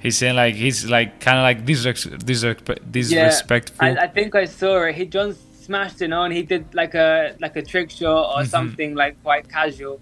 He's 0.00 0.18
saying 0.18 0.36
like 0.36 0.54
he's 0.54 0.84
like 0.84 1.18
kind 1.18 1.38
of 1.38 1.44
like 1.44 1.64
disres- 1.64 2.18
disres- 2.18 2.92
disrespectful. 2.92 3.86
Yeah, 3.86 3.94
I, 4.00 4.04
I, 4.04 4.06
think 4.08 4.34
I 4.34 4.44
saw 4.44 4.82
it. 4.82 4.96
He 4.96 5.06
Jon 5.06 5.34
smashed 5.58 6.02
it 6.02 6.12
on. 6.12 6.30
He 6.30 6.42
did 6.42 6.74
like 6.74 6.94
a 6.94 7.34
like 7.40 7.56
a 7.56 7.62
trick 7.62 7.88
shot 7.90 8.36
or 8.36 8.40
mm-hmm. 8.40 8.48
something 8.48 8.94
like 8.94 9.22
quite 9.22 9.48
casual 9.48 9.98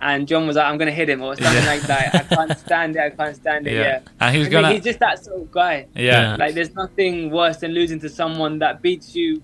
and 0.00 0.28
Jon 0.28 0.46
was 0.46 0.56
like, 0.56 0.66
"I'm 0.66 0.78
gonna 0.78 0.90
hit 0.90 1.08
him" 1.08 1.22
or 1.22 1.36
something 1.36 1.62
yeah. 1.62 1.68
like 1.68 1.82
that. 1.82 2.14
I 2.14 2.34
can't 2.34 2.58
stand 2.58 2.96
it. 2.96 3.00
I 3.00 3.10
can't 3.10 3.36
stand 3.36 3.66
it. 3.66 3.74
Yeah, 3.74 3.80
yeah. 3.80 4.00
and 4.20 4.36
he's 4.36 4.48
gonna. 4.48 4.72
He's 4.72 4.84
just 4.84 4.98
that 4.98 5.24
sort 5.24 5.40
of 5.40 5.50
guy. 5.50 5.86
Yeah, 5.94 6.36
like 6.36 6.54
there's 6.54 6.74
nothing 6.74 7.30
worse 7.30 7.58
than 7.58 7.72
losing 7.72 8.00
to 8.00 8.08
someone 8.08 8.58
that 8.60 8.82
beats 8.82 9.14
you 9.14 9.42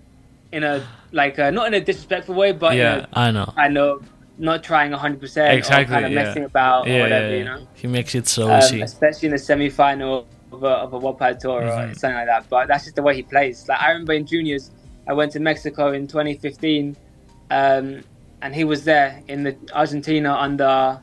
in 0.53 0.65
a 0.65 0.87
like 1.13 1.39
a, 1.39 1.51
not 1.51 1.67
in 1.67 1.75
a 1.75 1.81
disrespectful 1.81 2.35
way, 2.35 2.53
but 2.53 2.77
yeah, 2.77 3.07
I 3.13 3.31
know. 3.31 3.53
I 3.57 3.69
know. 3.69 4.03
Not 4.39 4.65
trying 4.65 4.91
100 4.91 5.21
percent 5.21 5.57
exactly, 5.57 5.95
or 5.95 6.01
kind 6.01 6.07
of 6.07 6.13
yeah. 6.13 6.25
messing 6.25 6.45
about 6.45 6.89
or 6.89 7.01
whatever, 7.01 7.37
you 7.37 7.45
know. 7.45 7.67
He 7.75 7.87
makes 7.87 8.15
it 8.15 8.27
so 8.27 8.51
um, 8.51 8.63
easy, 8.63 8.81
especially 8.81 9.27
in 9.27 9.33
the 9.33 9.39
semi-final 9.39 10.27
of 10.51 10.63
a, 10.65 10.69
of 10.69 10.93
a 10.93 10.99
World 10.99 11.19
Padel 11.19 11.39
Tour 11.39 11.63
mm-hmm. 11.63 11.91
or 11.91 11.95
something 11.95 12.17
like 12.17 12.27
that. 12.27 12.49
But 12.49 12.69
that's 12.69 12.85
just 12.85 12.97
the 12.97 13.03
way 13.03 13.15
he 13.15 13.23
plays. 13.23 13.69
Like 13.69 13.81
I 13.81 13.91
remember 13.91 14.15
in 14.15 14.27
juniors, 14.27 14.71
I 15.07 15.13
went 15.13 15.33
to 15.33 15.41
Mexico 15.41 15.93
in 15.93 16.07
2015, 16.07 16.97
um, 17.51 18.03
and 18.43 18.55
he 18.55 18.65
was 18.65 18.85
there 18.85 19.23
in 19.29 19.45
the 19.45 19.57
Argentina 19.73 20.35
under 20.35 21.01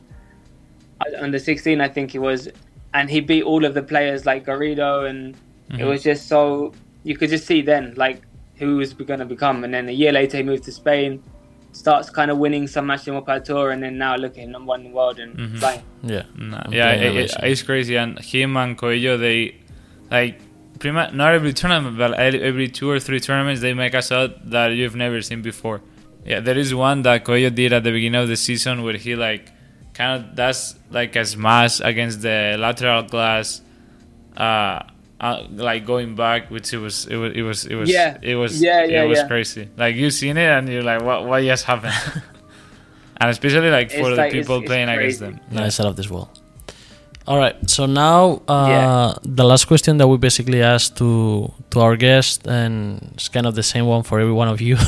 under 1.18 1.38
16, 1.38 1.80
I 1.80 1.88
think 1.88 2.10
he 2.10 2.18
was, 2.18 2.48
and 2.92 3.08
he 3.08 3.20
beat 3.20 3.42
all 3.42 3.64
of 3.64 3.72
the 3.72 3.82
players 3.82 4.26
like 4.26 4.44
Garrido, 4.44 5.08
and 5.08 5.34
mm-hmm. 5.34 5.80
it 5.80 5.84
was 5.84 6.02
just 6.02 6.28
so 6.28 6.72
you 7.02 7.16
could 7.16 7.30
just 7.30 7.46
see 7.46 7.62
then 7.62 7.94
like 7.96 8.20
who 8.56 8.76
was 8.76 8.92
going 8.92 9.20
to 9.20 9.24
become. 9.24 9.64
And 9.64 9.72
then 9.72 9.88
a 9.88 9.92
year 9.92 10.12
later, 10.12 10.36
he 10.36 10.42
moved 10.42 10.64
to 10.64 10.72
Spain, 10.72 11.22
starts 11.72 12.10
kind 12.10 12.30
of 12.30 12.36
winning 12.36 12.66
some 12.66 12.86
matches 12.86 13.08
in 13.08 13.14
World 13.14 13.44
Tour, 13.46 13.70
and 13.70 13.82
then 13.82 13.96
now 13.96 14.16
look 14.16 14.32
at 14.32 14.44
him, 14.44 14.50
number 14.50 14.68
one 14.68 14.80
in 14.80 14.90
the 14.90 14.96
world 14.96 15.18
and 15.18 15.34
mm-hmm. 15.34 15.56
flying. 15.56 15.82
Yeah, 16.02 16.24
no, 16.36 16.62
yeah, 16.70 16.92
it, 16.92 17.16
it, 17.16 17.34
it's 17.42 17.62
crazy. 17.62 17.96
And 17.96 18.18
him 18.18 18.58
and 18.58 18.76
Coello, 18.76 19.18
they 19.18 19.56
like 20.10 20.38
pretty 20.78 20.92
much 20.92 21.14
not 21.14 21.32
every 21.32 21.54
tournament, 21.54 21.96
but 21.96 22.12
every 22.12 22.68
two 22.68 22.90
or 22.90 23.00
three 23.00 23.20
tournaments 23.20 23.62
they 23.62 23.72
make 23.72 23.94
a 23.94 24.02
shot 24.02 24.50
that 24.50 24.68
you've 24.72 24.96
never 24.96 25.22
seen 25.22 25.40
before. 25.40 25.80
Yeah, 26.24 26.40
there 26.40 26.58
is 26.58 26.74
one 26.74 27.02
that 27.02 27.24
Coello 27.24 27.54
did 27.54 27.72
at 27.72 27.82
the 27.84 27.90
beginning 27.90 28.20
of 28.20 28.28
the 28.28 28.36
season 28.36 28.82
where 28.82 28.96
he 28.96 29.16
like 29.16 29.50
kind 29.94 30.22
of 30.22 30.34
does 30.36 30.76
like 30.90 31.16
a 31.16 31.24
smash 31.24 31.80
against 31.80 32.20
the 32.22 32.56
lateral 32.58 33.02
glass, 33.04 33.62
uh, 34.36 34.80
uh, 35.20 35.44
like 35.50 35.84
going 35.86 36.14
back, 36.14 36.50
which 36.50 36.72
it 36.72 36.78
was 36.78 37.06
it 37.06 37.16
was 37.16 37.32
it 37.34 37.42
was 37.42 37.66
it 37.66 37.74
was 37.74 37.90
Yeah. 37.90 38.18
it 38.22 38.34
was 38.36 38.60
Yeah, 38.62 38.84
yeah, 38.84 39.02
it 39.04 39.08
was 39.08 39.18
yeah. 39.18 39.26
crazy. 39.28 39.68
Like 39.76 39.96
you 39.96 40.10
seen 40.10 40.36
it 40.36 40.48
and 40.48 40.68
you're 40.68 40.82
like, 40.82 41.02
what 41.02 41.26
what 41.26 41.42
just 41.42 41.64
happened? 41.64 41.94
and 43.20 43.30
especially 43.30 43.70
like 43.70 43.90
for 43.90 43.98
It's 43.98 44.08
the 44.10 44.14
like- 44.16 44.32
people 44.32 44.58
it's 44.58 44.66
playing 44.66 44.88
against 44.88 45.20
crazy. 45.20 45.32
them. 45.34 45.40
Nice 45.50 45.80
out 45.80 45.86
of 45.86 45.96
this 45.96 46.08
wall. 46.10 46.30
All 47.26 47.36
right. 47.38 47.54
So 47.68 47.86
now 47.86 48.42
uh, 48.48 48.66
Yeah. 48.68 49.14
the 49.24 49.44
last 49.44 49.66
question 49.66 49.98
that 49.98 50.08
we 50.08 50.16
basically 50.18 50.62
asked 50.62 50.96
to 50.98 51.52
to 51.70 51.80
our 51.80 51.96
guest, 51.96 52.46
and 52.46 53.12
it's 53.14 53.28
kind 53.28 53.46
of 53.46 53.54
the 53.54 53.62
same 53.62 53.86
one 53.86 54.02
for 54.02 54.20
every 54.20 54.32
one 54.32 54.48
of 54.48 54.60
you. 54.60 54.76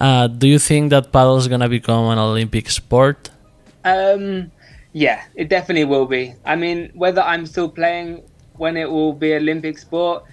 uh, 0.00 0.26
do 0.26 0.48
you 0.48 0.58
think 0.58 0.90
that 0.90 1.12
padel 1.12 1.38
is 1.38 1.48
gonna 1.48 1.68
become 1.68 2.06
an 2.06 2.18
Olympic 2.18 2.70
sport? 2.70 3.30
Um, 3.84 4.50
yeah, 4.92 5.22
it 5.34 5.48
definitely 5.48 5.84
will 5.84 6.06
be. 6.06 6.34
I 6.44 6.56
mean, 6.56 6.90
whether 6.94 7.22
I'm 7.22 7.46
still 7.46 7.68
playing 7.68 8.22
when 8.56 8.76
it 8.76 8.90
will 8.90 9.12
be 9.12 9.34
Olympic 9.34 9.78
sport, 9.78 10.24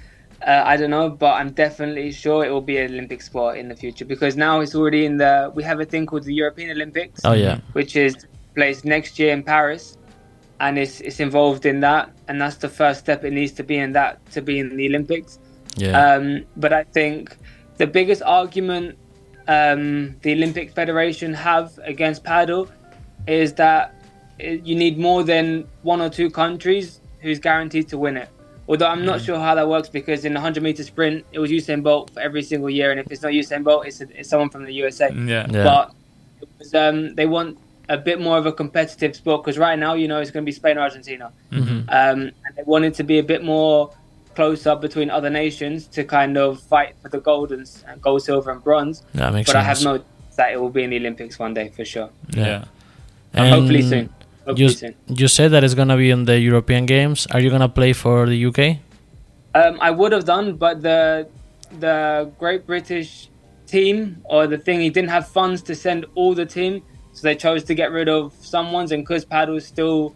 uh, 0.45 0.63
I 0.65 0.77
don't 0.77 0.89
know, 0.91 1.09
but 1.09 1.33
I'm 1.33 1.51
definitely 1.51 2.11
sure 2.11 2.45
it 2.45 2.49
will 2.49 2.61
be 2.61 2.77
an 2.77 2.91
Olympic 2.93 3.21
sport 3.21 3.57
in 3.57 3.69
the 3.69 3.75
future 3.75 4.05
because 4.05 4.35
now 4.35 4.59
it's 4.59 4.75
already 4.75 5.05
in 5.05 5.17
the. 5.17 5.51
We 5.53 5.63
have 5.63 5.79
a 5.79 5.85
thing 5.85 6.05
called 6.05 6.23
the 6.23 6.33
European 6.33 6.71
Olympics, 6.71 7.21
Oh 7.23 7.33
yeah. 7.33 7.59
which 7.73 7.95
is 7.95 8.25
placed 8.55 8.85
next 8.85 9.17
year 9.19 9.33
in 9.33 9.43
Paris, 9.43 9.97
and 10.59 10.77
it's 10.77 11.01
it's 11.01 11.19
involved 11.19 11.65
in 11.65 11.79
that, 11.81 12.11
and 12.27 12.39
that's 12.41 12.57
the 12.57 12.69
first 12.69 12.99
step 13.01 13.23
it 13.23 13.33
needs 13.33 13.51
to 13.53 13.63
be 13.63 13.77
in 13.77 13.93
that 13.93 14.23
to 14.31 14.41
be 14.41 14.59
in 14.59 14.75
the 14.75 14.87
Olympics. 14.87 15.39
Yeah. 15.75 15.99
Um, 15.99 16.45
but 16.55 16.73
I 16.73 16.83
think 16.83 17.35
the 17.77 17.87
biggest 17.87 18.21
argument 18.23 18.97
um, 19.47 20.15
the 20.21 20.33
Olympic 20.33 20.71
Federation 20.71 21.33
have 21.33 21.77
against 21.83 22.23
padel 22.23 22.69
is 23.27 23.53
that 23.53 23.93
you 24.39 24.75
need 24.75 24.97
more 24.97 25.23
than 25.23 25.67
one 25.81 26.01
or 26.01 26.09
two 26.09 26.29
countries 26.29 26.99
who's 27.21 27.39
guaranteed 27.39 27.87
to 27.89 27.97
win 27.97 28.17
it. 28.17 28.29
Although 28.69 28.87
I'm 28.87 29.05
not 29.05 29.21
sure 29.21 29.39
how 29.39 29.55
that 29.55 29.67
works 29.67 29.87
because 29.87 30.25
in 30.25 30.33
the 30.33 30.39
100 30.39 30.61
meter 30.61 30.83
sprint, 30.83 31.25
it 31.31 31.39
was 31.39 31.49
Usain 31.49 31.81
Bolt 31.81 32.11
for 32.11 32.19
every 32.19 32.43
single 32.43 32.69
year, 32.69 32.91
and 32.91 32.99
if 32.99 33.09
it's 33.09 33.21
not 33.21 33.31
Usain 33.31 33.63
Bolt, 33.63 33.87
it's, 33.87 34.01
it's 34.01 34.29
someone 34.29 34.49
from 34.49 34.65
the 34.65 34.73
USA. 34.73 35.09
Yeah. 35.13 35.47
yeah. 35.49 35.63
But 35.63 35.93
was, 36.59 36.73
um, 36.73 37.15
they 37.15 37.25
want 37.25 37.57
a 37.89 37.97
bit 37.97 38.19
more 38.19 38.37
of 38.37 38.45
a 38.45 38.51
competitive 38.51 39.15
sport 39.15 39.43
because 39.43 39.57
right 39.57 39.79
now, 39.79 39.93
you 39.93 40.07
know, 40.07 40.19
it's 40.19 40.31
going 40.31 40.43
to 40.43 40.45
be 40.45 40.51
Spain 40.51 40.77
or 40.77 40.81
Argentina. 40.81 41.31
Mhm. 41.51 41.85
Um, 41.87 41.87
and 41.89 42.55
they 42.55 42.63
wanted 42.63 42.93
to 42.95 43.03
be 43.03 43.19
a 43.19 43.23
bit 43.23 43.43
more 43.43 43.91
close 44.37 44.61
up 44.71 44.79
between 44.87 45.09
other 45.17 45.31
nations 45.43 45.77
to 45.95 46.01
kind 46.17 46.33
of 46.37 46.49
fight 46.73 46.91
for 47.01 47.09
the 47.15 47.21
gold 47.29 47.49
and, 47.55 47.65
and 47.87 47.95
gold, 48.07 48.21
silver, 48.29 48.49
and 48.55 48.61
bronze. 48.67 48.95
That 49.19 49.33
makes 49.33 49.47
But 49.49 49.53
sense. 49.53 49.63
I 49.63 49.69
have 49.71 49.81
no 49.89 49.93
doubt 49.97 50.05
that 50.39 50.49
it 50.53 50.57
will 50.61 50.69
be 50.79 50.83
in 50.85 50.89
the 50.93 50.99
Olympics 51.03 51.35
one 51.45 51.53
day 51.59 51.67
for 51.75 51.83
sure. 51.93 52.09
Yeah. 52.43 52.65
And 53.33 53.45
hopefully 53.55 53.81
soon. 53.81 54.05
Hopefully 54.45 54.61
You, 54.63 54.69
soon. 54.81 54.93
you 55.21 55.27
said 55.37 55.49
that 55.53 55.61
it's 55.65 55.73
gonna 55.81 55.97
be 56.05 56.09
in 56.15 56.21
the 56.31 56.37
European 56.51 56.83
Games. 56.85 57.19
Are 57.33 57.39
you 57.43 57.49
gonna 57.55 57.73
play 57.79 57.91
for 58.03 58.15
the 58.33 58.37
UK? 58.49 58.59
Um, 59.61 59.73
I 59.87 59.89
would 59.99 60.11
have 60.17 60.25
done, 60.35 60.47
but 60.65 60.75
the 60.87 61.27
the 61.85 61.97
Great 62.41 62.61
British 62.71 63.09
team 63.65 63.97
or 64.33 64.41
the 64.53 64.59
thing, 64.65 64.77
he 64.87 64.89
didn't 64.97 65.09
have 65.17 65.25
funds 65.39 65.59
to 65.69 65.73
send 65.85 65.99
all 66.19 66.33
the 66.41 66.45
team, 66.57 66.73
so 67.15 67.19
they 67.27 67.35
chose 67.35 67.61
to 67.69 67.73
get 67.81 67.89
rid 67.99 68.07
of 68.17 68.23
someone's. 68.55 68.91
And 68.93 69.01
because 69.03 69.25
padel's 69.25 69.65
still 69.75 70.15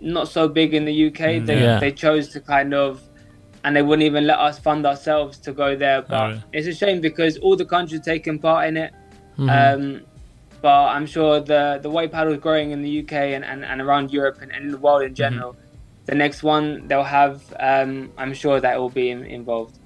not 0.00 0.26
so 0.36 0.42
big 0.60 0.70
in 0.78 0.84
the 0.90 0.96
UK, 1.08 1.20
they 1.48 1.60
Yeah. 1.62 1.78
they 1.84 1.92
chose 2.04 2.24
to 2.34 2.38
kind 2.54 2.72
of, 2.74 2.90
and 3.64 3.74
they 3.74 3.82
wouldn't 3.82 4.04
even 4.04 4.26
let 4.26 4.38
us 4.38 4.58
fund 4.58 4.86
ourselves 4.86 5.38
to 5.38 5.52
go 5.52 5.74
there. 5.74 6.02
But 6.02 6.28
really? 6.28 6.42
it's 6.52 6.66
a 6.66 6.74
shame 6.74 7.00
because 7.00 7.38
all 7.38 7.56
the 7.56 7.64
countries 7.64 8.02
taking 8.02 8.38
part 8.38 8.68
in 8.68 8.76
it. 8.76 8.92
Mhm. 9.38 9.48
Um, 9.50 10.00
but 10.60 10.86
I'm 10.94 11.06
sure 11.06 11.40
the 11.40 11.80
the 11.82 11.90
way 11.90 12.06
padel 12.08 12.32
is 12.34 12.40
growing 12.40 12.70
in 12.70 12.82
the 12.82 13.00
UK 13.00 13.12
and, 13.36 13.44
and, 13.44 13.64
and 13.64 13.80
around 13.80 14.12
Europe 14.12 14.38
and, 14.40 14.52
and 14.52 14.66
in 14.66 14.70
the 14.70 14.78
world 14.78 15.02
in 15.02 15.14
general, 15.14 15.56
the 16.06 16.14
next 16.14 16.42
one 16.42 16.86
they'll 16.88 17.02
have, 17.20 17.42
um, 17.58 18.12
I'm 18.16 18.34
sure 18.34 18.60
that 18.60 18.78
will 18.78 18.90
be 18.90 19.10
in, 19.10 19.24
involved. 19.24 19.76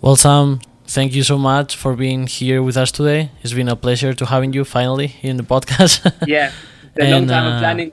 Well, 0.00 0.16
Sam, 0.16 0.60
thank 0.86 1.14
you 1.14 1.22
so 1.22 1.36
much 1.38 1.76
for 1.76 1.94
being 1.94 2.26
here 2.26 2.62
with 2.62 2.76
us 2.76 2.90
today. 2.90 3.30
It's 3.42 3.52
been 3.52 3.68
a 3.68 3.76
pleasure 3.76 4.12
to 4.14 4.26
having 4.26 4.52
you 4.52 4.64
finally 4.64 5.16
in 5.22 5.36
the 5.36 5.42
podcast. 5.42 5.94
Yeah, 6.26 6.52
it's 6.96 7.06
a 7.06 7.10
long 7.10 7.26
time 7.26 7.46
uh, 7.46 7.54
of 7.54 7.58
planning, 7.60 7.90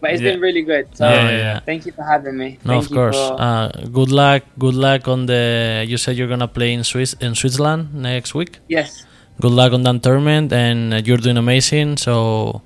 but 0.00 0.10
it's 0.10 0.22
yeah. 0.22 0.30
been 0.32 0.40
really 0.40 0.62
good. 0.62 0.88
So 0.96 1.04
Yeah, 1.08 1.14
yeah, 1.30 1.36
yeah. 1.38 1.60
thank 1.60 1.86
you 1.86 1.92
for 1.92 2.02
having 2.04 2.36
me. 2.36 2.58
no, 2.64 2.72
Thank 2.72 2.84
of 2.84 2.90
you 2.90 2.96
course. 2.96 3.16
for- 3.16 3.40
Uh, 3.40 3.68
good 3.92 4.10
luck. 4.10 4.42
Good 4.58 4.74
luck 4.74 5.08
on 5.08 5.26
the. 5.26 5.84
You 5.86 5.96
said 5.96 6.16
you're 6.16 6.28
gonna 6.28 6.48
play 6.48 6.72
in 6.72 6.82
Swiss 6.84 7.14
in 7.20 7.34
Switzerland 7.34 7.94
next 7.94 8.34
week. 8.34 8.58
yes, 8.68 9.04
Good 9.40 9.52
luck 9.52 9.72
on 9.72 9.82
that 9.84 10.02
tournament, 10.02 10.52
and 10.52 10.92
uh, 10.92 11.00
you're 11.04 11.16
doing 11.26 11.38
amazing. 11.38 11.96
So, 11.96 12.60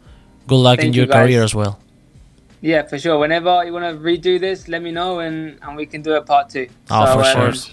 good 0.49 0.57
luck 0.69 0.81
in 0.81 0.93
your 0.93 1.07
you, 1.07 1.13
career 1.13 1.43
as 1.45 1.55
well. 1.55 1.79
yeah, 2.61 2.83
for 2.83 2.99
sure. 2.99 3.17
Whenever 3.19 3.63
you 3.65 3.73
want 3.73 3.85
to 3.85 3.95
redo 4.03 4.41
this, 4.41 4.67
let 4.69 4.83
me 4.83 4.91
know 4.91 5.21
and, 5.21 5.59
and 5.63 5.77
we 5.77 5.87
can 5.87 6.03
do 6.03 6.15
a 6.15 6.23
part 6.23 6.49
two. 6.51 6.67
Oh, 6.91 7.07
for 7.07 7.13
So, 7.13 7.21
Of 7.21 7.27
sure. 7.27 7.37
um, 7.43 7.47
course. 7.47 7.71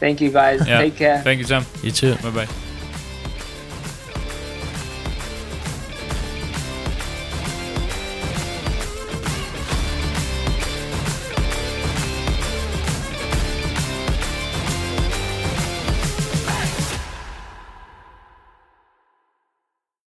Thank 0.00 0.20
you 0.20 0.30
guys. 0.30 0.66
Yeah. 0.66 0.80
Take 0.80 0.96
care. 0.96 1.18
Thank 1.22 1.38
you, 1.40 1.44
Sam. 1.46 1.64
You 1.82 1.90
too. 1.92 2.14
Bye 2.22 2.30
bye. 2.30 2.67